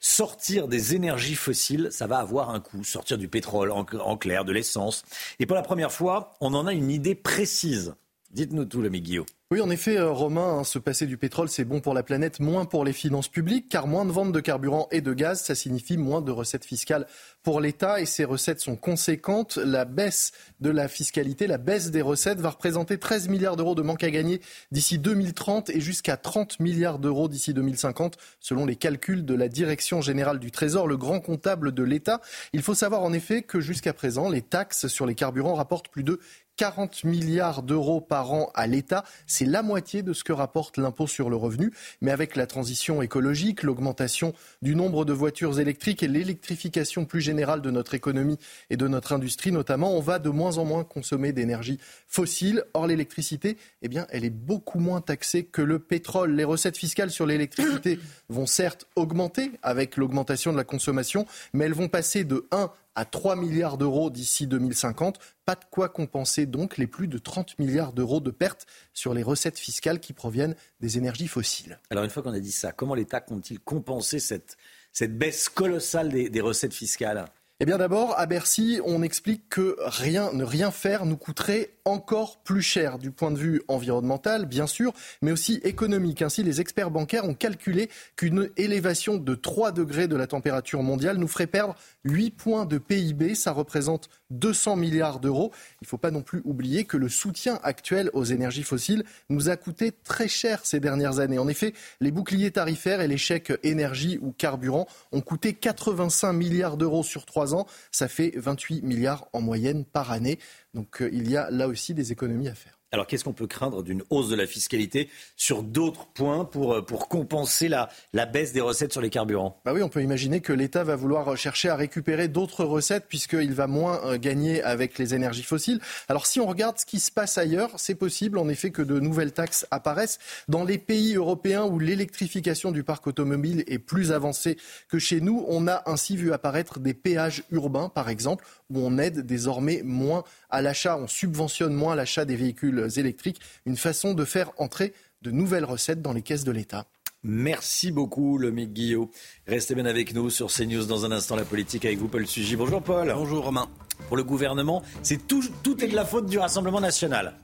[0.00, 2.82] sortir des énergies fossiles, ça va avoir un coût.
[2.82, 5.04] Sortir du pétrole, en, clair, de l'essence.
[5.38, 7.94] Et pour la première fois, on en a une idée précise.
[8.30, 9.26] Dites-nous tout, le Guillaume.
[9.52, 12.38] Oui, en effet, euh, Romain, hein, se passer du pétrole, c'est bon pour la planète,
[12.38, 15.56] moins pour les finances publiques, car moins de ventes de carburant et de gaz, ça
[15.56, 17.08] signifie moins de recettes fiscales
[17.42, 19.56] pour l'État, et ces recettes sont conséquentes.
[19.56, 20.30] La baisse
[20.60, 24.10] de la fiscalité, la baisse des recettes va représenter 13 milliards d'euros de manque à
[24.12, 24.40] gagner
[24.70, 30.00] d'ici 2030 et jusqu'à 30 milliards d'euros d'ici 2050, selon les calculs de la Direction
[30.00, 32.20] générale du Trésor, le grand comptable de l'État.
[32.52, 36.04] Il faut savoir en effet que jusqu'à présent, les taxes sur les carburants rapportent plus
[36.04, 36.20] de
[36.56, 39.04] 40 milliards d'euros par an à l'État.
[39.26, 41.72] C'est la moitié de ce que rapporte l'impôt sur le revenu.
[42.00, 47.62] Mais avec la transition écologique, l'augmentation du nombre de voitures électriques et l'électrification plus générale
[47.62, 51.32] de notre économie et de notre industrie notamment, on va de moins en moins consommer
[51.32, 52.64] d'énergie fossile.
[52.74, 56.34] Or, l'électricité, eh bien, elle est beaucoup moins taxée que le pétrole.
[56.34, 57.98] Les recettes fiscales sur l'électricité
[58.28, 63.04] vont certes augmenter avec l'augmentation de la consommation, mais elles vont passer de 1 à
[63.04, 65.18] 3 milliards d'euros d'ici 2050.
[65.44, 69.22] Pas de quoi compenser donc les plus de 30 milliards d'euros de pertes sur les
[69.22, 71.78] recettes fiscales qui proviennent des énergies fossiles.
[71.90, 74.56] Alors une fois qu'on a dit ça, comment l'État compte-t-il compenser cette,
[74.92, 77.26] cette baisse colossale des recettes fiscales?
[77.62, 82.38] Eh bien d'abord, à Bercy, on explique que rien, ne rien faire nous coûterait encore
[82.42, 86.22] plus cher du point de vue environnemental, bien sûr, mais aussi économique.
[86.22, 91.18] Ainsi, les experts bancaires ont calculé qu'une élévation de 3 degrés de la température mondiale
[91.18, 91.74] nous ferait perdre
[92.04, 93.34] 8 points de PIB.
[93.34, 95.52] Ça représente 200 milliards d'euros.
[95.82, 99.50] Il ne faut pas non plus oublier que le soutien actuel aux énergies fossiles nous
[99.50, 101.38] a coûté très cher ces dernières années.
[101.38, 106.76] En effet, les boucliers tarifaires et les chèques énergie ou carburant ont coûté 85 milliards
[106.78, 107.49] d'euros sur 3 ans.
[107.90, 110.38] Ça fait 28 milliards en moyenne par année.
[110.74, 112.79] Donc euh, il y a là aussi des économies à faire.
[112.92, 116.82] Alors qu'est-ce qu'on peut craindre d'une hausse de la fiscalité sur d'autres points pour, euh,
[116.82, 119.60] pour compenser la, la baisse des recettes sur les carburants?
[119.64, 123.54] Bah Oui, on peut imaginer que l'État va vouloir chercher à récupérer d'autres recettes puisqu'il
[123.54, 125.80] va moins euh, gagner avec les énergies fossiles.
[126.08, 128.98] Alors si on regarde ce qui se passe ailleurs, c'est possible en effet que de
[128.98, 130.18] nouvelles taxes apparaissent.
[130.48, 134.56] Dans les pays européens où l'électrification du parc automobile est plus avancée
[134.88, 138.98] que chez nous, on a ainsi vu apparaître des péages urbains, par exemple, où on
[138.98, 144.24] aide désormais moins à l'achat, on subventionne moins l'achat des véhicules électriques, une façon de
[144.24, 146.86] faire entrer de nouvelles recettes dans les caisses de l'État.
[147.22, 149.08] Merci beaucoup, le Guillaume.
[149.46, 152.56] Restez bien avec nous sur CNews dans un instant, la politique avec vous, Paul Sugy.
[152.56, 153.12] Bonjour, Paul.
[153.14, 153.68] Bonjour, Romain.
[154.08, 157.34] Pour le gouvernement, c'est tout, tout est de la faute du Rassemblement national.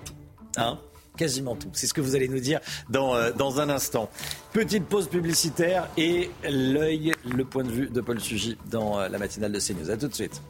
[0.57, 0.79] Hein?
[1.19, 1.69] Quasiment tout.
[1.75, 4.09] C'est ce que vous allez nous dire dans, euh, dans un instant.
[4.55, 9.19] Petite pause publicitaire et l'œil, le point de vue de Paul Sugy dans euh, la
[9.19, 9.91] matinale de CNews.
[9.91, 10.41] A tout de suite.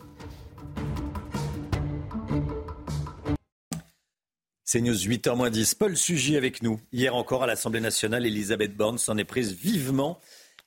[4.69, 5.77] C'est News 8h10.
[5.77, 6.81] Paul Sugy avec nous.
[6.93, 10.19] Hier encore à l'Assemblée nationale, Elisabeth Borne s'en est prise vivement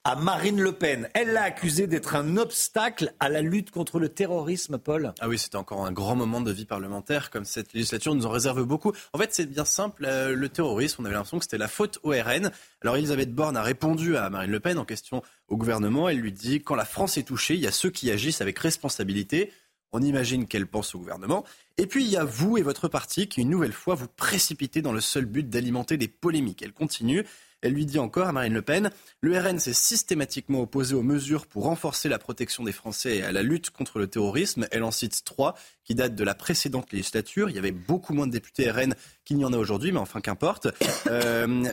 [0.05, 1.09] à Marine Le Pen.
[1.13, 5.13] Elle l'a accusée d'être un obstacle à la lutte contre le terrorisme, Paul.
[5.19, 8.29] Ah oui, c'était encore un grand moment de vie parlementaire, comme cette législature nous en
[8.29, 8.93] réserve beaucoup.
[9.11, 11.99] En fait, c'est bien simple, euh, le terrorisme, on avait l'impression que c'était la faute
[12.03, 12.51] au RN.
[12.81, 16.07] Alors Elisabeth Borne a répondu à Marine Le Pen en question au gouvernement.
[16.07, 18.57] Elle lui dit, quand la France est touchée, il y a ceux qui agissent avec
[18.59, 19.51] responsabilité.
[19.91, 21.43] On imagine qu'elle pense au gouvernement.
[21.77, 24.81] Et puis il y a vous et votre parti qui, une nouvelle fois, vous précipitez
[24.81, 26.61] dans le seul but d'alimenter des polémiques.
[26.61, 27.25] Elle continue.
[27.61, 28.89] Elle lui dit encore à Marine Le Pen,
[29.19, 33.33] le RN s'est systématiquement opposé aux mesures pour renforcer la protection des Français et à
[33.33, 34.65] la lutte contre le terrorisme.
[34.71, 37.49] Elle en cite trois qui datent de la précédente législature.
[37.49, 38.95] Il y avait beaucoup moins de députés RN
[39.25, 40.67] qu'il n'y en a aujourd'hui, mais enfin qu'importe.
[41.07, 41.65] Euh,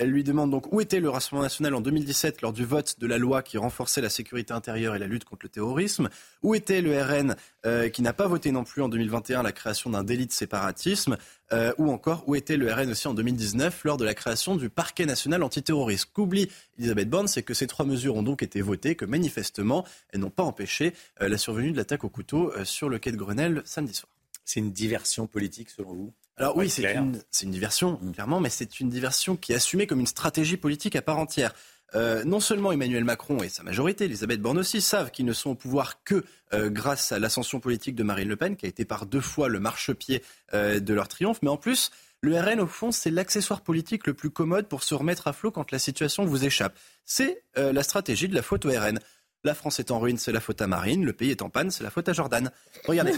[0.00, 3.06] elle lui demande donc où était le Rassemblement national en 2017 lors du vote de
[3.06, 6.08] la loi qui renforçait la sécurité intérieure et la lutte contre le terrorisme?
[6.42, 7.36] Où était le RN
[7.66, 11.18] euh, qui n'a pas voté non plus en 2021 la création d'un délit de séparatisme?
[11.52, 14.70] Euh, ou encore où était le RN aussi en 2019 lors de la création du
[14.70, 16.08] parquet national antiterroriste?
[16.14, 16.48] Qu'oublie
[16.78, 20.30] Elisabeth Borne, c'est que ces trois mesures ont donc été votées, que manifestement elles n'ont
[20.30, 23.92] pas empêché euh, la survenue de l'attaque au couteau sur le quai de Grenelle samedi
[23.92, 24.08] soir.
[24.46, 26.14] C'est une diversion politique selon vous?
[26.40, 30.00] Alors oui, c'est une, une, diversion, clairement, mais c'est une diversion qui est assumée comme
[30.00, 31.52] une stratégie politique à part entière.
[31.94, 35.50] Euh, non seulement Emmanuel Macron et sa majorité, Elisabeth Borne aussi, savent qu'ils ne sont
[35.50, 38.86] au pouvoir que euh, grâce à l'ascension politique de Marine Le Pen, qui a été
[38.86, 40.22] par deux fois le marchepied
[40.54, 41.90] euh, de leur triomphe, mais en plus,
[42.22, 45.50] le RN, au fond, c'est l'accessoire politique le plus commode pour se remettre à flot
[45.50, 46.78] quand la situation vous échappe.
[47.06, 48.98] C'est la stratégie de la faute au RN.
[49.42, 51.04] La France est en ruine, c'est la faute à Marine.
[51.04, 52.50] Le pays est en panne, c'est la faute à Jordan.
[52.86, 53.12] Regardez,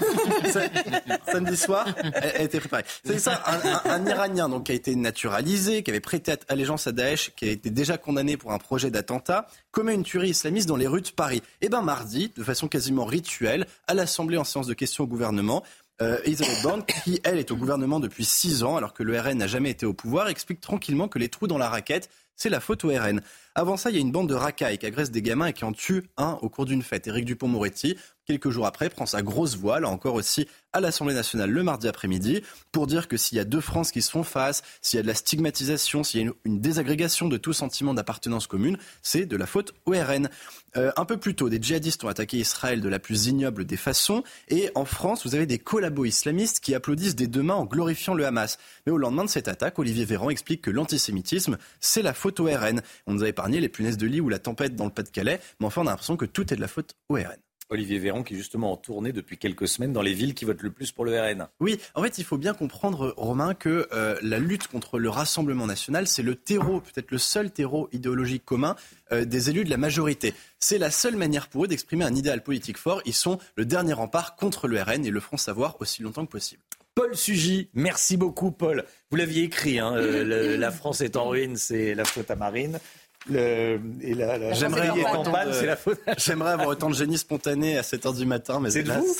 [1.33, 1.85] samedi soir,
[2.15, 2.85] elle, été préparée.
[3.05, 6.93] C'est ça, un, un, Iranien donc, qui a été naturalisé, qui avait prêté allégeance à
[6.93, 10.77] Daesh, qui a été déjà condamné pour un projet d'attentat, commet une tuerie islamiste dans
[10.77, 11.43] les rues de Paris.
[11.61, 15.09] Et eh bien mardi, de façon quasiment rituelle, à l'Assemblée en séance de questions au
[15.09, 15.65] gouvernement,
[16.03, 19.39] euh, Elisabeth Borne, qui elle est au gouvernement depuis six ans, alors que le RN
[19.39, 22.61] n'a jamais été au pouvoir, explique tranquillement que les trous dans la raquette, c'est la
[22.61, 23.21] faute au RN.
[23.55, 25.65] Avant ça, il y a une bande de racailles qui agresse des gamins et qui
[25.65, 27.07] en tue un au cours d'une fête.
[27.07, 27.97] Éric Dupont-Moretti,
[28.27, 31.87] quelques jours après, prend sa grosse voix, là encore aussi à l'Assemblée nationale le mardi
[31.87, 35.01] après-midi, pour dire que s'il y a deux France qui se font face, s'il y
[35.01, 39.27] a de la stigmatisation, s'il y a une, désagrégation de tout sentiment d'appartenance commune, c'est
[39.27, 39.95] de la faute au.
[39.95, 43.77] Euh, un peu plus tôt, des djihadistes ont attaqué Israël de la plus ignoble des
[43.77, 47.67] façons, et en France, vous avez des collabos islamistes qui applaudissent des deux mains en
[47.67, 48.59] glorifiant le Hamas.
[48.87, 52.49] Mais au lendemain de cette attaque, Olivier Véran explique que l'antisémitisme, c'est la faute au.
[53.07, 55.67] On nous a épargné les punaises de lit ou la tempête dans le Pas-de-Calais, mais
[55.67, 57.19] enfin on a l'impression que tout est de la faute au.
[57.73, 60.63] Olivier Véran qui est justement en tournée depuis quelques semaines dans les villes qui votent
[60.63, 61.49] le plus pour le RN.
[61.61, 65.67] Oui, en fait, il faut bien comprendre, Romain, que euh, la lutte contre le Rassemblement
[65.67, 68.77] national, c'est le terreau, peut-être le seul terreau idéologique commun
[69.11, 70.35] euh, des élus de la majorité.
[70.59, 73.03] C'est la seule manière pour eux d'exprimer un idéal politique fort.
[73.05, 76.31] Ils sont le dernier rempart contre le RN et le feront savoir aussi longtemps que
[76.31, 76.63] possible.
[76.95, 78.85] Paul Sugy, merci beaucoup Paul.
[79.11, 82.79] Vous l'aviez écrit, hein, euh, la France est en ruine, c'est la faute à Marine.
[83.31, 86.13] J'aimerais avoir, autant de...
[86.19, 89.17] J'aimerais avoir autant de génie spontané à 7h du matin, mais c'est vous.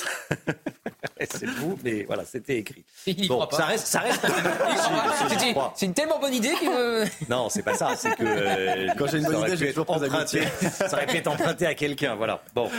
[1.19, 2.83] c'est vous, mais voilà, c'était écrit.
[3.27, 4.25] Bon, ça reste, ça reste.
[5.75, 7.05] c'est une tellement bonne idée que.
[7.29, 7.91] Non, c'est pas ça.
[7.95, 10.43] C'est que euh, quand j'ai une bonne idée, j'ai toujours emprunté.
[10.61, 12.15] ça aurait pu être emprunté à quelqu'un.
[12.15, 12.43] Voilà.
[12.53, 12.69] Bon.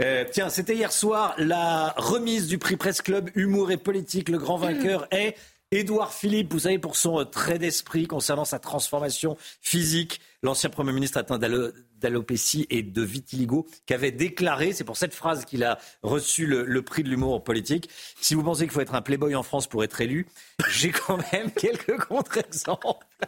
[0.00, 4.28] Euh, tiens, c'était hier soir la remise du prix Presse Club Humour et Politique.
[4.28, 5.36] Le grand vainqueur est
[5.74, 10.92] Édouard Philippe, vous savez, pour son euh, trait d'esprit concernant sa transformation physique, l'ancien Premier
[10.92, 15.78] ministre atteint d'alopécie et de vitiligo, qui avait déclaré, c'est pour cette phrase qu'il a
[16.04, 17.90] reçu le, prix de l'humour politique,
[18.20, 20.28] si vous pensez qu'il faut être un playboy en France pour être élu,
[20.70, 23.06] j'ai quand même quelques contre-exemples.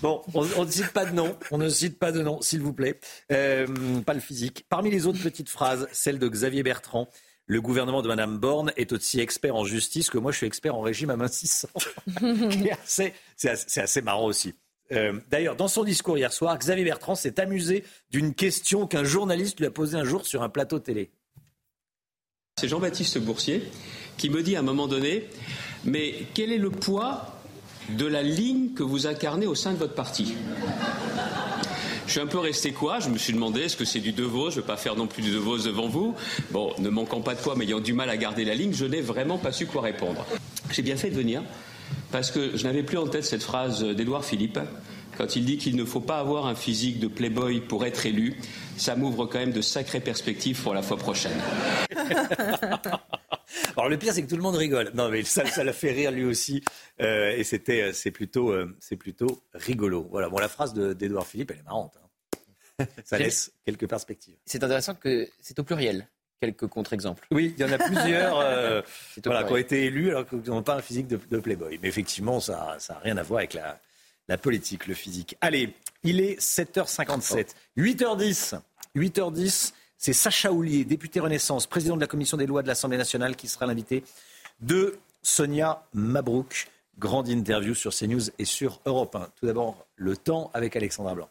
[0.00, 2.72] Bon, on, ne cite pas de nom, on ne cite pas de nom, s'il vous
[2.72, 2.98] plaît.
[3.30, 3.66] Euh,
[4.00, 4.64] pas le physique.
[4.70, 7.08] Parmi les autres petites phrases, celle de Xavier Bertrand,
[7.46, 10.74] le gouvernement de Mme Borne est aussi expert en justice que moi, je suis expert
[10.74, 11.68] en régime amincissant.
[12.84, 13.14] c'est
[13.76, 14.54] assez, marrant aussi.
[14.92, 19.60] Euh, d'ailleurs, dans son discours hier soir, Xavier Bertrand s'est amusé d'une question qu'un journaliste
[19.60, 21.10] lui a posée un jour sur un plateau télé.
[22.58, 23.62] C'est Jean-Baptiste Boursier
[24.16, 25.28] qui me dit à un moment donné,
[25.84, 27.36] mais quel est le poids
[27.90, 30.34] de la ligne que vous incarnez au sein de votre parti?
[32.06, 33.00] Je suis un peu resté quoi?
[33.00, 35.06] Je me suis demandé est-ce que c'est du Devos Je ne vais pas faire non
[35.06, 36.14] plus du Devos devant vous.
[36.50, 38.84] Bon, ne manquant pas de poids, mais ayant du mal à garder la ligne, je
[38.84, 40.24] n'ai vraiment pas su quoi répondre.
[40.70, 41.42] J'ai bien fait de venir
[42.12, 44.58] parce que je n'avais plus en tête cette phrase d'Édouard Philippe
[45.16, 48.36] quand il dit qu'il ne faut pas avoir un physique de playboy pour être élu.
[48.76, 51.40] Ça m'ouvre quand même de sacrées perspectives pour la fois prochaine.
[53.76, 54.90] Alors le pire, c'est que tout le monde rigole.
[54.94, 56.62] Non, mais ça, ça l'a fait rire lui aussi,
[57.00, 60.06] euh, et c'était, euh, c'est plutôt, euh, c'est plutôt rigolo.
[60.10, 60.28] Voilà.
[60.28, 61.94] Bon, la phrase d'Edouard Philippe, elle est marrante.
[61.96, 62.86] Hein.
[63.04, 64.36] Ça laisse quelques perspectives.
[64.44, 66.06] C'est intéressant que c'est au pluriel.
[66.42, 67.26] Quelques contre-exemples.
[67.30, 68.34] Oui, il y en a plusieurs
[69.24, 71.78] voilà, qui ont été élus alors qu'ils n'ont pas un physique de, playboy.
[71.80, 73.80] Mais effectivement, ça n'a rien à voir avec la,
[74.28, 75.36] la politique, le physique.
[75.40, 75.72] Allez,
[76.02, 77.54] il est 7h57.
[77.78, 78.60] 8h10.
[78.96, 79.72] 8h10.
[79.98, 83.48] C'est Sacha Houlier, député Renaissance, président de la commission des lois de l'Assemblée nationale, qui
[83.48, 84.04] sera l'invité
[84.60, 86.68] de Sonia Mabrouk.
[86.98, 89.28] Grande interview sur CNews et sur Europe 1.
[89.38, 91.28] Tout d'abord, le temps avec Alexandra Blanc.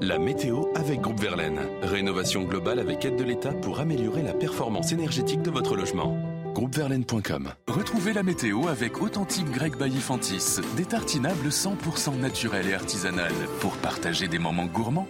[0.00, 1.60] La météo avec Groupe Verlaine.
[1.82, 6.16] Rénovation globale avec aide de l'État pour améliorer la performance énergétique de votre logement.
[6.54, 10.60] Groupeverlaine.com Retrouvez la météo avec Authentique Grec Baillifantis.
[10.76, 15.08] Des tartinables 100% naturels et artisanales pour partager des moments gourmands.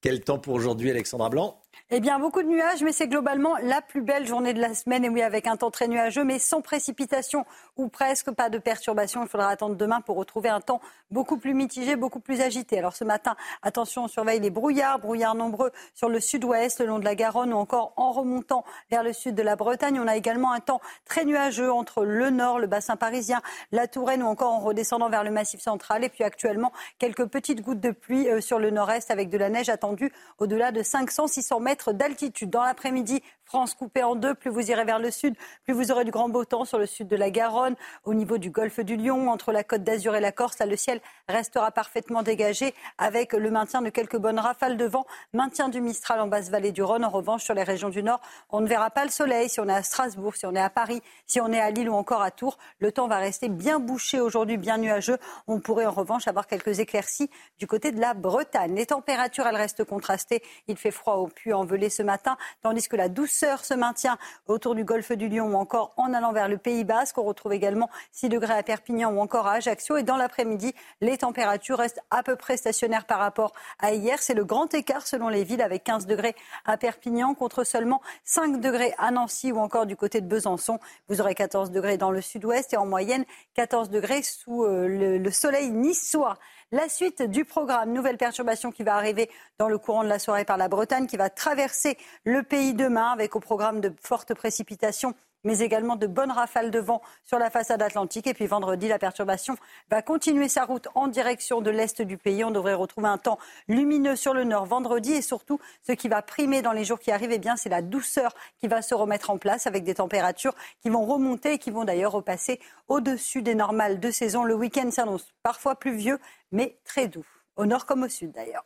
[0.00, 1.60] Quel temps pour aujourd'hui, Alexandra Blanc?
[1.90, 5.06] Eh bien, beaucoup de nuages, mais c'est globalement la plus belle journée de la semaine.
[5.06, 7.46] Et oui, avec un temps très nuageux, mais sans précipitation
[7.78, 9.22] ou presque pas de perturbation.
[9.22, 12.76] Il faudra attendre demain pour retrouver un temps beaucoup plus mitigé, beaucoup plus agité.
[12.76, 16.98] Alors ce matin, attention, on surveille les brouillards, brouillards nombreux sur le sud-ouest, le long
[16.98, 19.98] de la Garonne ou encore en remontant vers le sud de la Bretagne.
[19.98, 23.40] On a également un temps très nuageux entre le nord, le bassin parisien,
[23.72, 26.04] la Touraine ou encore en redescendant vers le massif central.
[26.04, 29.48] Et puis actuellement, quelques petites gouttes de pluie euh, sur le nord-est avec de la
[29.48, 32.50] neige attendue au-delà de 500-600 mètres d'altitude.
[32.50, 34.34] Dans l'après-midi, France coupée en deux.
[34.34, 35.34] Plus vous irez vers le sud,
[35.64, 38.36] plus vous aurez du grand beau temps sur le sud de la Garonne, au niveau
[38.36, 40.58] du golfe du Lion, entre la côte d'Azur et la Corse.
[40.58, 45.06] Là, le ciel restera parfaitement dégagé avec le maintien de quelques bonnes rafales de vent,
[45.32, 47.06] maintien du Mistral en basse vallée du Rhône.
[47.06, 49.48] En revanche, sur les régions du nord, on ne verra pas le soleil.
[49.48, 51.88] Si on est à Strasbourg, si on est à Paris, si on est à Lille
[51.88, 55.16] ou encore à Tours, le temps va rester bien bouché aujourd'hui, bien nuageux.
[55.46, 58.74] On pourrait en revanche avoir quelques éclaircies du côté de la Bretagne.
[58.74, 60.42] Les températures, elles restent contrastées.
[60.66, 61.54] Il fait froid au puits
[61.88, 65.92] ce matin, tandis que la douceur se maintient autour du golfe du Lion ou encore
[65.96, 67.18] en allant vers le Pays Basque.
[67.18, 69.96] On retrouve également 6 degrés à Perpignan ou encore à Ajaccio.
[69.96, 74.18] Et dans l'après-midi, les températures restent à peu près stationnaires par rapport à hier.
[74.20, 76.34] C'est le grand écart selon les villes avec 15 degrés
[76.64, 80.78] à Perpignan contre seulement 5 degrés à Nancy ou encore du côté de Besançon.
[81.08, 83.24] Vous aurez 14 degrés dans le sud-ouest et en moyenne
[83.54, 86.38] 14 degrés sous euh, le soleil niçois.
[86.70, 90.44] La suite du programme, nouvelle perturbation qui va arriver dans le courant de la soirée
[90.44, 95.14] par la Bretagne, qui va traverser le pays demain avec au programme de fortes précipitations
[95.44, 98.26] mais également de bonnes rafales de vent sur la façade atlantique.
[98.26, 99.56] Et puis vendredi, la perturbation
[99.90, 102.44] va continuer sa route en direction de l'est du pays.
[102.44, 103.38] On devrait retrouver un temps
[103.68, 105.12] lumineux sur le nord vendredi.
[105.12, 108.34] Et surtout, ce qui va primer dans les jours qui arrivent, eh c'est la douceur
[108.60, 111.84] qui va se remettre en place avec des températures qui vont remonter et qui vont
[111.84, 114.44] d'ailleurs repasser au-dessus des normales de saison.
[114.44, 116.18] Le week-end s'annonce parfois pluvieux,
[116.52, 118.64] mais très doux, au nord comme au sud d'ailleurs.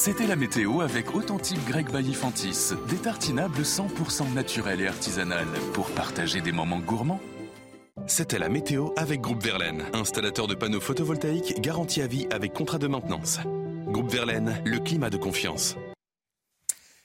[0.00, 6.40] C'était la météo avec Authentique Grec Baillifantis, des tartinables 100% naturels et artisanales pour partager
[6.40, 7.20] des moments gourmands.
[8.06, 12.78] C'était la météo avec Groupe Verlaine, installateur de panneaux photovoltaïques garantis à vie avec contrat
[12.78, 13.40] de maintenance.
[13.88, 15.76] Groupe Verlaine, le climat de confiance.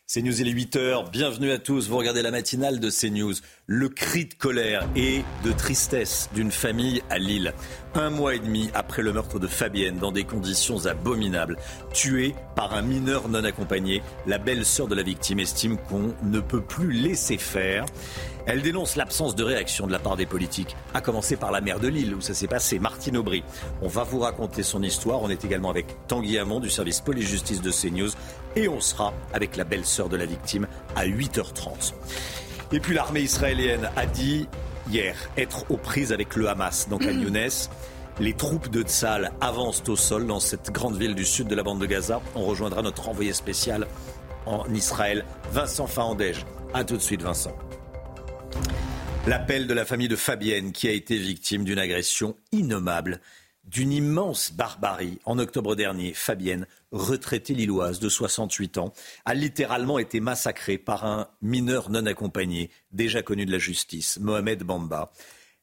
[0.05, 1.11] CNews, il est 8h.
[1.11, 1.87] Bienvenue à tous.
[1.87, 3.35] Vous regardez la matinale de CNews.
[3.67, 7.53] Le cri de colère et de tristesse d'une famille à Lille.
[7.95, 11.57] Un mois et demi après le meurtre de Fabienne dans des conditions abominables,
[11.93, 16.61] tuée par un mineur non accompagné, la belle-sœur de la victime estime qu'on ne peut
[16.61, 17.85] plus laisser faire.
[18.45, 21.79] Elle dénonce l'absence de réaction de la part des politiques, à commencer par la maire
[21.79, 23.43] de Lille, où ça s'est passé, Martine Aubry.
[23.81, 25.21] On va vous raconter son histoire.
[25.21, 28.11] On est également avec Tanguy Hamon du service police-justice de CNews.
[28.55, 31.93] Et on sera avec la belle-sœur de la victime à 8h30.
[32.73, 34.47] Et puis l'armée israélienne a dit
[34.91, 37.49] hier être aux prises avec le Hamas dans Khan Younes.
[38.19, 41.63] Les troupes de Tzal avancent au sol dans cette grande ville du sud de la
[41.63, 42.21] bande de Gaza.
[42.35, 43.87] On rejoindra notre envoyé spécial
[44.45, 46.45] en Israël, Vincent Fahandège.
[46.73, 47.55] A tout de suite, Vincent.
[49.25, 53.21] L'appel de la famille de Fabienne qui a été victime d'une agression innommable,
[53.63, 55.17] d'une immense barbarie.
[55.23, 58.91] En octobre dernier, Fabienne, retraitée lilloise de 68 ans,
[59.23, 64.63] a littéralement été massacrée par un mineur non accompagné, déjà connu de la justice, Mohamed
[64.63, 65.13] Bamba.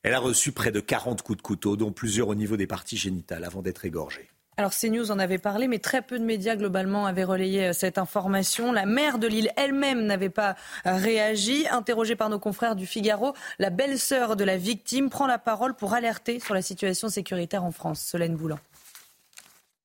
[0.02, 2.96] Elle a reçu près de 40 coups de couteau, dont plusieurs au niveau des parties
[2.96, 4.30] génitales, avant d'être égorgée.
[4.60, 7.96] Alors CNews en avait parlé, mais très peu de médias globalement avaient relayé euh, cette
[7.96, 8.72] information.
[8.72, 10.54] La maire de Lille elle-même n'avait pas
[10.84, 11.64] euh, réagi.
[11.70, 15.94] Interrogée par nos confrères du Figaro, la belle-sœur de la victime prend la parole pour
[15.94, 18.02] alerter sur la situation sécuritaire en France.
[18.02, 18.58] Solène Boulan.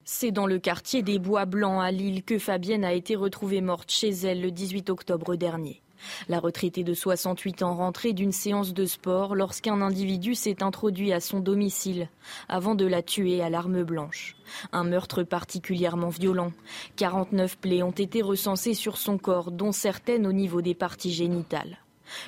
[0.03, 3.89] C'est dans le quartier des Bois Blancs à Lille que Fabienne a été retrouvée morte
[3.89, 5.84] chez elle le 18 octobre dernier.
[6.29, 11.19] La retraitée de 68 ans rentrait d'une séance de sport lorsqu'un individu s'est introduit à
[11.19, 12.09] son domicile
[12.49, 14.35] avant de la tuer à l'arme blanche.
[14.71, 16.51] Un meurtre particulièrement violent.
[16.97, 21.79] 49 plaies ont été recensées sur son corps, dont certaines au niveau des parties génitales.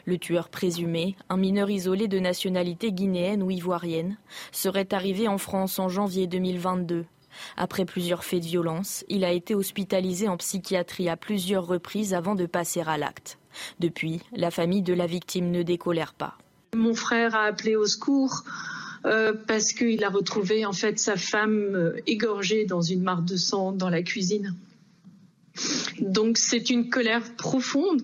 [0.06, 4.18] Le tueur présumé, un mineur isolé de nationalité guinéenne ou ivoirienne,
[4.52, 7.06] serait arrivé en France en janvier 2022.
[7.56, 12.36] Après plusieurs faits de violence, il a été hospitalisé en psychiatrie à plusieurs reprises avant
[12.36, 13.38] de passer à l'acte.
[13.80, 16.38] Depuis, la famille de la victime ne décolère pas.
[16.76, 18.44] Mon frère a appelé au secours
[19.06, 23.38] euh, parce qu'il a retrouvé en fait sa femme euh, égorgée dans une mare de
[23.38, 24.56] sang dans la cuisine.
[26.00, 28.04] Donc c'est une colère profonde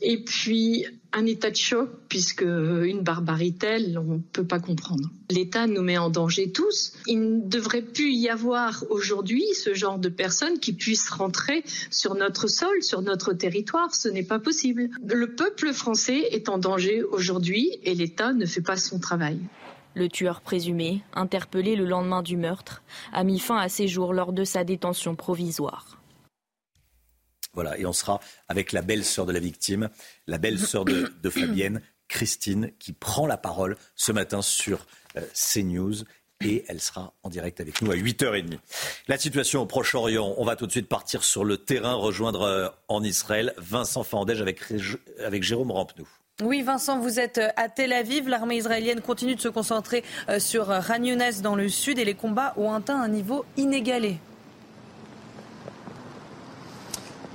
[0.00, 5.10] et puis un état de choc puisque une barbarie telle, on ne peut pas comprendre.
[5.30, 6.92] L'État nous met en danger tous.
[7.06, 12.14] Il ne devrait plus y avoir aujourd'hui ce genre de personnes qui puissent rentrer sur
[12.14, 13.94] notre sol, sur notre territoire.
[13.94, 14.90] Ce n'est pas possible.
[15.04, 19.38] Le peuple français est en danger aujourd'hui et l'État ne fait pas son travail.
[19.94, 22.82] Le tueur présumé, interpellé le lendemain du meurtre,
[23.14, 25.95] a mis fin à ses jours lors de sa détention provisoire.
[27.56, 29.88] Voilà, et on sera avec la belle-sœur de la victime,
[30.26, 36.04] la belle-sœur de, Fabienne, Christine, qui prend la parole ce matin sur euh, CNews.
[36.44, 38.58] Et elle sera en direct avec nous à 8h30.
[39.08, 42.68] La situation au Proche-Orient, on va tout de suite partir sur le terrain, rejoindre euh,
[42.88, 44.60] en Israël Vincent Fandège avec,
[45.42, 46.06] Jérôme Rampenou.
[46.42, 48.28] Oui, Vincent, vous êtes euh, à Tel Aviv.
[48.28, 50.04] L'armée israélienne continue de se concentrer
[50.38, 54.18] sur Khan Younes dans le sud et les combats ont atteint un niveau inégalé.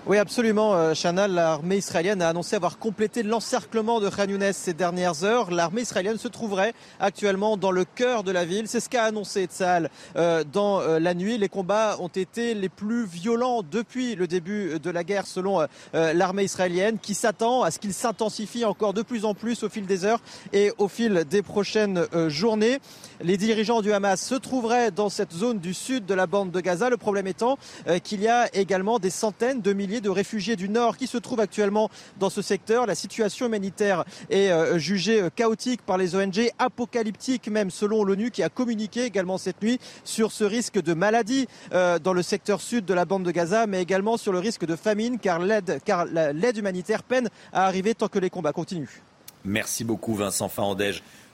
[0.07, 1.27] Oui, absolument, euh, Chana.
[1.27, 5.51] L'armée israélienne a annoncé avoir complété l'encerclement de Khan Younes ces dernières heures.
[5.51, 8.67] L'armée israélienne se trouverait actuellement dans le cœur de la ville.
[8.67, 11.37] C'est ce qu'a annoncé Tzal euh, dans euh, la nuit.
[11.37, 16.45] Les combats ont été les plus violents depuis le début de la guerre, selon l'armée
[16.45, 20.03] israélienne, qui s'attend à ce qu'il s'intensifie encore de plus en plus au fil des
[20.03, 20.21] heures
[20.51, 22.79] et au fil des prochaines journées.
[23.21, 26.59] Les dirigeants du Hamas se trouveraient dans cette zone du sud de la bande de
[26.59, 26.89] Gaza.
[26.89, 27.57] Le problème étant
[28.03, 31.39] qu'il y a également des centaines de milliers de réfugiés du Nord qui se trouvent
[31.41, 31.89] actuellement
[32.19, 32.85] dans ce secteur.
[32.85, 38.31] La situation humanitaire est euh, jugée euh, chaotique par les ONG, apocalyptique même selon l'ONU
[38.31, 42.61] qui a communiqué également cette nuit sur ce risque de maladie euh, dans le secteur
[42.61, 46.57] sud de la bande de Gaza, mais également sur le risque de famine car l'aide
[46.57, 49.01] humanitaire peine à arriver tant que les combats continuent.
[49.43, 50.49] Merci beaucoup Vincent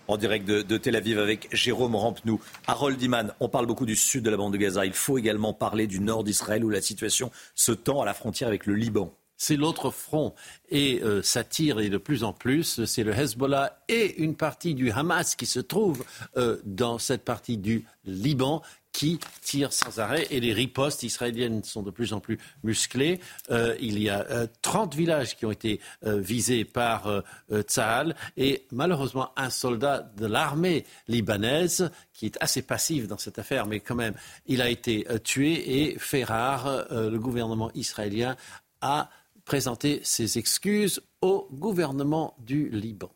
[0.08, 2.40] en direct de, Tel Aviv avec Jérôme Rampenou.
[2.68, 4.86] Harold Iman, on parle beaucoup du sud de la bande de Gaza.
[4.86, 8.48] Il faut également parler du nord d'Israël où la situation se tend à la frontière
[8.48, 9.14] avec le Liban.
[9.38, 10.34] C'est l'autre front
[10.70, 12.84] et euh, ça tire et de plus en plus.
[12.86, 16.04] C'est le Hezbollah et une partie du Hamas qui se trouve
[16.38, 18.64] euh, dans cette partie du Liban
[18.98, 23.20] qui tirent sans arrêt et les ripostes israéliennes sont de plus en plus musclées.
[23.52, 24.26] Euh, il y a
[24.64, 27.22] 30 euh, villages qui ont été euh, visés par
[27.52, 33.68] Tsahal et malheureusement un soldat de l'armée libanaise qui est assez passif dans cette affaire,
[33.68, 34.16] mais quand même,
[34.48, 36.88] il a été tué et fait rare.
[36.90, 38.36] le gouvernement israélien
[38.82, 39.12] a
[39.46, 43.12] présenté ses excuses au gouvernement du Liban.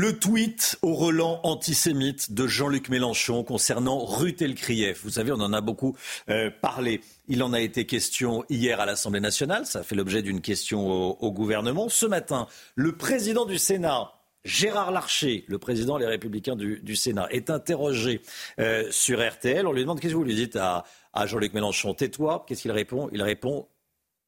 [0.00, 5.02] Le tweet au relent antisémite de Jean-Luc Mélenchon concernant Ruth Elkrief.
[5.02, 5.96] Vous savez, on en a beaucoup
[6.28, 7.00] euh, parlé.
[7.26, 9.66] Il en a été question hier à l'Assemblée nationale.
[9.66, 11.88] Ça a fait l'objet d'une question au, gouvernement.
[11.88, 12.46] Ce matin,
[12.76, 14.12] le président du Sénat,
[14.44, 18.22] Gérard Larcher, le président des Républicains du, Sénat, est interrogé
[18.60, 19.66] euh, sur RTL.
[19.66, 21.92] On lui demande qu'est-ce que vous lui dites à, à Jean-Luc Mélenchon?
[21.92, 22.44] Tais-toi.
[22.46, 23.10] Qu'est-ce qu'il répond?
[23.12, 23.66] Il répond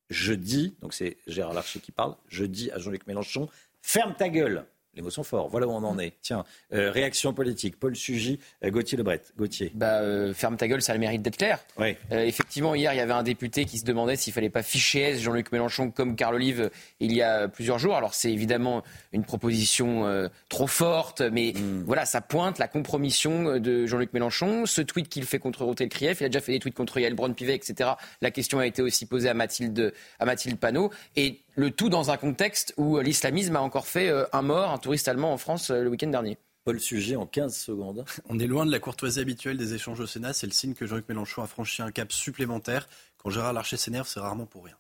[0.09, 3.49] Je dis, donc c'est Gérard Larcher qui parle, je dis à Jean-Luc Mélenchon
[3.83, 4.67] Ferme ta gueule.
[4.95, 5.49] Les mots sont forts.
[5.49, 6.15] Voilà où on en est.
[6.21, 7.79] Tiens, euh, réaction politique.
[7.79, 9.23] Paul Sugy, euh, Gauthier Lebret.
[9.39, 9.71] Gauthier.
[9.75, 11.61] Bah, euh, ferme ta gueule, ça a le mérite d'être clair.
[11.79, 11.97] Oui.
[12.11, 15.21] effectivement, hier, il y avait un député qui se demandait s'il fallait pas ficher S
[15.21, 17.97] Jean-Luc Mélenchon comme Carl Olive il y a plusieurs jours.
[17.97, 21.85] Alors, c'est évidemment une proposition trop forte, mais hmm.
[21.85, 24.67] voilà, ça pointe la compromission de Jean-Luc Mélenchon.
[24.67, 27.15] Ce tweet qu'il fait contre Rotel Krief, il a déjà fait des tweets contre Yael
[27.15, 27.91] Braun-Pivet, etc.
[28.21, 30.91] La question a été aussi posée à Mathilde, à Mathilde Panot.
[31.17, 34.79] Et le tout dans un contexte où l'islamisme a encore fait euh, un mort, un
[34.79, 36.39] touriste allemand en France euh, le week-end dernier.
[36.65, 38.05] Paul Sujet en 15 secondes.
[38.31, 40.33] On est loin de la courtoisie habituelle des échanges au Sénat.
[40.33, 42.89] C'est le signe que Jean-Luc Mélenchon a franchi un cap supplémentaire.
[43.19, 44.77] Quand Gérard Larcher s'énerve, c'est rarement pour rien.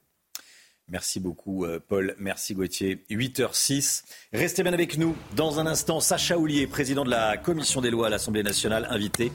[0.88, 2.16] Merci beaucoup, euh, Paul.
[2.18, 3.04] Merci, Gauthier.
[3.10, 4.04] 8h06.
[4.32, 5.14] Restez bien avec nous.
[5.36, 9.30] Dans un instant, Sacha Houlier, président de la commission des lois à l'Assemblée nationale, invité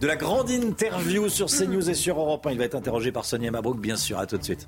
[0.00, 2.52] de la grande interview sur CNews et sur Europe 1.
[2.52, 4.18] Il va être interrogé par Sonia Mabrouk, bien sûr.
[4.18, 4.66] À tout de suite.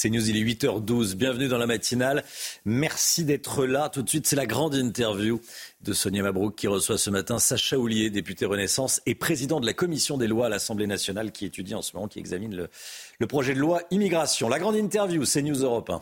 [0.00, 1.14] C'est News, il est 8h12.
[1.14, 2.24] Bienvenue dans la matinale.
[2.64, 3.90] Merci d'être là.
[3.90, 5.42] Tout de suite, c'est la grande interview
[5.82, 9.74] de Sonia Mabrouk qui reçoit ce matin Sacha Houlier, député Renaissance et président de la
[9.74, 12.70] commission des lois à l'Assemblée nationale qui étudie en ce moment, qui examine le,
[13.18, 14.48] le projet de loi immigration.
[14.48, 16.00] La grande interview, c'est News Europe 1.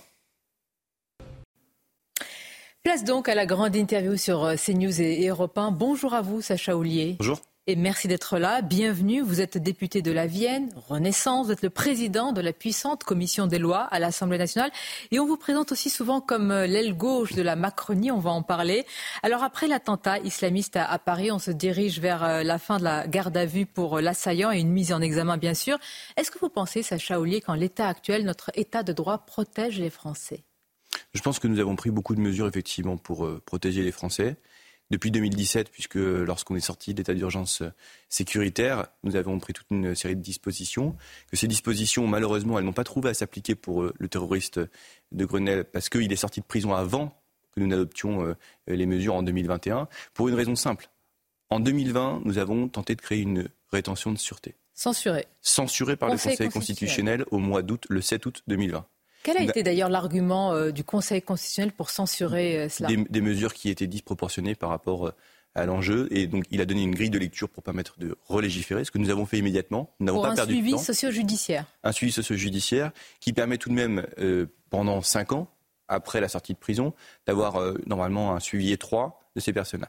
[2.85, 5.73] Place donc à la grande interview sur euh, CNews et Europe 1.
[5.73, 7.17] Bonjour à vous, Sacha Houlier.
[7.19, 8.63] Bonjour et merci d'être là.
[8.63, 9.21] Bienvenue.
[9.21, 11.47] Vous êtes député de la Vienne, Renaissance.
[11.47, 14.71] Vous êtes le président de la puissante commission des lois à l'Assemblée nationale.
[15.11, 18.11] Et on vous présente aussi souvent comme euh, l'aile gauche de la Macronie.
[18.11, 18.87] On va en parler.
[19.23, 23.07] Alors après l'attentat islamiste à Paris, on se dirige vers euh, la fin de la
[23.07, 25.77] garde à vue pour euh, l'assaillant et une mise en examen, bien sûr.
[26.17, 29.91] Est-ce que vous pensez, Sacha Ollier, qu'en l'état actuel, notre état de droit protège les
[29.91, 30.43] Français?
[31.13, 34.39] Je pense que nous avons pris beaucoup de mesures, effectivement, pour protéger les Français
[34.91, 37.63] depuis 2017, puisque lorsqu'on est sorti d'état d'urgence
[38.09, 40.97] sécuritaire, nous avons pris toute une série de dispositions,
[41.31, 44.61] que ces dispositions, malheureusement, elles n'ont pas trouvé à s'appliquer pour euh, le terroriste
[45.13, 47.21] de Grenelle, parce qu'il est sorti de prison avant
[47.53, 48.35] que nous n'adoptions euh,
[48.67, 50.89] les mesures en 2021, pour une raison simple.
[51.51, 54.55] En 2020, nous avons tenté de créer une rétention de sûreté.
[54.75, 55.27] Censurée.
[55.41, 58.87] Censurée par le Conseil constitutionnel au mois d'août, le 7 août 2020.
[59.23, 63.53] Quel a été d'ailleurs l'argument euh, du Conseil constitutionnel pour censurer euh, cela des, mesures
[63.53, 65.15] qui étaient disproportionnées par rapport euh,
[65.55, 66.09] à l'enjeu.
[66.11, 68.99] Et donc, il a donné une grille de lecture pour permettre de relégiférer, ce que
[68.99, 69.95] nous avons fait immédiatement.
[70.01, 70.67] Nous n'avons pas perdu de temps.
[70.67, 71.67] Un suivi socio-judiciaire.
[71.83, 74.07] Un suivi socio-judiciaire qui permet tout de même,
[74.71, 75.49] pendant cinq ans,
[75.89, 76.95] après la sortie de prison,
[77.27, 79.89] d'avoir normalement un suivi étroit de ces personnes-là.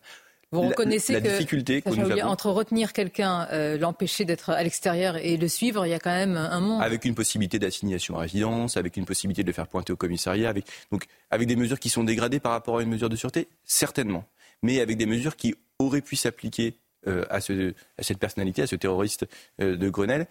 [0.52, 1.84] Vous reconnaissez la, que difficulté
[2.24, 6.10] entre retenir quelqu'un, euh, l'empêcher d'être à l'extérieur et le suivre, il y a quand
[6.10, 6.82] même un monde.
[6.82, 10.50] Avec une possibilité d'assignation à résidence, avec une possibilité de le faire pointer au commissariat,
[10.50, 13.48] avec, donc avec des mesures qui sont dégradées par rapport à une mesure de sûreté,
[13.64, 14.26] certainement,
[14.64, 16.78] mais avec des mesures qui auraient pu s'appliquer
[17.08, 19.26] euh, à, ce, à, cette personnalité, à ce terroriste
[19.62, 20.28] euh, de Grenelle.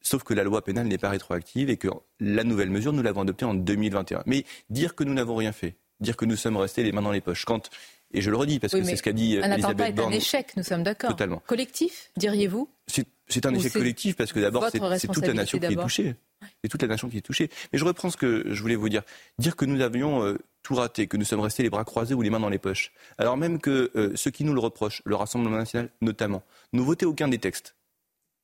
[0.00, 1.88] Sauf que la loi pénale n'est pas rétroactive et que
[2.18, 4.22] la nouvelle mesure, nous l'avons adoptée en 2021.
[4.26, 7.12] Mais dire que nous n'avons rien fait, dire que nous sommes restés les mains dans
[7.12, 7.70] les poches, quand
[8.14, 10.56] et je le redis parce que c'est ce qu'a dit un Elisabeth est un échec,
[10.56, 11.10] nous sommes d'accord.
[11.10, 11.42] Totalement.
[11.46, 12.68] Collectif, diriez-vous?
[12.86, 16.14] C'est un échec collectif parce que d'abord c'est toute la nation qui est touchée.
[16.62, 17.50] C'est toute la nation qui est touchée.
[17.72, 19.02] Mais je reprends ce que je voulais vous dire.
[19.38, 22.20] Dire que nous avions euh, tout raté, que nous sommes restés les bras croisés ou
[22.20, 22.92] les mains dans les poches.
[23.16, 26.42] Alors même que euh, ceux qui nous le reprochent, le Rassemblement national notamment,
[26.74, 27.76] n'ont voté aucun des textes.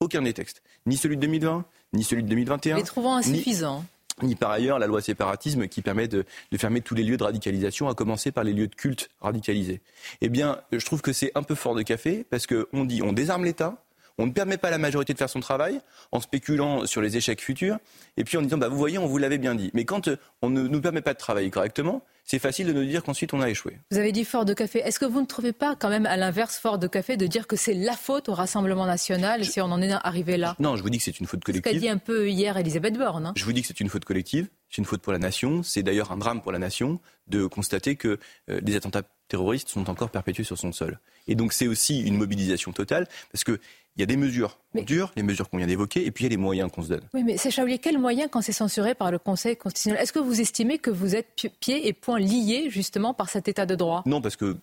[0.01, 0.63] Aucun des textes.
[0.87, 2.77] Ni celui de 2020, ni celui de 2021.
[2.77, 4.00] Les trouvant insuffisants ni
[4.39, 6.25] par ailleurs la loi séparatisme qui permet de,
[6.57, 9.81] fermer tous les lieux de radicalisation, à commencer par les lieux de culte radicalisés.
[10.21, 13.13] Eh bien, je trouve que c'est un peu fort de café parce qu'on dit on
[13.13, 13.83] désarme l'État,
[14.19, 15.81] on ne permet pas à la majorité de faire son travail
[16.12, 17.78] en spéculant sur les échecs futurs
[18.16, 19.70] et puis en disant bah, vous voyez, on vous l'avait bien dit.
[19.74, 22.85] Mais quand euh, on ne nous permet pas de travailler correctement, c'est facile de nous
[22.85, 23.78] dire qu'ensuite on a échoué.
[23.91, 24.78] Vous avez dit fort de café.
[24.78, 27.47] Est-ce que vous ne trouvez pas quand même à l'inverse fort de café de dire
[27.47, 30.55] que c'est la faute au Rassemblement national si on en est arrivé là?
[30.61, 31.73] Non, je vous dis que c'est une faute collective.
[31.73, 33.27] Ce qu'a dit un peu hier Elisabeth Borne.
[33.27, 33.32] Hein.
[33.37, 35.62] Je vous dis que c'est une faute collective, c'est une faute pour la nation.
[35.62, 38.19] C'est d'ailleurs un drame pour la nation de constater que
[38.49, 41.01] euh, des attentats terroristes sont encore perpétués sur son sol.
[41.27, 43.61] Et donc c'est aussi une mobilisation totale parce que
[43.97, 46.29] il y a des mesures dures, les mesures qu'on vient d'évoquer, et puis il y
[46.29, 47.03] a les moyens qu'on se donne.
[47.12, 50.19] Oui, mais c'est Chaoulier, quels moyens quand c'est censuré par le Conseil constitutionnel Est-ce que
[50.19, 51.29] vous estimez que vous êtes
[51.61, 54.03] pieds et poings liés justement par cet état de droit?
[54.07, 54.57] Non, parce que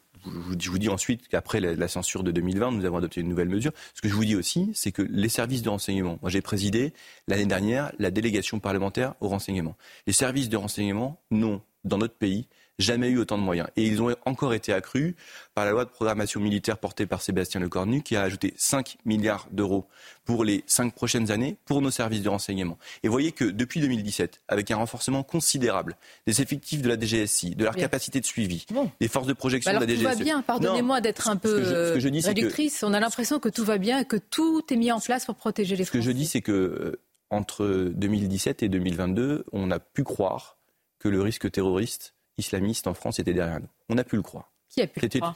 [0.59, 3.71] je vous dis ensuite qu'après la, censure de 2020, nous avons adopté une nouvelle mesure.
[3.93, 6.93] Ce que je vous dis aussi, c'est que les services de renseignement, moi j'ai présidé
[7.27, 9.75] l'année dernière la délégation parlementaire au renseignement.
[10.05, 12.47] Les services de renseignement n'ont, dans notre pays,
[12.79, 13.67] jamais eu autant de moyens.
[13.75, 15.15] Et ils ont encore été accrus
[15.55, 19.47] par la loi de programmation militaire portée par Sébastien Lecornu, qui a ajouté 5 milliards
[19.51, 19.87] d'euros
[20.25, 22.77] pour les 5 prochaines années pour nos services de renseignement.
[23.03, 25.95] Et voyez que depuis 2017, avec un renforcement considérable
[26.27, 28.65] des effectifs de la DGSI, de leur capacité de suivi,
[28.99, 30.03] des forces de projection bah de la DGSI.
[30.03, 32.83] Tout va bien, pardonnez-moi d'être un peu réductrice.
[32.83, 35.35] On a l'impression que tout va bien et que tout est mis en place pour
[35.35, 35.99] protéger les Français.
[35.99, 40.57] Ce que je dis, c'est que euh, entre 2017 et 2022, on a pu croire
[40.99, 43.69] que le risque terroriste islamiste en France était derrière nous.
[43.89, 44.51] On a pu le croire.
[44.69, 45.35] Qui a pu le croire?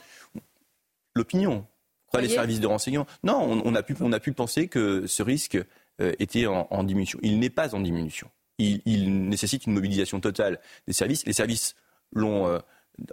[1.15, 1.65] L'opinion,
[2.11, 3.07] pas les services de renseignement.
[3.23, 5.57] Non, on, a pu, on a pu penser que ce risque
[6.02, 7.19] euh, était en, diminution.
[7.23, 8.30] Il n'est pas en diminution.
[8.57, 11.26] Il, nécessite une mobilisation totale des services.
[11.26, 11.76] Les services
[12.14, 12.60] l'ont euh,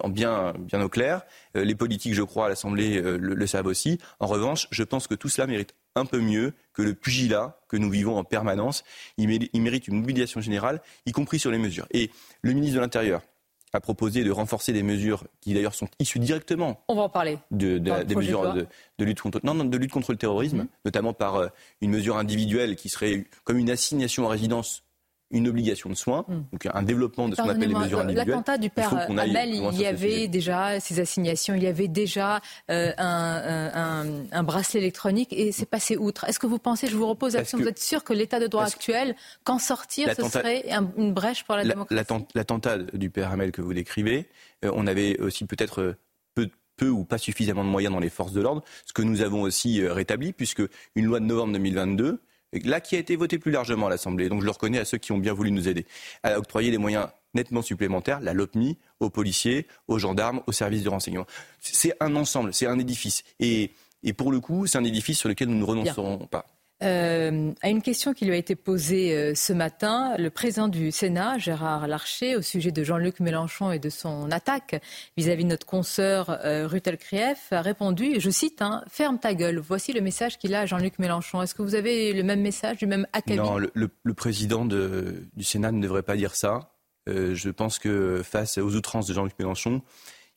[0.08, 1.22] bien, bien au clair.
[1.56, 3.98] Euh, les politiques, je crois, à l'Assemblée le, le, savent aussi.
[4.20, 7.76] En revanche, je pense que tout cela mérite un peu mieux que le pugilat que
[7.76, 8.84] nous vivons en permanence.
[9.16, 11.86] Il mérite une mobilisation générale, y compris sur les mesures.
[11.92, 12.10] Et
[12.42, 13.22] le ministre de l'Intérieur,
[13.72, 16.82] a proposé de renforcer des mesures qui d'ailleurs sont issues directement.
[16.88, 17.38] On va en parler.
[17.50, 20.84] De, des mesures de, lutte contre, non, non, de lutte contre le terrorisme, mm-hmm.
[20.84, 21.48] notamment par euh,
[21.80, 24.82] une mesure individuelle qui serait comme une assignation à résidence
[25.30, 26.42] une obligation de soins, hmm.
[26.52, 28.28] donc un développement de ce qu'on appelle les mesures individuelles.
[28.28, 32.40] L'attentat du père Hamel, il y avait déjà ces assignations, il y avait déjà
[32.70, 36.24] euh, un, bracelet électronique et c'est passé outre.
[36.24, 38.46] Est-ce que vous pensez, je vous repose la question, vous êtes sûr que l'état de
[38.46, 39.14] droit actuel,
[39.44, 40.64] qu'en sortir, ce serait
[40.96, 41.94] une brèche pour la démocratie
[42.34, 44.28] L'attentat du père Hamel que vous décrivez,
[44.64, 45.96] euh, on avait aussi peut-être euh,
[46.34, 49.20] peu, peu ou pas suffisamment de moyens dans les forces de l'ordre, ce que nous
[49.20, 50.62] avons aussi rétabli, puisque
[50.94, 52.20] une loi de novembre 2022
[52.52, 54.98] là qui a été voté plus largement à l'Assemblée, donc je le reconnais à ceux
[54.98, 55.86] qui ont bien voulu nous aider,
[56.22, 60.88] à octroyer des moyens nettement supplémentaires, la LOPMI, aux policiers, aux gendarmes, aux services de
[60.88, 61.26] renseignement.
[61.60, 63.22] C'est un ensemble, c'est un édifice.
[63.38, 63.72] Et,
[64.02, 66.46] et pour le coup, c'est un édifice sur lequel nous ne renoncerons pas.
[66.84, 70.92] Euh, à une question qui lui a été posée euh, ce matin, le président du
[70.92, 74.80] Sénat, Gérard Larcher, au sujet de Jean-Luc Mélenchon et de son attaque
[75.16, 76.68] vis-à-vis de notre consoeur euh,
[76.98, 79.58] Krief, a répondu, je cite, hein, Ferme ta gueule.
[79.58, 81.42] Voici le message qu'il a à Jean-Luc Mélenchon.
[81.42, 85.72] Est-ce que vous avez le même message, du même acabit Non, le, président du Sénat
[85.72, 86.70] ne devrait pas dire ça.
[87.06, 89.82] je pense que face aux outrances de Jean-Luc Mélenchon,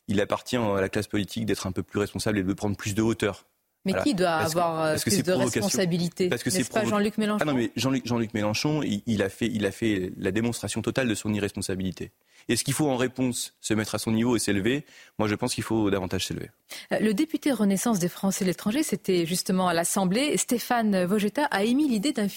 [0.07, 2.95] il appartient à la classe politique d'être un peu plus responsable et de prendre plus
[2.95, 3.45] de hauteur
[3.85, 7.45] mais qui doit avoir euh, plus de responsabilité Parce que c'est pas Jean-Luc Mélenchon Ah
[7.45, 11.15] non, mais Jean-Luc Jean Mélenchon, il, a fait, il a fait la démonstration totale de
[11.15, 12.11] son irresponsabilité.
[12.49, 14.85] Est-ce qu'il faut en réponse se mettre à son niveau et s'élever
[15.19, 16.49] Moi, je pense qu'il faut davantage s'élever.
[16.91, 20.37] Euh, le député Renaissance des Français de l'étranger, c'était justement à l'Assemblée.
[20.37, 22.27] Stéphane Vogetta a émis l'idée d'un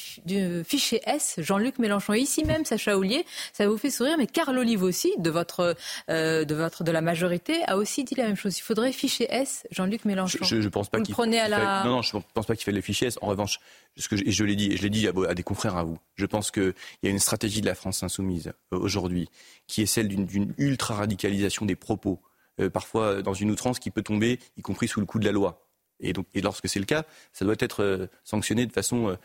[0.65, 2.15] fichier S, Jean-Luc Mélenchon.
[2.15, 5.77] Et ici même, Sacha Oulier, ça vous fait sourire, mais Carl Olive aussi, de votre,
[6.11, 8.59] euh, de votre, de la majorité, a aussi dit la même chose.
[8.59, 10.39] Il faudrait fichier S, Jean-Luc Mélenchon.
[10.43, 11.85] Je, je, pense pas qu'il à la...
[11.85, 13.19] Non, non, je pense pas qu'il fait le fichier S.
[13.23, 13.61] En revanche,
[13.97, 15.99] ce que je, je l'ai dit, et je l'ai dit à, des confrères à vous.
[16.17, 19.29] Je pense qu'il y a une stratégie de la France insoumise euh, aujourd'hui
[19.67, 22.21] qui est celle d'une ultra radicalisation des propos,
[22.61, 25.33] euh, parfois dans une outrance qui peut tomber, y compris sous le coup de la
[25.33, 25.69] loi.
[26.01, 29.17] Et donc, et lorsque c'est le cas, ça doit être euh, sanctionné de façon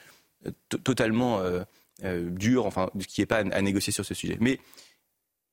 [0.85, 1.41] totalement
[2.01, 4.37] dure, enfin, qui n'est pas à, négocier sur ce sujet.
[4.39, 4.57] Mais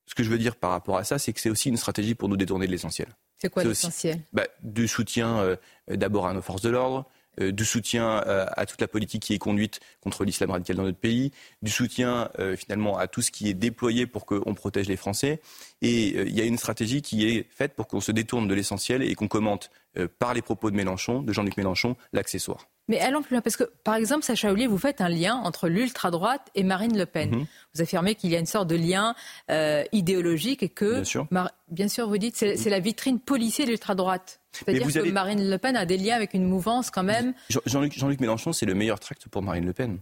[0.07, 2.15] ce que je veux dire par rapport à ça, c'est que c'est aussi une stratégie
[2.15, 3.09] pour nous détourner de l'essentiel.
[3.39, 4.23] C'est quoi l'essentiel?
[4.33, 8.89] Bah, Du soutien d'abord à nos forces de l'ordre, du soutien euh, à toute la
[8.89, 11.33] politique qui est conduite contre l'islam radical dans notre pays,
[11.63, 15.41] du soutien finalement à tout ce qui est déployé pour qu'on protège les Français.
[15.83, 19.03] Et il y a une stratégie qui est faite pour qu'on se détourne de l'essentiel
[19.03, 19.71] et qu'on commente
[20.19, 22.69] par les propos de Mélenchon, de Jean-Luc Mélenchon, l'accessoire.
[22.89, 25.69] Mais allons plus loin, parce que par exemple, Sacha Ollier, vous faites un lien entre
[25.69, 27.31] l'ultra-droite et Marine Le Pen.
[27.31, 27.47] Mhm.
[27.75, 29.15] Vous affirmez qu'il y a une sorte de lien
[29.51, 31.27] euh, idéologique et que, bien sûr,
[31.69, 34.41] bien sûr vous dites, c'est la vitrine policier de l'ultra-droite.
[34.53, 37.35] C'est-à-dire que Marine Le Pen a des liens avec une mouvance quand même.
[37.67, 39.99] Jean-Luc Mélenchon, c'est le meilleur tract pour Marine Le Pen.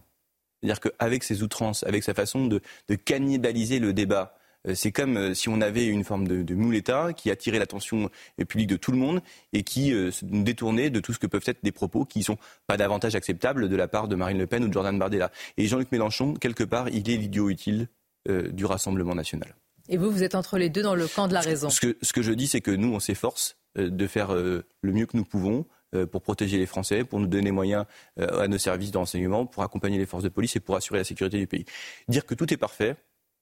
[0.62, 4.40] C'est-à-dire qu'avec ses outrances, avec sa façon de, de cannibaliser le débat, euh,
[4.72, 8.10] c'est comme euh, si on avait une forme de, de mouletta qui attirait l'attention
[8.40, 9.20] euh, publique de tout le monde
[9.52, 9.92] et qui
[10.22, 13.14] nous détournait de tout ce que peuvent être des propos qui ne sont pas davantage
[13.14, 15.30] acceptables de la part de Marine Le Pen ou de Jordan Bardella.
[15.56, 17.88] Et Jean-Luc Mélenchon, quelque part, il est l'idiot utile
[18.26, 19.54] du Rassemblement national.
[19.88, 21.68] Et vous, vous êtes entre les deux dans le camp de la raison.
[21.68, 25.06] Ce que, ce que je dis, c'est que nous, on s'efforce de faire le mieux
[25.06, 25.66] que nous pouvons
[26.10, 27.84] pour protéger les Français, pour nous donner moyens
[28.16, 31.04] à nos services de renseignement, pour accompagner les forces de police et pour assurer la
[31.04, 31.64] sécurité du pays.
[32.08, 32.96] Dire que tout est parfait,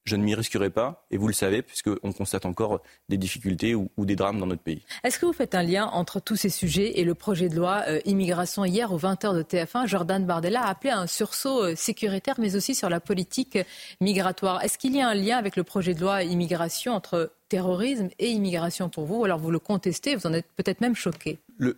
[0.05, 3.89] je ne m'y risquerai pas, et vous le savez, puisqu'on constate encore des difficultés ou,
[3.99, 4.83] des drames dans notre pays.
[5.05, 7.85] Est-ce que vous faites un lien entre tous ces sujets et le projet de loi
[7.87, 11.75] euh, immigration Hier, aux 20h de TF1, Jordan Bardella a appelé à un sursaut euh,
[11.77, 13.59] sécuritaire, mais aussi sur la politique
[14.01, 14.63] migratoire.
[14.65, 18.31] Est-ce qu'il y a un lien avec le projet de loi immigration entre terrorisme et
[18.31, 19.21] immigration pour vous?
[19.21, 21.39] Ou alors vous le contestez, vous en êtes peut-être même choqué?
[21.59, 21.75] Le,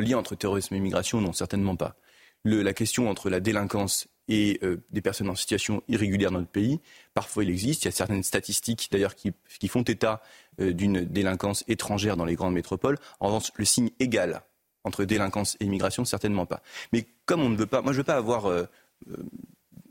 [0.00, 1.94] lien entre terrorisme et immigration, non, certainement pas.
[2.44, 6.80] la question entre la délinquance et euh, des personnes en situation irrégulière dans notre pays.
[7.14, 7.84] Parfois, il existe.
[7.84, 9.32] Il y a certaines statistiques, d'ailleurs, qui,
[9.68, 10.22] font état
[10.60, 12.98] euh, d'une délinquance étrangère dans les grandes métropoles.
[13.20, 14.42] En revanche, le signe égal
[14.84, 16.62] entre délinquance et immigration, certainement pas.
[16.92, 18.64] Mais comme on ne veut pas, moi, je ne veux pas avoir euh,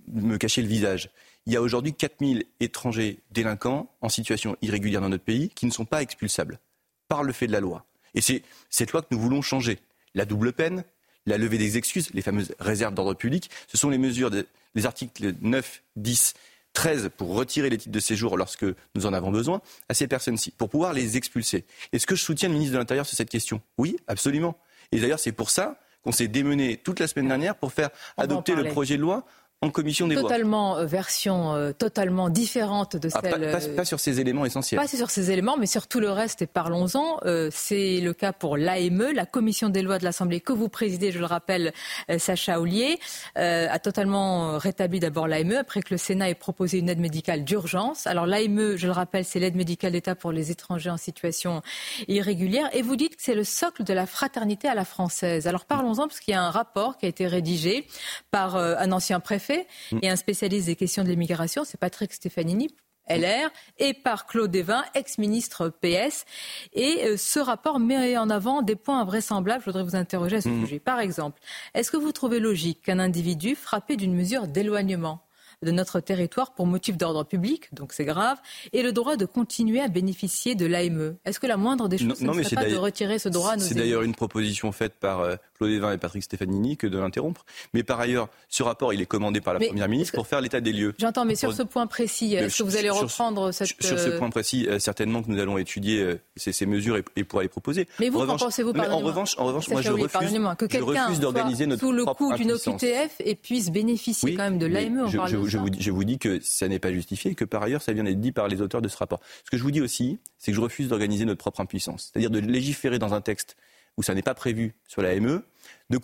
[0.07, 1.09] me cacher le visage.
[1.45, 5.71] Il y a aujourd'hui 4000 étrangers délinquants en situation irrégulière dans notre pays qui ne
[5.71, 6.59] sont pas expulsables
[7.07, 7.85] par le fait de la loi.
[8.13, 9.79] Et c'est cette loi que nous voulons changer.
[10.13, 10.83] La double peine,
[11.27, 13.51] la levée des excuses, les fameuses réserves d'ordre public.
[13.67, 16.33] Ce sont les mesures des articles 9, 10,
[16.73, 20.51] 13 pour retirer les titres de séjour lorsque nous en avons besoin à ces personnes-ci,
[20.51, 21.65] pour pouvoir les expulser.
[21.91, 23.61] Est-ce que je soutiens le ministre de l'Intérieur sur cette question?
[23.77, 24.57] Oui, absolument.
[24.91, 28.55] Et d'ailleurs, c'est pour ça qu'on s'est démené toute la semaine dernière pour faire adopter
[28.55, 29.25] le projet de loi
[29.61, 30.83] en commission des totalement, lois.
[30.83, 33.51] Euh, version euh, totalement différente de ah, celle.
[33.51, 34.79] pas, pas, sur ces éléments essentiels.
[34.79, 36.43] Pas sur ces éléments, mais sur tout le reste.
[36.43, 37.17] Et parlons-en.
[37.25, 41.11] Euh, c'est le cas pour l'AME, la commission des lois de l'Assemblée que vous présidez,
[41.11, 41.73] je le rappelle,
[42.19, 42.99] Sacha Ollier,
[43.35, 48.05] a totalement rétabli d'abord l'AME après que le Sénat ait proposé une aide médicale d'urgence.
[48.05, 51.61] Alors l'AME, je le rappelle, c'est l'aide médicale d'État pour les étrangers en situation
[52.07, 52.69] irrégulière.
[52.73, 55.47] Et vous dites que c'est le socle de la fraternité à la française.
[55.47, 57.87] Alors parlons-en parce qu'il y a un rapport qui a été rédigé
[58.31, 59.46] par un ancien préfet
[59.91, 59.99] Mm.
[60.01, 62.69] et un spécialiste des questions de l'immigration, c'est Patrick Stefanini,
[63.09, 66.25] LR, et par Claude Devin, ex-ministre PS.
[66.73, 69.61] Et euh, ce rapport met en avant des points invraisemblables.
[69.61, 70.61] Je voudrais vous interroger à ce mm.
[70.61, 70.79] sujet.
[70.79, 71.39] Par exemple,
[71.73, 75.26] est-ce que vous trouvez logique qu'un individu frappé d'une mesure d'éloignement
[75.63, 78.37] de notre territoire pour motif d'ordre public, donc c'est grave,
[78.73, 81.15] et le droit de continuer à bénéficier de l'AME.
[81.25, 83.63] Est-ce que la moindre des choses, ne serait pas de retirer ce droit à nos
[83.63, 87.45] C'est d'ailleurs une proposition faite par euh, Claude Evin et Patrick Stefanini que de l'interrompre.
[87.73, 90.61] Mais par ailleurs, ce rapport, il est commandé par la Première ministre pour faire l'état
[90.61, 90.93] des lieux.
[90.99, 93.83] J'entends, mais sur ce point précis, est-ce que vous allez reprendre sur, cette...
[93.83, 97.41] Sur ce euh, point précis, euh, certainement que nous allons étudier ces, mesures et, pouvoir
[97.43, 97.87] les proposer.
[97.99, 101.81] Mais vous, qu'en pensez-vous, En revanche, en revanche moi, je refuse, que quelqu'un d'organiser notre
[101.81, 105.07] sous le coup d'une OQTF et puisse bénéficier quand même de l'AME.
[105.07, 107.81] Je, je, vous, je vous dis que ça n'est pas justifié et que par ailleurs,
[107.81, 109.21] ça vient d'être dit par les auteurs de ce rapport.
[109.45, 112.11] Ce que je vous dis aussi, c'est que je refuse d'organiser notre propre impuissance.
[112.11, 113.55] C'est-à-dire de légiférer dans un texte
[113.95, 115.45] où ça n'est pas prévu sur la ME,
[115.89, 115.97] de,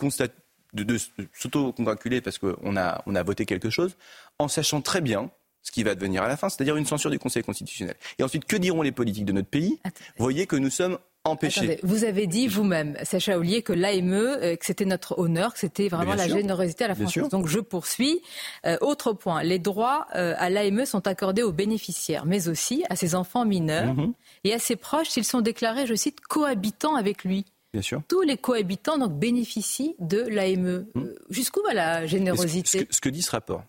[0.74, 0.98] de, de
[1.34, 3.98] s'auto-congratuler parce qu'on a, on a voté quelque chose,
[4.40, 5.32] en sachant très bien
[5.64, 7.96] ce qui va devenir à la fin, c'est-à-dire une censure du Conseil constitutionnel.
[8.20, 9.80] Et ensuite, que diront les politiques de notre pays?
[10.18, 11.80] Voyez que nous sommes empêchés.
[11.84, 15.88] vous avez dit vous-même, Sacha Ollier, que l'AME, euh, que c'était notre honneur, que c'était
[15.88, 17.18] vraiment la générosité à la France.
[17.30, 18.22] Donc je poursuis.
[18.66, 22.96] Euh, autre point, les droits euh, à l'AME sont accordés aux bénéficiaires, mais aussi à
[22.96, 24.14] ses enfants mineurs mhm.
[24.44, 27.46] et à ses proches s'ils sont déclarés, je cite, cohabitants avec lui.
[27.72, 28.02] Bien sûr.
[28.08, 30.86] Tous les cohabitants donc bénéficient de l'AME.
[30.94, 31.14] Mhm.
[31.30, 32.88] Jusqu'où va la générosité?
[32.90, 33.64] ce que dit ce rapport,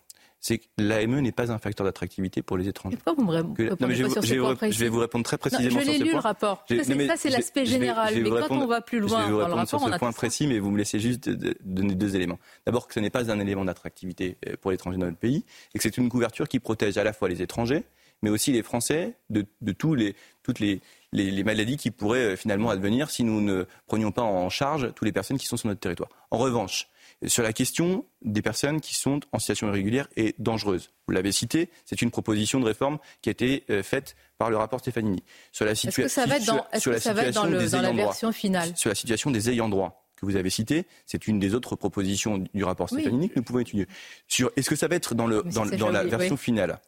[0.45, 2.97] c'est que l'AME n'est pas un facteur d'attractivité pour les étrangers.
[2.97, 6.19] pourquoi vous me je, vais, je, vais vous répondre très précisément je l'ai lu le
[6.19, 6.63] rapport.
[6.69, 8.13] ça, c'est l'aspect général.
[8.15, 10.59] mais quand on va plus loin je vais vous répondre sur ce point précis, mais
[10.59, 11.31] vous me laissez juste
[11.63, 12.37] donner deux éléments.
[12.67, 15.79] D'abord, que ce n'est pas un élément d'attractivité euh, pour l'étranger dans notre pays, et
[15.79, 17.83] que c'est une couverture qui protège à la fois les étrangers
[18.21, 19.45] mais aussi les Français de,
[19.77, 20.81] tous les, toutes les,
[21.11, 25.05] les, maladies qui pourraient euh, finalement advenir si nous ne prenions pas en charge toutes
[25.05, 26.09] les personnes qui sont sur notre territoire.
[26.31, 26.87] En revanche,
[27.27, 31.69] sur la question des personnes qui sont en situation irrégulière et dangereuse, vous l'avez cité,
[31.85, 35.23] c'est une proposition de réforme qui a été euh, faite par le rapport Stefanini.
[35.51, 39.49] Sur la Est-ce que ça va être dans, la version finale Sur la situation des
[39.49, 43.35] ayants droit que vous avez cité, c'est une des autres propositions du rapport Stefanini que
[43.37, 43.87] nous pouvons étudier.
[44.27, 46.79] Sur est-ce que ça va être dans, le, dans, la version finale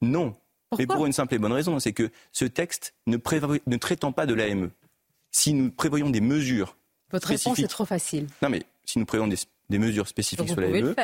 [0.00, 0.34] Non.
[0.78, 3.16] Mais pour une simple et bonne raison, c'est que ce texte ne,
[3.66, 4.70] ne traitant pas de l'AME,
[5.30, 6.76] si nous prévoyons des mesures.
[7.10, 8.26] Votre réponse est trop facile.
[8.40, 9.36] Non, mais si nous prévoyons des,
[9.70, 10.94] mesures spécifiques sur l'AME,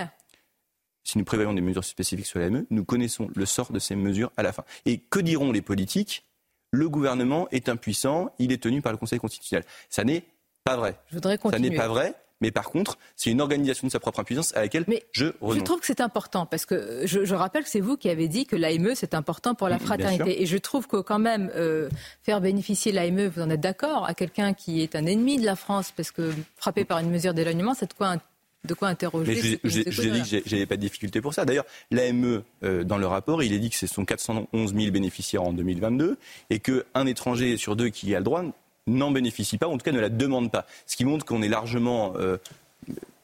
[1.05, 4.31] si nous prévoyons des mesures spécifiques sur l'AME, nous connaissons le sort de ces mesures
[4.37, 4.65] à la fin.
[4.85, 6.25] Et que diront les politiques?
[6.71, 9.65] Le gouvernement est impuissant, il est tenu par le Conseil constitutionnel.
[9.89, 10.25] Ça n'est
[10.65, 10.99] pas vrai.
[11.09, 11.69] Je voudrais continuer.
[11.69, 12.15] Ça n'est pas vrai.
[12.41, 15.59] Mais par contre, c'est une organisation de sa propre impuissance à laquelle je renonce.
[15.59, 18.47] Je trouve que c'est important parce que je, rappelle que c'est vous qui avez dit
[18.47, 20.43] que l'AME c'est important pour la fraternité.
[20.43, 21.89] Et je trouve que quand même euh,
[22.23, 25.57] faire bénéficier l'AME, vous en êtes d'accord, à quelqu'un qui est un ennemi de la
[25.57, 28.17] France parce que frappé par une mesure d'éloignement, c'est de quoi
[28.65, 29.35] de quoi interroger.
[29.35, 31.45] Mais je, je, dit que j'avais pas de difficulté pour ça.
[31.45, 35.45] D'ailleurs, l'AME, euh, dans le rapport, il est dit que ce sont 411 000 bénéficiaires
[35.45, 36.19] en 2022
[36.51, 38.43] et qu'un étranger sur deux qui a le droit
[38.87, 40.67] n'en bénéficie pas, ou en tout cas ne la demande pas.
[40.87, 42.39] Ce qui montre qu'on est largement euh,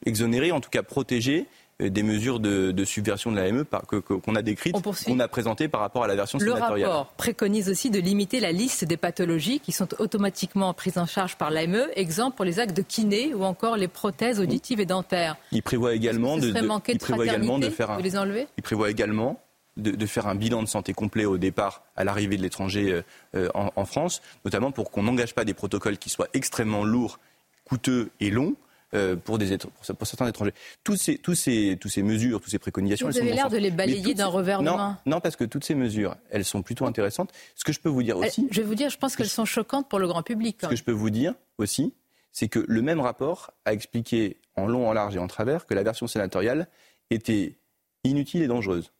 [0.06, 1.46] exonéré, en tout cas protégé
[1.80, 6.06] des mesures de, subversion de l'AME qu'on a décrites, qu'on a présentées par rapport à
[6.06, 6.78] la version sénatoriale.
[6.78, 11.06] Le rapport préconise aussi de limiter la liste des pathologies qui sont automatiquement prises en
[11.06, 14.86] charge par l'AME, exemple pour les actes de kiné ou encore les prothèses auditives et
[14.86, 15.36] dentaires.
[15.50, 16.46] Il prévoit également de,
[16.88, 19.40] il prévoit également de faire un, les enlever il prévoit également
[19.76, 23.02] de, faire un bilan de santé complet au départ, à l'arrivée de l'étranger euh,
[23.34, 27.18] euh, en, France, notamment pour qu'on n'engage pas des protocoles qui soient extrêmement lourds,
[27.64, 28.54] coûteux et longs.
[28.94, 30.54] Euh, pour, des, pour, certains étrangers.
[30.84, 33.08] Tous ces, tous ces, tous ces mesures, toutes ces préconisations.
[33.08, 34.98] Vous avez l'air de les balayer d'un revers de main.
[35.04, 37.32] Non, parce que toutes ces mesures, elles sont plutôt intéressantes.
[37.56, 38.46] Ce que je peux vous dire aussi.
[38.52, 40.58] Je vais vous dire, je pense qu'elles sont choquantes pour le grand public.
[40.62, 41.92] Ce que je peux vous dire aussi,
[42.30, 45.74] c'est que le même rapport a expliqué en long, en large et en travers que
[45.74, 46.68] la version sénatoriale
[47.10, 47.56] était
[48.04, 48.92] inutile et dangereuse.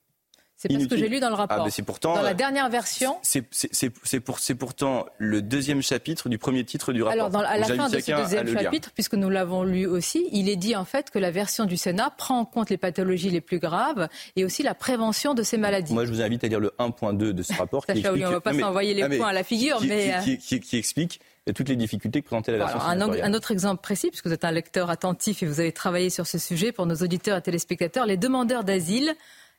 [0.65, 1.67] C'est pas ce que j'ai lu dans le rapport.
[1.67, 3.17] Ah, pourtant, dans la dernière version.
[3.23, 7.13] C'est pour, pourtant le deuxième chapitre du premier titre du rapport.
[7.13, 10.49] Alors, dans, à la fin de ce deuxième chapitre, puisque nous l'avons lu aussi, il
[10.49, 13.41] est dit en fait que la version du Sénat prend en compte les pathologies les
[13.43, 15.93] plus graves et aussi la prévention de ces maladies.
[15.93, 17.85] Moi, je vous invite à lire le 1.2 de ce rapport.
[17.85, 18.25] qui explique...
[18.25, 20.15] on ne va pas s'envoyer les points à la figure, mais.
[20.15, 21.21] Euh, qui, explique
[21.55, 24.45] toutes les difficultés que présentait la version un, un, autre exemple précis, puisque vous êtes
[24.45, 28.07] un lecteur attentif et vous avez travaillé sur ce sujet pour nos auditeurs et téléspectateurs,
[28.07, 29.15] les demandeurs d'asile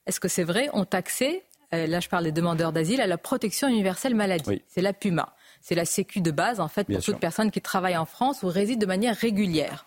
[0.07, 3.17] est-ce que c'est vrai, ont accès, euh, là je parle des demandeurs d'asile, à la
[3.17, 4.61] protection universelle maladie.
[4.67, 5.35] C'est la PUMA.
[5.61, 8.47] C'est la sécu de base, en fait, pour toute personne qui travaille en France ou
[8.47, 9.85] réside de manière régulière.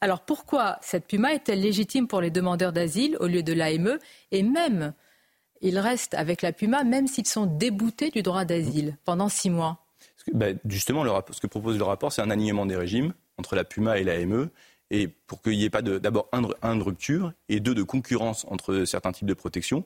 [0.00, 3.98] Alors pourquoi cette PUMA est-elle légitime pour les demandeurs d'asile au lieu de l'AME
[4.30, 4.92] Et même,
[5.60, 9.84] ils restent avec la PUMA même s'ils sont déboutés du droit d'asile pendant six mois.
[10.32, 13.98] Ben, justement, ce que propose le rapport, c'est un alignement des régimes entre la PUMA
[13.98, 14.50] et l'AME
[14.90, 18.84] et pour qu'il n'y ait pas d'abord un, de rupture et deux de concurrence entre
[18.84, 19.84] certains types de protection,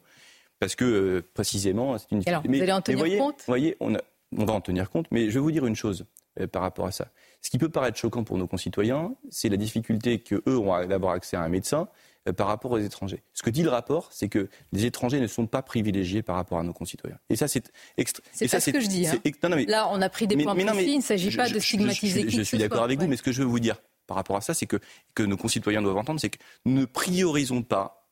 [0.61, 2.23] parce que euh, précisément c'est une.
[2.27, 3.43] Alors, vous allez en tenir voyez, compte?
[3.47, 3.93] voyez, on,
[4.33, 6.07] va en tenir compte, mais je vais vous dire une chose
[6.41, 7.09] euh, par rapport à ça.
[7.41, 11.37] Ce qui peut paraître choquant pour nos concitoyens, c'est la difficulté qu'eux ont d'avoir accès
[11.37, 11.89] à un médecin
[12.29, 13.25] euh, par rapport aux étrangers.
[13.35, 16.61] Ce que dit le rapport, c'est que les étrangers ne sont pas privilégiés par rapport
[16.61, 17.19] à nos concitoyens.
[17.29, 18.23] Et ça, c'est extra...
[18.33, 19.09] C'est pas ce que je dis.
[19.09, 19.21] Hein.
[19.67, 20.93] Là, on a pris des points précis.
[20.93, 23.33] il ne s'agit pas de stigmatiser je, je, suis d'accord avec vous, mais ce que
[23.33, 24.79] je veux vous dire par rapport à ça, c'est que,
[25.15, 28.09] que nos concitoyens doivent entendre, c'est que nous ne priorisons pas,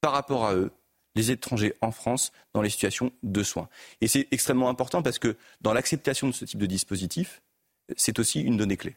[0.00, 0.70] par rapport à eux,
[1.14, 3.68] les étrangers en France dans les situations de soins.
[4.00, 7.42] Et c'est extrêmement important parce que dans l'acceptation de ce type de dispositif,
[7.96, 8.96] c'est aussi une donnée clé.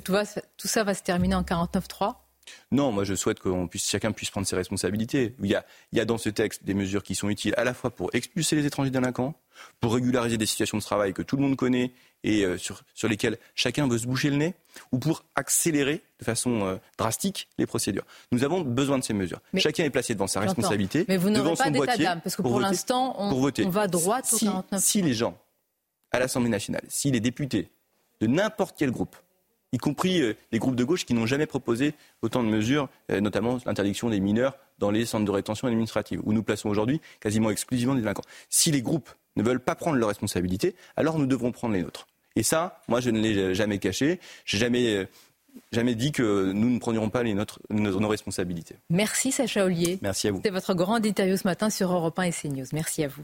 [0.00, 2.25] tout ça va se terminer en 49.3
[2.70, 5.34] non, moi je souhaite que puisse, chacun puisse prendre ses responsabilités.
[5.42, 7.64] Il y, a, il y a dans ce texte des mesures qui sont utiles à
[7.64, 9.34] la fois pour expulser les étrangers délinquants,
[9.80, 11.92] pour régulariser des situations de travail que tout le monde connaît
[12.24, 14.54] et euh, sur, sur, lesquelles chacun veut se boucher le nez,
[14.90, 18.04] ou pour accélérer de façon euh, drastique les procédures.
[18.32, 19.40] Nous avons besoin de ces mesures.
[19.56, 22.60] chacun est placé devant sa responsabilité, Mais vous devant pas son boîtier, parce que pour,
[22.60, 24.82] l'instant, on, on, va droit au si, 49.
[24.82, 25.38] Si les gens,
[26.10, 27.70] à l'Assemblée nationale, si les députés
[28.20, 29.16] de n'importe quel groupe
[29.72, 33.20] y compris euh, les groupes de gauche qui n'ont jamais proposé autant de mesures, euh,
[33.20, 37.50] notamment l'interdiction des mineurs dans les centres de rétention administrative, où nous plaçons aujourd'hui quasiment
[37.50, 38.24] exclusivement des délinquants.
[38.48, 42.06] Si les groupes ne veulent pas prendre leurs responsabilités, alors nous devrons prendre les nôtres.
[42.36, 44.20] Et ça, moi, je ne l'ai jamais caché.
[44.44, 45.06] J'ai jamais euh,
[45.72, 48.76] jamais dit que nous ne prendrions pas les nôtres, nos, responsabilités.
[48.90, 49.98] Merci Sacha Ollier.
[50.02, 50.38] Merci à vous.
[50.38, 52.66] C'était votre grande interview ce matin sur Europe 1 et CNews.
[52.72, 53.22] Merci à vous.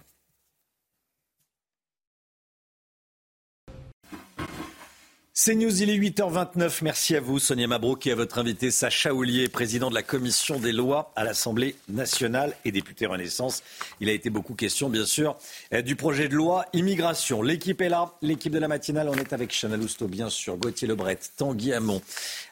[5.35, 6.81] C'est News, il est 8h29.
[6.83, 10.59] Merci à vous, Sonia Mabrouk, et à votre invité, Sacha Oulier, président de la commission
[10.59, 13.63] des lois à l'Assemblée nationale et député Renaissance.
[14.01, 15.39] Il a été beaucoup question, bien sûr,
[15.73, 17.41] euh, du projet de loi immigration.
[17.41, 20.87] L'équipe est là, l'équipe de la matinale, on est avec Chana Lousteau, bien sûr, Gauthier
[20.87, 22.03] Lebret, Tanguy Hamon.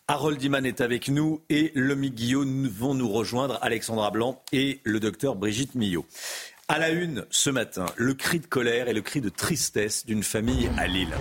[0.08, 5.00] Harold Iman est avec nous et Lomi Guillaume vont nous rejoindre, Alexandra Blanc et le
[5.00, 6.06] docteur Brigitte Millot.
[6.68, 10.22] À la une ce matin, le cri de colère et le cri de tristesse d'une
[10.22, 11.14] famille à Lille.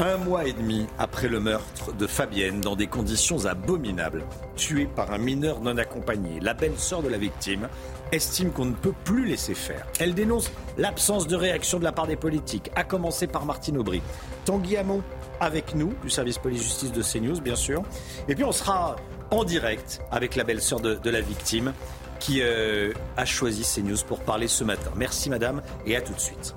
[0.00, 5.10] Un mois et demi après le meurtre de Fabienne dans des conditions abominables, tuée par
[5.10, 7.68] un mineur non accompagné, la belle-sœur de la victime
[8.12, 9.88] estime qu'on ne peut plus laisser faire.
[9.98, 14.00] Elle dénonce l'absence de réaction de la part des politiques, à commencer par Martine Aubry.
[14.44, 15.02] Tanguy Hamon
[15.40, 17.82] avec nous, du service police-justice de CNews, bien sûr.
[18.28, 18.94] Et puis on sera
[19.32, 21.72] en direct avec la belle-sœur de, la victime
[22.20, 24.92] qui euh, a choisi CNews pour parler ce matin.
[24.94, 26.54] Merci madame et à tout de suite.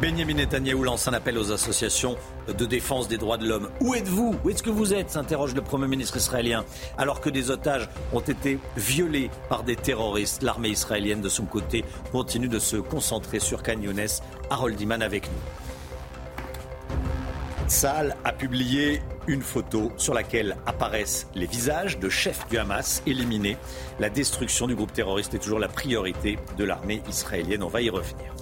[0.00, 2.16] Benjamin Netanyahu lance un appel aux associations
[2.46, 3.70] de défense des droits de l'homme.
[3.80, 4.36] Où êtes-vous?
[4.44, 5.10] Où est-ce que vous êtes?
[5.10, 6.64] s'interroge le Premier ministre israélien.
[6.98, 11.84] Alors que des otages ont été violés par des terroristes, l'armée israélienne, de son côté,
[12.12, 13.80] continue de se concentrer sur Khan
[14.50, 15.66] Harold Iman avec nous.
[17.68, 23.56] Saal a publié une photo sur laquelle apparaissent les visages de chefs du Hamas éliminés.
[23.98, 27.64] La destruction du groupe terroriste est toujours la priorité de l'armée israélienne.
[27.64, 28.32] On va y revenir.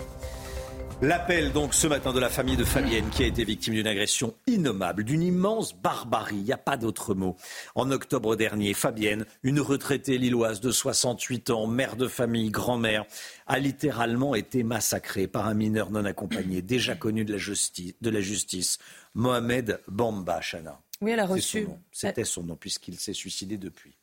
[1.02, 4.34] L'appel donc ce matin de la famille de Fabienne qui a été victime d'une agression
[4.46, 7.36] innommable, d'une immense barbarie, il n'y a pas d'autre mot.
[7.74, 13.04] En octobre dernier, Fabienne, une retraitée lilloise de 68 ans, mère de famille, grand-mère,
[13.46, 18.10] a littéralement été massacrée par un mineur non accompagné, déjà connu de la justice, de
[18.10, 18.78] la justice
[19.14, 20.80] Mohamed Bamba Chana.
[21.00, 21.66] Oui, elle a reçu.
[21.92, 23.93] C'était son nom puisqu'il s'est suicidé depuis.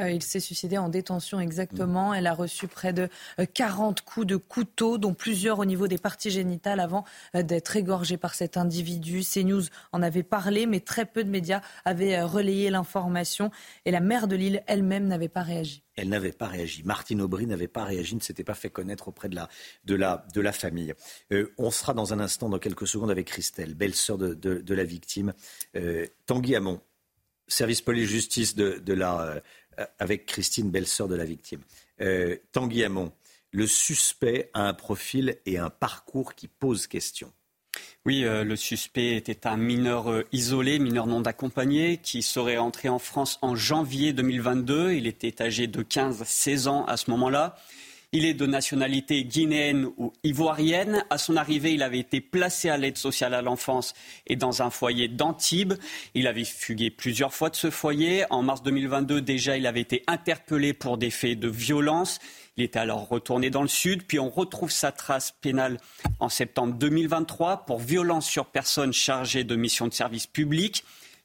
[0.00, 2.10] Euh, il s'est suicidé en détention exactement.
[2.10, 2.14] Mm.
[2.14, 3.08] Elle a reçu près de
[3.54, 7.04] 40 euh, coups de couteau, dont plusieurs au niveau des parties génitales avant
[7.36, 9.22] euh, d'être égorgée par cet individu.
[9.22, 9.62] CNews
[9.92, 13.50] en avait parlé, mais très peu de médias avaient relayé l'information.
[13.84, 15.82] Et la mère de Lille elle-même n'avait pas réagi.
[15.96, 16.82] Elle n'avait pas réagi.
[16.82, 19.48] Martine Aubry n'avait pas réagi, ne s'était pas fait connaître auprès de la,
[19.84, 20.92] de la, de la famille.
[21.56, 25.34] on sera dans un instant, dans quelques secondes, avec Christelle, belle-sœur de, de, la victime.
[26.26, 26.80] Tanguy Hamon,
[27.46, 29.40] service police-justice de, de la euh,
[29.98, 31.60] avec Christine, belle-sœur de la victime.
[32.00, 32.84] Euh, Tanguy
[33.50, 37.32] le suspect a un profil et un parcours qui posent question.
[38.04, 42.98] Oui, euh, le suspect était un mineur isolé, mineur non accompagné, qui serait entré en
[42.98, 44.92] France en janvier 2022.
[44.92, 47.56] Il était âgé de 15-16 ans à ce moment-là.
[48.16, 51.04] Il est de nationalité guinéenne ou ivoirienne.
[51.10, 53.92] À son arrivée, il avait été placé à l'aide sociale à l'enfance
[54.28, 55.74] et dans un foyer d'Antibes.
[56.14, 58.24] Il avait fugué plusieurs fois de ce foyer.
[58.30, 62.20] En mars 2022, déjà, il avait été interpellé pour des faits de violence.
[62.56, 65.78] Il était alors retourné dans le sud, puis on retrouve sa trace pénale
[66.20, 70.84] en septembre 2023 pour violence sur personne chargée de mission de service public.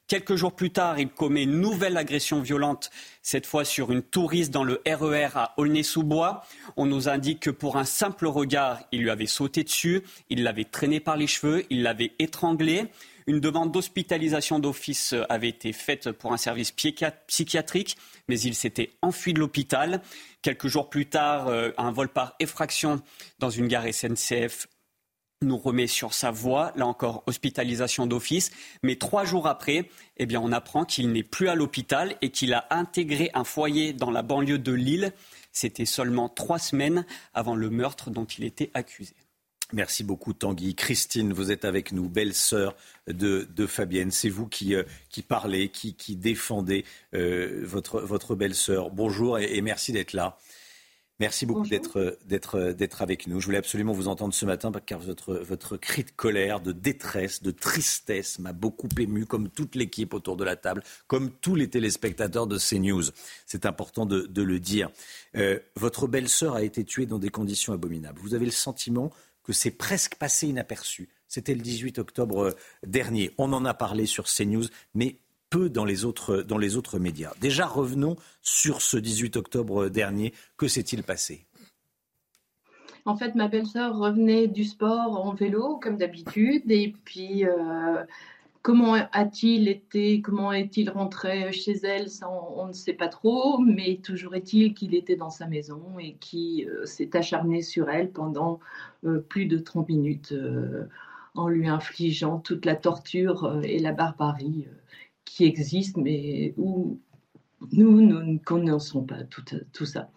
[0.10, 2.90] Quelques jours plus tard, il commet une nouvelle agression violente,
[3.22, 6.44] cette fois sur une touriste dans le RER e à Aulnay-sous-Bois.
[6.77, 10.64] On nous indique que pour un simple regard, il lui avait sauté dessus, il l'avait
[10.64, 12.88] traîné par les cheveux, il l'avait étranglé.
[13.27, 17.95] Une demande d'hospitalisation d'office avait été faite pour un service psychiatrique,
[18.27, 20.02] mais il s'était enfui de l'hôpital.
[20.41, 22.99] Quelques jours plus tard, euh, un vol par effraction
[23.38, 24.65] dans une gare SNCF
[25.41, 28.52] nous remet sur sa voie, là encore hospitalisation d'office,
[28.84, 32.53] mais trois jours après, eh bien, on apprend qu'il n'est plus à l'hôpital et qu'il
[32.53, 35.14] a intégré un foyer dans la banlieue de Lille.
[35.53, 39.14] C'était seulement trois semaines avant le meurtre dont il était accusé.
[39.72, 40.76] Merci beaucoup Tanguy.
[40.76, 42.76] Christine, vous êtes avec nous, belle sœur
[43.07, 44.11] de, Fabienne.
[44.11, 46.84] C'est vous qui, euh, qui parlez, qui, qui défendez
[47.14, 48.90] euh, votre, votre belle sœur.
[48.90, 50.38] Bonjour et merci d'être là.
[51.19, 53.41] Merci beaucoup d'être, d'être, d'être avec nous.
[53.41, 57.43] Je voulais absolument vous entendre ce matin car votre, votre cri de colère, de détresse,
[57.43, 61.69] de tristesse m'a beaucoup ému, comme toute l'équipe autour de la table, comme tous les
[61.69, 63.03] téléspectateurs de CNews.
[63.45, 64.89] C'est important de, de le dire.
[65.35, 68.19] Euh, votre belle-sœur a été tuée dans des conditions abominables.
[68.21, 69.11] Vous avez le sentiment
[69.43, 71.09] que c'est presque passé inaperçu.
[71.27, 72.55] C'était le 18 octobre
[72.85, 73.31] dernier.
[73.37, 75.17] On en a parlé sur CNews, mais
[75.49, 77.34] peu dans les autres, dans les autres médias.
[77.41, 80.34] Déjà, revenons sur ce 18 octobre dernier.
[80.57, 81.45] Que s'est-il passé?
[83.05, 87.45] En fait, ma belle-sœur revenait du sport en vélo, comme d'habitude, et puis...
[87.45, 88.03] Euh,
[88.61, 94.01] comment a-t-il été, comment est-il rentré chez elle, ça, on, ne sait pas trop, mais
[94.03, 98.59] toujours est-il qu'il était dans sa maison et qui euh, s'est acharné sur elle pendant
[99.05, 100.35] euh, plus de 30 minutes
[101.35, 104.67] en lui infligeant toute la torture et la barbarie
[105.30, 106.99] qui existent, mais où
[107.72, 109.43] nous, nous ne connaissons pas tout,
[109.73, 110.10] tout ça.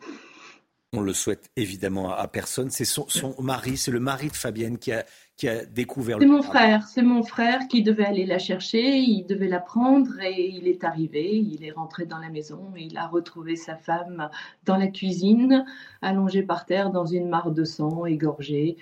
[0.94, 2.70] On le souhaite évidemment à personne.
[2.70, 5.04] C'est son, son mari, c'est le mari de Fabienne qui a,
[5.36, 9.24] qui a découvert C'est mon frère, c'est mon frère qui devait aller la chercher, il
[9.24, 13.06] devait la prendre et il est arrivé, il est rentré dans la maison, il a
[13.06, 14.28] retrouvé sa femme
[14.64, 15.64] dans la cuisine,
[16.02, 18.76] allongée par terre dans une mare de sang, égorgée,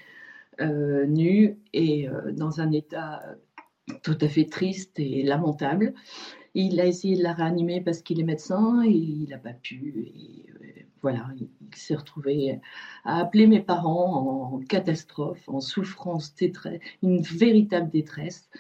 [0.61, 3.23] euh, nue et euh, dans un état
[4.03, 5.95] tout à fait triste et lamentable.
[6.55, 10.49] Il a essayé de la réanimer parce qu'il est médecin et il n'a pas pu.
[10.61, 12.61] Euh, voilà, il, s'est retrouvé
[13.05, 16.35] à appeler mes parents en catastrophe, en souffrance,
[17.03, 18.51] une véritable détresse.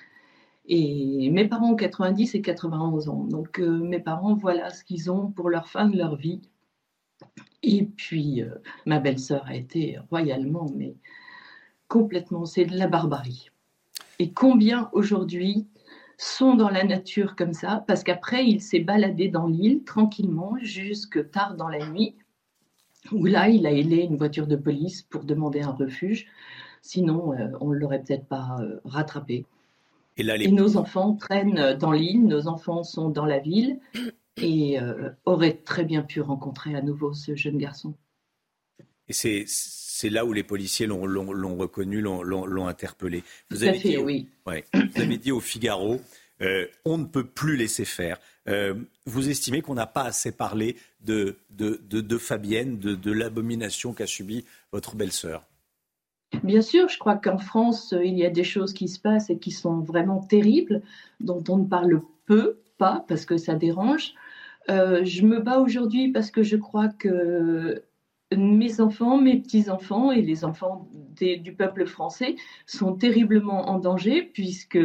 [0.66, 3.24] Et mes parents ont 90 et 91 ans.
[3.24, 6.40] Donc euh, mes parents, voilà ce qu'ils ont pour leur fin de leur vie.
[7.62, 8.54] Et puis euh,
[8.86, 10.94] ma belle-sœur a été royalement, mais
[11.88, 13.49] complètement, c'est de la barbarie.
[14.20, 15.66] Et combien aujourd'hui
[16.18, 21.30] sont dans la nature comme ça, parce qu'après, il s'est baladé dans l'île tranquillement jusque
[21.30, 22.14] tard dans la nuit,
[23.12, 26.26] où là, il a ailé une voiture de police pour demander un refuge.
[26.82, 29.46] Sinon, euh, on ne l'aurait peut-être pas euh, rattrapé.
[30.18, 33.80] Et, là, nos enfants traînent dans l'île, nos enfants sont dans la ville
[34.36, 37.94] et euh, auraient très bien pu rencontrer à nouveau ce jeune garçon.
[39.08, 39.46] Et c'est
[40.00, 43.22] c'est là où les policiers l'ont reconnu, l'ont interpellé.
[43.50, 44.28] Vous avez, dit, oui.
[44.46, 46.00] vous avez dit au Figaro,
[46.40, 48.18] euh, on ne peut plus laisser faire.
[48.48, 48.74] Euh,
[49.04, 54.96] vous estimez qu'on n'a pas assez parlé de, de, Fabienne, de, l'abomination qu'a subie votre
[54.96, 55.44] belle-sœur?
[56.42, 59.38] Bien sûr, je crois qu'en France, il y a des choses qui se passent et
[59.38, 60.80] qui sont vraiment terribles,
[61.20, 64.14] dont on ne parle peu, pas parce que ça dérange.
[64.70, 67.82] Euh, je me bats aujourd'hui parce que je crois que
[68.36, 70.88] mes enfants, mes petits-enfants et les enfants
[71.20, 72.36] du peuple français
[72.66, 74.78] sont terriblement en danger puisque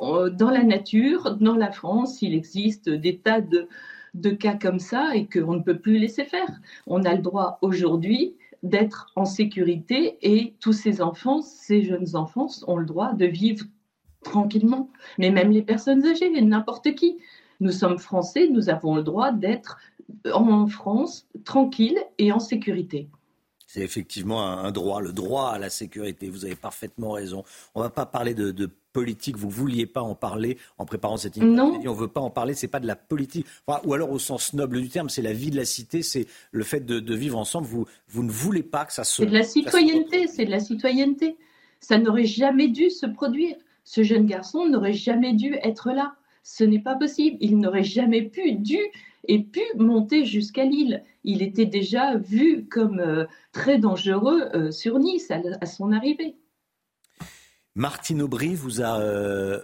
[0.00, 5.14] euh, dans la nature, dans la France, il existe des tas de, cas comme ça
[5.14, 6.48] et qu'on ne peut plus laisser faire.
[6.86, 12.48] On a le droit aujourd'hui d'être en sécurité et tous ces enfants, ces jeunes enfants
[12.66, 13.64] ont le droit de vivre
[14.22, 14.88] tranquillement.
[15.18, 17.18] Mais même les personnes âgées, n'importe qui.
[17.60, 19.78] Nous sommes français, nous avons le droit d'être
[20.32, 23.08] en France, tranquille et en sécurité.
[23.72, 26.28] C'est effectivement un, droit, le droit à la sécurité.
[26.28, 27.42] Vous avez parfaitement raison.
[27.74, 29.38] On ne va pas parler de, politique.
[29.38, 31.56] Vous ne vouliez pas en parler en préparant cette interview.
[31.56, 31.80] Non.
[31.82, 32.52] On ne veut pas en parler.
[32.52, 33.46] C'est pas de la politique.
[33.84, 36.02] ou alors au sens noble du terme, c'est la vie de la cité.
[36.02, 37.66] C'est le fait de, vivre ensemble.
[37.66, 39.22] Vous, vous ne voulez pas que ça se.
[39.22, 40.26] C'est de la citoyenneté.
[40.26, 41.38] C'est de la citoyenneté.
[41.80, 43.56] Ça n'aurait jamais dû se produire.
[43.84, 46.14] Ce jeune garçon n'aurait jamais dû être là.
[46.42, 47.38] Ce n'est pas possible.
[47.40, 48.80] Il n'aurait jamais pu, dû
[49.24, 51.02] et pu monter jusqu'à Lille.
[51.24, 56.36] Il était déjà vu comme euh, très dangereux euh, sur Nice à, son arrivée.
[57.74, 59.60] Martine Aubry vous a, euh,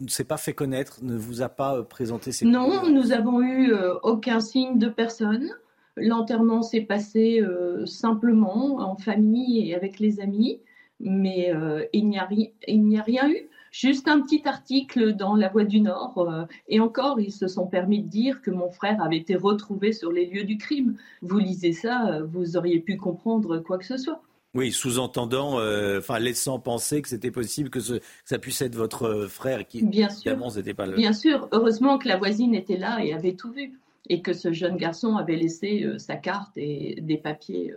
[0.00, 2.46] ne s'est pas fait connaître, ne vous a pas présenté ses.
[2.46, 5.50] Non, nous avons eu aucun signe de personne.
[5.96, 7.42] L'enterrement s'est passé
[7.84, 10.62] simplement en famille et avec les amis,
[11.02, 11.52] mais
[11.92, 13.48] il n'y a, a, rien eu.
[13.72, 16.18] Juste un petit article dans La Voix du Nord.
[16.18, 19.92] Euh, et encore, ils se sont permis de dire que mon frère avait été retrouvé
[19.92, 20.98] sur les lieux du crime.
[21.22, 24.20] Vous lisez ça, euh, vous auriez pu comprendre quoi que ce soit.
[24.54, 29.66] Oui, sous-entendant, euh, enfin laissant penser que c'était possible que, ça puisse être votre frère
[29.66, 30.94] qui, Bien évidemment, c'était pas le.
[30.94, 33.80] Bien sûr, heureusement que la voisine était là et avait tout vu,
[34.10, 37.72] et que ce jeune garçon avait laissé sa carte et des papiers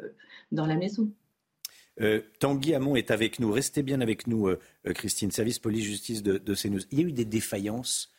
[0.52, 1.08] dans la maison.
[2.02, 3.52] Euh, Tanguy Hamon est avec nous.
[3.52, 6.56] Restez bien avec nous, euh, euh, Christine, service police-justice de, de.
[6.92, 8.12] Il y a eu des défaillances.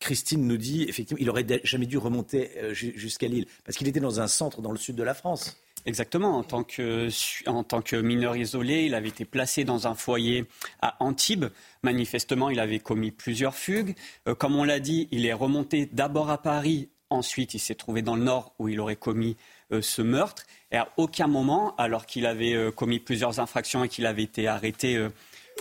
[0.00, 4.20] Christine nous dit, effectivement, il aurait jamais dû remonter jusqu'à Lille, parce qu'il était dans
[4.20, 5.56] un centre dans le sud de la France.
[5.86, 6.36] Exactement.
[6.36, 7.08] En tant, que,
[7.48, 10.46] en tant que mineur isolé, il avait été placé dans un foyer
[10.80, 11.46] à Antibes.
[11.82, 13.94] Manifestement, il avait commis plusieurs fugues.
[14.38, 16.90] comme on l'a dit, il est remonté d'abord à Paris.
[17.08, 19.36] Ensuite, il s'est trouvé dans le nord où il aurait commis
[19.80, 20.44] ce meurtre.
[20.72, 24.48] Et à aucun moment, alors qu'il avait euh, commis plusieurs infractions et qu'il avait été
[24.48, 25.10] arrêté euh,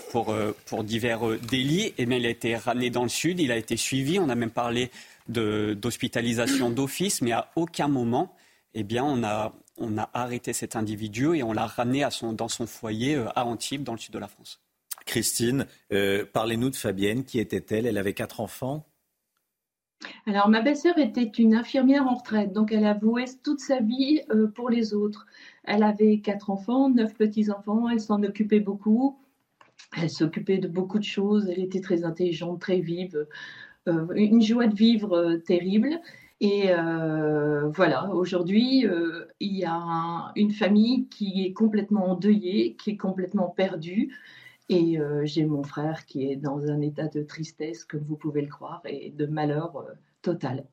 [0.10, 3.76] pour, euh, divers délits, eh il a été ramené dans le sud, il a été
[3.76, 4.20] suivi.
[4.20, 4.90] On a même parlé
[5.28, 8.34] d'hospitalisation d'office, mais à aucun moment,
[8.74, 9.54] eh bien, on a,
[10.14, 14.14] arrêté cet individu et on l'a ramené dans son foyer à Antibes, dans le sud
[14.14, 14.60] de la France.
[15.06, 15.66] Christine,
[16.34, 17.24] parlez-nous de Fabienne.
[17.24, 17.86] Qui était-elle?
[17.86, 18.86] Elle avait quatre enfants
[20.26, 24.22] alors, ma belle-sœur était une infirmière en retraite, donc elle a voué toute sa vie
[24.32, 25.26] euh, pour les autres.
[25.64, 29.18] Elle avait quatre enfants, neuf petits-enfants, elle s'en occupait beaucoup.
[29.98, 33.28] Elle s'occupait de beaucoup de choses, elle était très intelligente, très vive,
[33.88, 36.00] euh, une joie de vivre euh, terrible.
[36.40, 36.72] Et
[37.76, 38.84] voilà, aujourd'hui,
[39.40, 44.10] il y a une famille qui est complètement endeuillée, qui est complètement perdue.
[44.72, 48.42] Et euh, j'ai mon frère qui est dans un état de tristesse, comme vous pouvez
[48.42, 49.92] le croire, et de malheur euh,
[50.22, 50.66] total.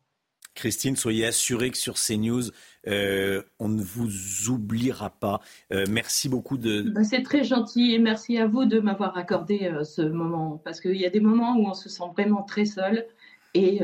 [0.55, 2.51] Christine, soyez assurée que sur CNews,
[2.87, 4.09] euh, on ne vous
[4.49, 5.41] oubliera pas.
[5.73, 6.83] Euh, merci beaucoup de.
[6.83, 10.81] Bah, c'est très gentil et merci à vous de m'avoir accordé euh, ce moment parce
[10.81, 13.07] qu'il y a des moments où on se sent vraiment très seul
[13.55, 13.81] et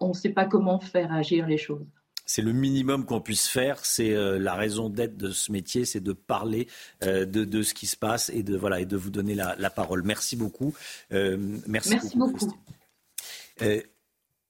[0.00, 1.86] on ne sait pas comment faire agir les choses.
[2.26, 3.84] C'est le minimum qu'on puisse faire.
[3.84, 6.68] C'est la raison d'être de ce métier, c'est de parler
[7.02, 10.02] de, ce qui se passe et de voilà et de vous donner la, parole.
[10.04, 10.74] Merci beaucoup.
[11.10, 12.54] merci, beaucoup.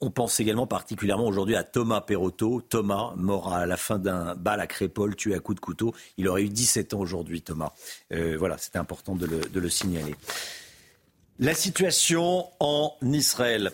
[0.04, 2.60] On pense également particulièrement aujourd'hui à Thomas Perotto.
[2.60, 5.94] Thomas, mort à la fin d'un bal à Crépole, tué à coups de couteau.
[6.18, 7.72] Il aurait eu 17 ans aujourd'hui, Thomas.
[8.12, 10.14] Euh, voilà, c'était important de le, signaler.
[11.38, 13.72] La situation en Israël,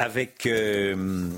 [0.00, 1.30] avec euh,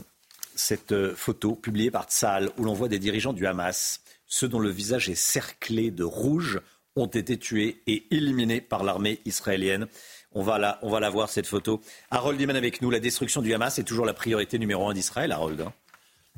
[0.60, 4.70] cette photo publiée par Tzal, où l'on voit des dirigeants du Hamas, ceux dont le
[4.70, 6.60] visage est cerclé de rouge,
[6.96, 9.86] ont été tués et éliminés par l'armée israélienne.
[10.32, 11.80] On va, la, on va la voir, cette photo.
[12.10, 12.90] Harold Iman avec nous.
[12.90, 15.64] La destruction du Hamas est toujours la priorité numéro un d'Israël, Harold.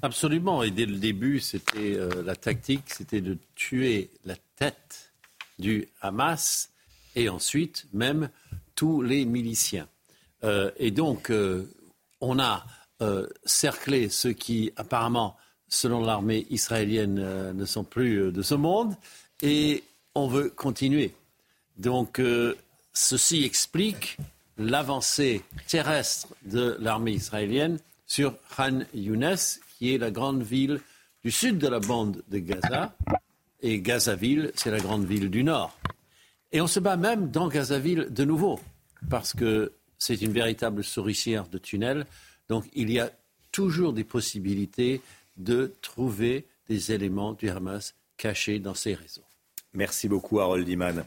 [0.00, 0.62] Absolument.
[0.62, 5.12] Et dès le début, c'était euh, la tactique, c'était de tuer la tête
[5.58, 6.70] du Hamas
[7.14, 8.30] et ensuite même
[8.74, 9.88] tous les miliciens.
[10.44, 11.70] Euh, et donc, euh,
[12.20, 12.64] on a
[13.44, 15.36] cerclé ceux qui, apparemment,
[15.68, 18.94] selon l'armée israélienne, ne sont plus de ce monde.
[19.42, 19.84] Et
[20.14, 21.14] on veut continuer.
[21.76, 22.20] Donc,
[22.92, 24.18] Ceci explique
[24.58, 29.36] l'avancée terrestre de l'armée israélienne sur Khan Younes,
[29.78, 30.80] qui est la grande ville
[31.24, 32.94] du sud de la bande de Gaza.
[33.62, 35.78] Et Gazaville, c'est la grande ville du nord.
[36.50, 38.60] Et on se bat même dans Gazaville de nouveau,
[39.08, 42.06] parce que c'est une véritable souricière de tunnels.
[42.48, 43.10] Donc il y a
[43.50, 45.00] toujours des possibilités
[45.36, 49.24] de trouver des éléments du Hamas cachés dans ces réseaux.
[49.74, 51.04] Merci beaucoup, Harold Iman.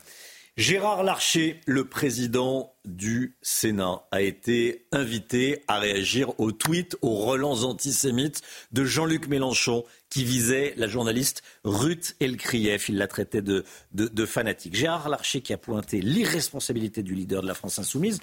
[0.58, 7.64] Gérard Larcher, le président du Sénat, a été invité à réagir au tweet, aux relents
[7.64, 8.42] antisémites
[8.72, 12.88] de Jean-Luc Mélenchon qui visait la journaliste Ruth Elkrief.
[12.88, 14.76] Il la traitait de, de fanatique.
[14.76, 18.22] Gérard Larcher qui a pointé l'irresponsabilité du leader de la France insoumise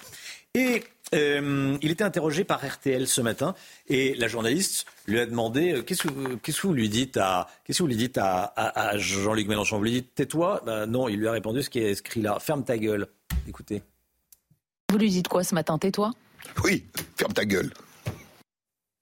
[0.54, 0.84] et
[1.14, 3.54] euh, il était interrogé par RTL ce matin
[3.88, 7.82] et la journaliste lui a demandé euh, qu'est-ce que, vous lui dites à qu'est-ce que
[7.82, 9.78] vous lui dites à, Jean-Luc Mélenchon?
[9.78, 12.38] Vous lui dites tais-toi ben Non, il lui a répondu ce qui est écrit là
[12.40, 13.08] ferme ta gueule.
[13.46, 13.82] Écoutez.
[14.90, 15.78] Vous lui dites quoi ce matin?
[15.78, 16.12] Tais-toi
[16.64, 16.84] Oui,
[17.16, 17.70] ferme ta gueule.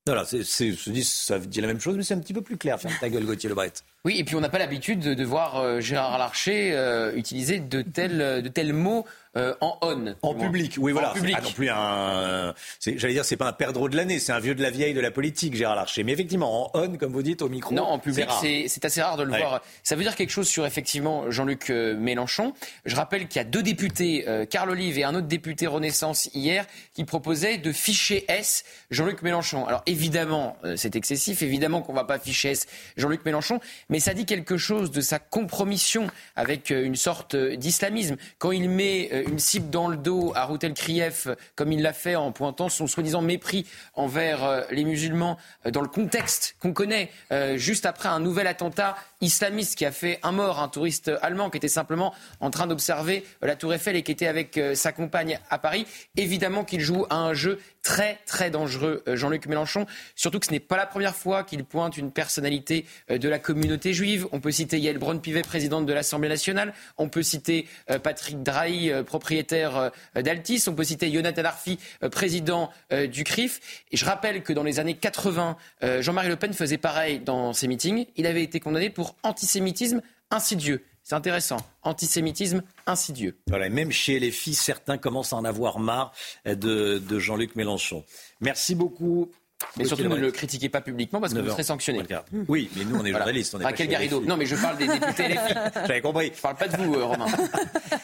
[0.06, 2.80] Voilà, c'est, ça dit la même chose, mais c'est un petit peu plus clair.
[2.80, 3.72] Ferme ta gueule, Gauthier Lebret.
[4.04, 6.74] Oui, et puis on n'a pas l'habitude de, voir euh, Gérard Larcher
[7.14, 9.04] utiliser de tels, de tels mots
[9.36, 10.16] euh, en on.
[10.22, 11.12] En public, oui, voilà.
[11.12, 11.36] En public.
[11.36, 12.52] Pas non plus un.
[12.84, 15.00] J'allais dire, c'est pas un perdreau de l'année, c'est un vieux de la vieille de
[15.00, 16.02] la politique, Gérard Larcher.
[16.02, 17.72] Mais effectivement, en on, comme vous dites, au micro.
[17.72, 19.62] Non, en public, c'est assez rare de le voir.
[19.84, 22.54] Ça veut dire quelque chose sur effectivement Jean-Luc euh, Mélenchon.
[22.84, 26.28] Je rappelle qu'il y a deux députés, euh, Carl Olive et un autre député Renaissance
[26.34, 29.64] hier, qui proposaient de ficher S Jean-Luc Mélenchon.
[29.64, 32.66] Alors évidemment, c'est excessif, évidemment qu'on va pas ficher S
[32.96, 33.60] Jean-Luc Mélenchon,
[33.90, 36.06] mais ça dit quelque chose de sa compromission
[36.36, 38.16] avec une sorte d'islamisme.
[38.38, 42.16] Quand il met une cible dans le dos à Routel Krief, comme il l'a fait
[42.16, 45.36] en pointant son soi-disant mépris envers euh, les musulmans
[45.66, 49.92] euh, dans le contexte qu'on connaît, euh, juste après un nouvel attentat islamiste qui a
[49.92, 53.96] fait un mort, un touriste allemand qui était simplement en train d'observer la tour Eiffel
[53.96, 55.86] et qui était avec sa compagne à Paris.
[56.16, 60.60] Évidemment qu'il joue à un jeu très très dangereux, Jean-Luc Mélenchon, surtout que ce n'est
[60.60, 64.26] pas la première fois qu'il pointe une personnalité de la communauté juive.
[64.32, 66.74] On peut citer Yael Braun-Pivet, présidente de l'Assemblée nationale.
[66.98, 67.66] On peut citer
[68.02, 70.64] Patrick Drahi, propriétaire d'Altis.
[70.68, 71.78] On peut citer Jonathan Arfi,
[72.10, 72.70] président
[73.10, 73.60] du CRIF.
[73.90, 75.56] Et je rappelle que dans les années 80,
[76.00, 78.06] Jean-Marie Le Pen faisait pareil dans ses meetings.
[78.16, 80.84] Il avait été condamné pour antisémitisme insidieux.
[81.10, 81.56] C'est intéressant.
[81.82, 83.36] Antisémitisme insidieux.
[83.48, 86.12] Voilà, même chez les filles, certains commencent à en avoir marre
[86.46, 88.04] de, Jean-Luc Mélenchon.
[88.40, 89.28] Merci beaucoup.
[89.76, 92.04] Mais surtout, ne le critiquez pas publiquement parce que vous serez sanctionné.
[92.46, 93.50] Oui, mais nous, on est journalistes.
[93.50, 93.66] Voilà.
[93.66, 94.20] Raquel Garrido.
[94.20, 95.54] Non, mais je parle des députés LFI.
[95.74, 96.30] J'avais compris.
[96.32, 97.26] Je parle pas de vous, euh, Romain.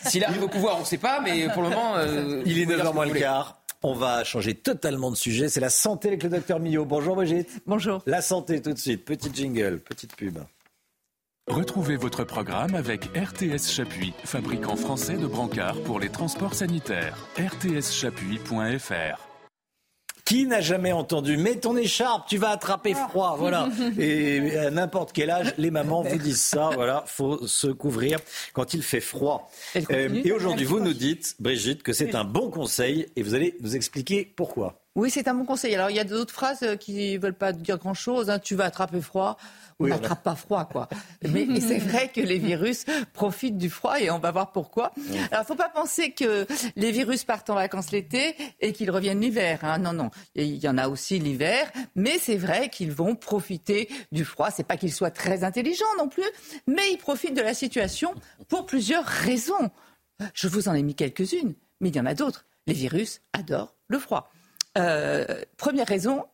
[0.04, 1.96] S'il arrive au pouvoir, on ne sait pas, mais pour le moment.
[1.98, 3.62] Euh, Il est 9h moins le quart.
[3.84, 5.48] On va changer totalement de sujet.
[5.48, 6.84] C'est la santé avec le docteur Millot.
[6.84, 7.62] Bonjour Brigitte.
[7.68, 8.02] Bonjour.
[8.04, 9.04] La santé tout de suite.
[9.04, 10.40] Petite jingle, petite pub.
[11.48, 17.16] Retrouvez votre programme avec RTS Chapuis, fabricant français de brancards pour les transports sanitaires.
[17.38, 19.26] rtschapuis.fr
[20.24, 23.36] qui n'a jamais entendu Mets ton écharpe, tu vas attraper froid.
[23.38, 23.68] Voilà.
[23.98, 26.70] Et à n'importe quel âge, les mamans vous disent ça.
[26.74, 28.18] Voilà, faut se couvrir
[28.52, 29.48] quand il fait froid.
[29.92, 33.56] Euh, et aujourd'hui, vous nous dites, Brigitte, que c'est un bon conseil et vous allez
[33.60, 34.85] nous expliquer pourquoi.
[34.96, 35.74] Oui, c'est un bon conseil.
[35.74, 38.30] Alors, il y a d'autres phrases euh, qui ne veulent pas dire grand-chose.
[38.30, 38.38] Hein.
[38.38, 39.36] Tu vas attraper froid.
[39.78, 40.88] On n'attrape pas froid, quoi.
[41.22, 44.92] Mais c'est vrai que les virus profitent du froid et on va voir pourquoi.
[45.30, 46.46] Alors, il faut pas penser que
[46.76, 49.58] les virus partent en vacances l'été et qu'ils reviennent l'hiver.
[49.64, 49.76] Hein.
[49.76, 50.10] Non, non.
[50.34, 54.50] Il y en a aussi l'hiver, mais c'est vrai qu'ils vont profiter du froid.
[54.50, 56.24] C'est pas qu'ils soient très intelligents non plus,
[56.66, 58.14] mais ils profitent de la situation
[58.48, 59.70] pour plusieurs raisons.
[60.32, 61.52] Je vous en ai mis quelques-unes,
[61.82, 62.46] mais il y en a d'autres.
[62.66, 64.32] Les virus adorent le froid.
[64.76, 65.24] Euh,
[65.56, 66.24] première raison,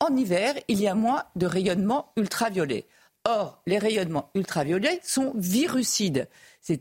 [0.00, 2.86] en hiver, il y a moins de rayonnement ultraviolet.
[3.24, 6.28] Or, les rayonnements ultraviolets sont virucides.
[6.68, 6.80] Ils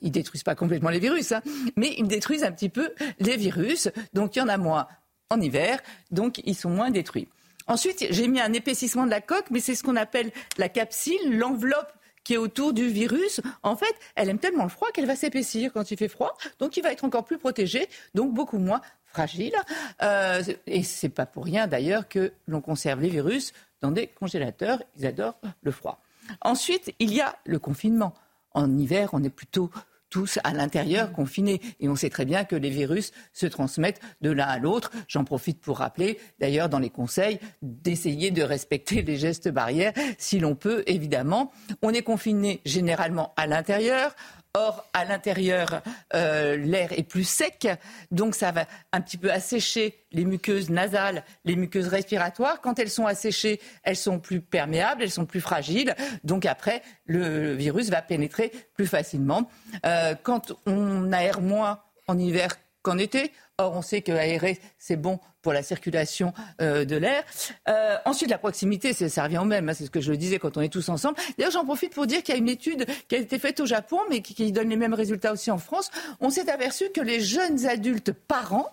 [0.00, 1.42] ils détruisent pas complètement les virus, hein,
[1.76, 3.88] mais ils détruisent un petit peu les virus.
[4.12, 4.86] Donc, il y en a moins
[5.30, 5.80] en hiver,
[6.10, 7.28] donc ils sont moins détruits.
[7.66, 11.36] Ensuite, j'ai mis un épaississement de la coque, mais c'est ce qu'on appelle la capsule,
[11.36, 11.92] l'enveloppe
[12.28, 15.72] qui est autour du virus, en fait, elle aime tellement le froid qu'elle va s'épaissir
[15.72, 19.54] quand il fait froid, donc il va être encore plus protégé, donc beaucoup moins fragile.
[20.02, 24.82] Euh, et c'est pas pour rien d'ailleurs que l'on conserve les virus dans des congélateurs.
[24.98, 26.02] Ils adorent le froid.
[26.42, 28.12] Ensuite, il y a le confinement.
[28.52, 29.70] En hiver, on est plutôt
[30.10, 31.60] tous à l'intérieur confinés.
[31.80, 34.90] Et on sait très bien que les virus se transmettent de l'un à l'autre.
[35.08, 40.38] J'en profite pour rappeler, d'ailleurs, dans les conseils, d'essayer de respecter les gestes barrières si
[40.38, 41.52] l'on peut, évidemment.
[41.82, 44.14] On est confiné généralement à l'intérieur.
[44.60, 45.82] Or, à l'intérieur,
[46.14, 47.68] euh, l'air est plus sec,
[48.10, 52.60] donc ça va un petit peu assécher les muqueuses nasales, les muqueuses respiratoires.
[52.60, 55.94] Quand elles sont asséchées, elles sont plus perméables, elles sont plus fragiles.
[56.24, 59.48] Donc après, le virus va pénétrer plus facilement.
[59.86, 61.78] Euh, quand on aère moins
[62.08, 63.30] en hiver qu'en été,
[63.60, 67.24] Or, on sait qu'aérer, c'est bon pour la circulation euh, de l'air.
[67.68, 69.68] Euh, ensuite, la proximité, ça revient au même.
[69.68, 71.16] Hein, c'est ce que je disais quand on est tous ensemble.
[71.36, 73.66] D'ailleurs, j'en profite pour dire qu'il y a une étude qui a été faite au
[73.66, 75.90] Japon, mais qui, donne les mêmes résultats aussi en France.
[76.20, 78.70] On s'est aperçu que les jeunes adultes parents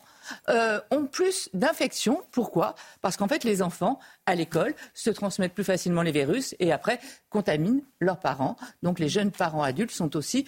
[0.49, 2.22] euh, ont plus d'infections.
[2.32, 2.76] Pourquoi?
[3.02, 3.98] Parce qu'en fait, les enfants,
[4.28, 6.99] à l'école, se transmettent plus facilement les virus et après
[7.32, 8.56] contaminent leurs parents.
[8.84, 10.45] Donc les jeunes parents adultes sont aussi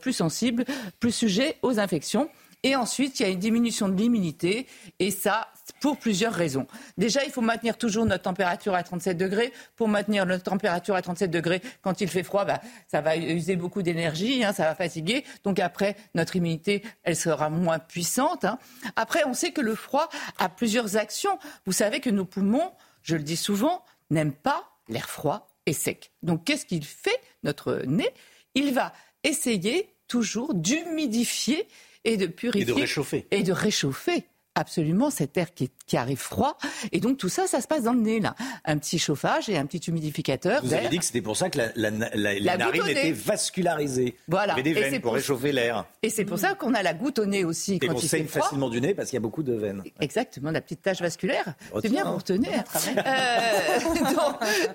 [0.00, 0.64] plus sensibles,
[0.98, 2.28] plus sujets aux infections.
[2.66, 4.66] Et ensuite, il y a une diminution de l'immunité.
[4.98, 6.66] Et ça, pour plusieurs raisons.
[6.98, 9.52] Déjà, il faut maintenir toujours notre température à 37 degrés.
[9.76, 13.54] Pour maintenir notre température à 37 degrés, quand il fait froid, bah, ça va user
[13.54, 15.22] beaucoup d'énergie, hein, ça va fatiguer.
[15.44, 18.44] Donc après, notre immunité, elle sera moins puissante.
[18.44, 18.58] Hein.
[18.96, 21.38] Après, on sait que le froid a plusieurs actions.
[21.66, 22.72] Vous savez que nos poumons,
[23.02, 26.10] je le dis souvent, n'aiment pas l'air froid et sec.
[26.24, 28.10] Donc qu'est-ce qu'il fait, notre nez?
[28.56, 31.68] Il va essayer toujours d'humidifier
[32.06, 32.62] et de purifier.
[32.62, 33.26] Et de réchauffer.
[33.30, 34.24] Et de réchauffer
[34.56, 36.58] absolument cet air qui, arrive froid.
[36.90, 38.34] Et donc tout ça, ça se passe dans le nez, là.
[38.64, 40.62] Un petit chauffage et un petit humidificateur.
[40.64, 41.90] Vous avez dit que c'était pour ça que la, la,
[42.34, 44.16] les narines étaient vascularisées.
[44.26, 44.54] Voilà.
[44.54, 45.86] Il y avait des veines pour, réchauffer l'air.
[46.02, 47.74] Et c'est pour ça qu'on a la goutte au nez aussi.
[47.74, 49.84] Et quand on saigne facilement du nez parce qu'il y a beaucoup de veines.
[50.00, 51.54] Exactement, la petite tache vasculaire.
[51.80, 52.64] C'est bien pour retenir.
[52.96, 53.78] Euh,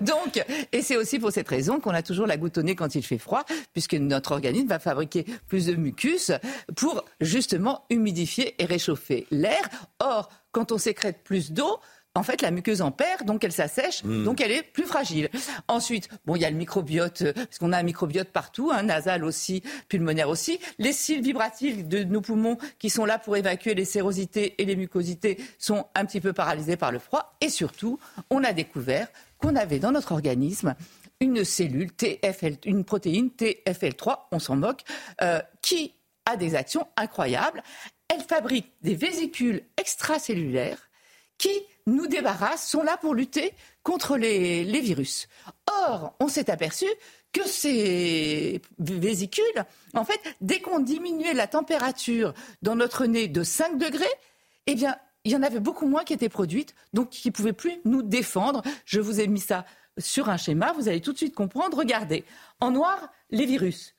[0.00, 2.94] donc, et c'est aussi pour cette raison qu'on a toujours la goutte au nez quand
[2.94, 6.30] il fait froid, puisque notre organisme va fabriquer plus de mucus
[6.76, 9.60] pour justement humidifier et réchauffer l'air.
[9.98, 11.78] Or, quand on sécrète plus d'eau,
[12.14, 14.24] en fait, la muqueuse en perd, donc elle s'assèche, hmm.
[14.24, 15.30] donc elle est plus fragile.
[15.66, 18.82] Ensuite, bon, il y a le microbiote, euh, parce qu'on a un microbiote partout, hein,
[18.82, 20.60] nasal aussi, pulmonaire aussi.
[20.78, 24.76] Les cils vibratiles de nos poumons, qui sont là pour évacuer les sérosités et les
[24.76, 27.34] mucosités, sont un petit peu paralysés par le froid.
[27.40, 29.08] Et surtout, on a découvert
[29.38, 30.74] qu'on avait dans notre organisme
[31.20, 34.82] une cellule TFL, une protéine TFL3, on s'en moque,
[35.22, 35.94] euh, qui
[36.26, 37.62] a des actions incroyables
[38.12, 40.90] elle fabrique des vésicules extracellulaires
[41.38, 41.50] qui
[41.86, 43.52] nous débarrassent, sont là pour lutter
[43.82, 45.28] contre les, virus.
[45.66, 46.86] Or, on s'est aperçu
[47.32, 49.64] que ces vésicules,
[49.94, 54.04] en fait, dès qu'on diminuait la température dans notre nez de 5 degrés,
[54.66, 57.52] eh bien, il y en avait beaucoup moins qui étaient produites, donc qui ne pouvaient
[57.52, 58.62] plus nous défendre.
[58.84, 59.64] Je vous ai mis ça
[59.98, 61.78] sur un schéma, vous allez tout de suite comprendre.
[61.78, 62.24] Regardez,
[62.60, 63.94] en noir, les virus.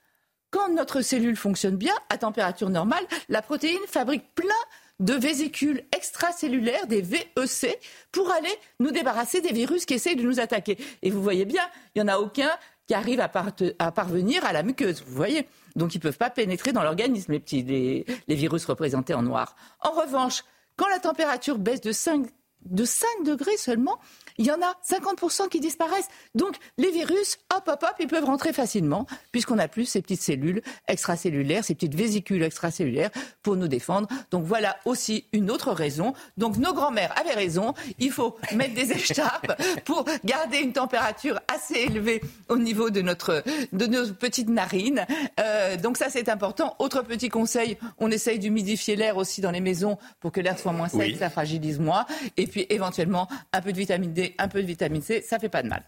[0.53, 4.53] Quand notre cellule fonctionne bien, à température normale, la protéine fabrique plein
[4.99, 7.79] de vésicules extracellulaires, des VEC,
[8.11, 10.77] pour aller nous débarrasser des virus qui essayent de nous attaquer.
[11.01, 11.63] Et vous voyez bien,
[11.95, 12.51] il n'y en a aucun
[12.85, 15.47] qui arrive à, parvenir à la muqueuse, vous voyez.
[15.75, 19.55] Donc ils ne peuvent pas pénétrer dans l'organisme, les, les, virus représentés en noir.
[19.79, 20.43] En revanche,
[20.75, 22.27] quand la température baisse de 5,
[22.65, 23.99] de 5 degrés seulement,
[24.37, 26.09] il y en a 50% qui disparaissent.
[26.35, 30.21] Donc les virus, hop, hop, hop, ils peuvent rentrer facilement puisqu'on n'a plus ces petites
[30.21, 33.11] cellules extracellulaires, ces petites vésicules extracellulaires
[33.41, 34.07] pour nous défendre.
[34.31, 36.13] Donc voilà aussi une autre raison.
[36.37, 39.53] Donc nos grands-mères avaient raison, il faut mettre des écharpes
[39.85, 45.05] pour garder une température assez élevée au niveau de, notre, de nos petites narines.
[45.39, 46.75] Euh, donc ça c'est important.
[46.79, 50.71] Autre petit conseil, on essaye d'humidifier l'air aussi dans les maisons pour que l'air soit
[50.71, 52.05] moins sec, ça fragilise moins.
[52.37, 55.49] Et puis éventuellement un peu de vitamine D, un peu de vitamine C, ça fait
[55.49, 55.83] pas de mal.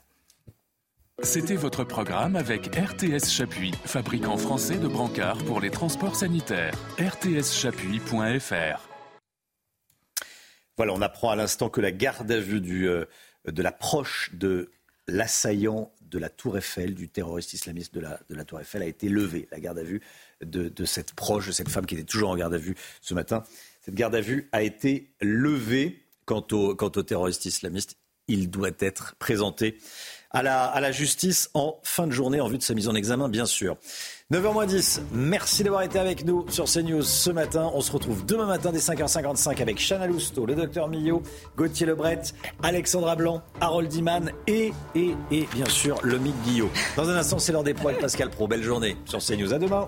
[1.24, 6.74] C'était votre programme avec RTS Chapuis, fabricant français de brancards pour les transports sanitaires.
[7.00, 8.90] rtschapuis.fr
[10.76, 13.06] Voilà, on apprend à l'instant que la garde à vue du, euh,
[13.48, 14.72] de l'approche de
[15.08, 18.86] l'assaillant de la Tour Eiffel, du terroriste islamiste de la, de la Tour Eiffel, a
[18.86, 19.48] été levée.
[19.52, 20.02] La garde à vue
[20.44, 23.14] de, de cette proche, de cette femme qui était toujours en garde à vue ce
[23.14, 23.44] matin,
[23.82, 26.02] cette garde à vue a été levée.
[26.26, 27.98] Quant au, quant au terroriste islamiste,
[28.28, 29.78] il doit être présenté
[30.32, 32.96] à la, à la, justice en fin de journée en vue de sa mise en
[32.96, 33.78] examen, bien sûr.
[34.34, 37.72] 9h10, merci d'avoir été avec nous sur CNews ce matin.
[37.74, 41.24] On se retrouve demain matin dès 5h55 avec Chana Lousteau, le docteur Millot,
[41.56, 42.22] Gauthier Lebret,
[42.64, 46.70] Alexandra Blanc, Harold Diman et, et, et bien sûr le Mick Guillot.
[46.98, 48.48] Dans un instant, c'est l'heure des avec Pascal Pro.
[48.48, 49.54] Belle journée sur CNews.
[49.54, 49.88] À demain.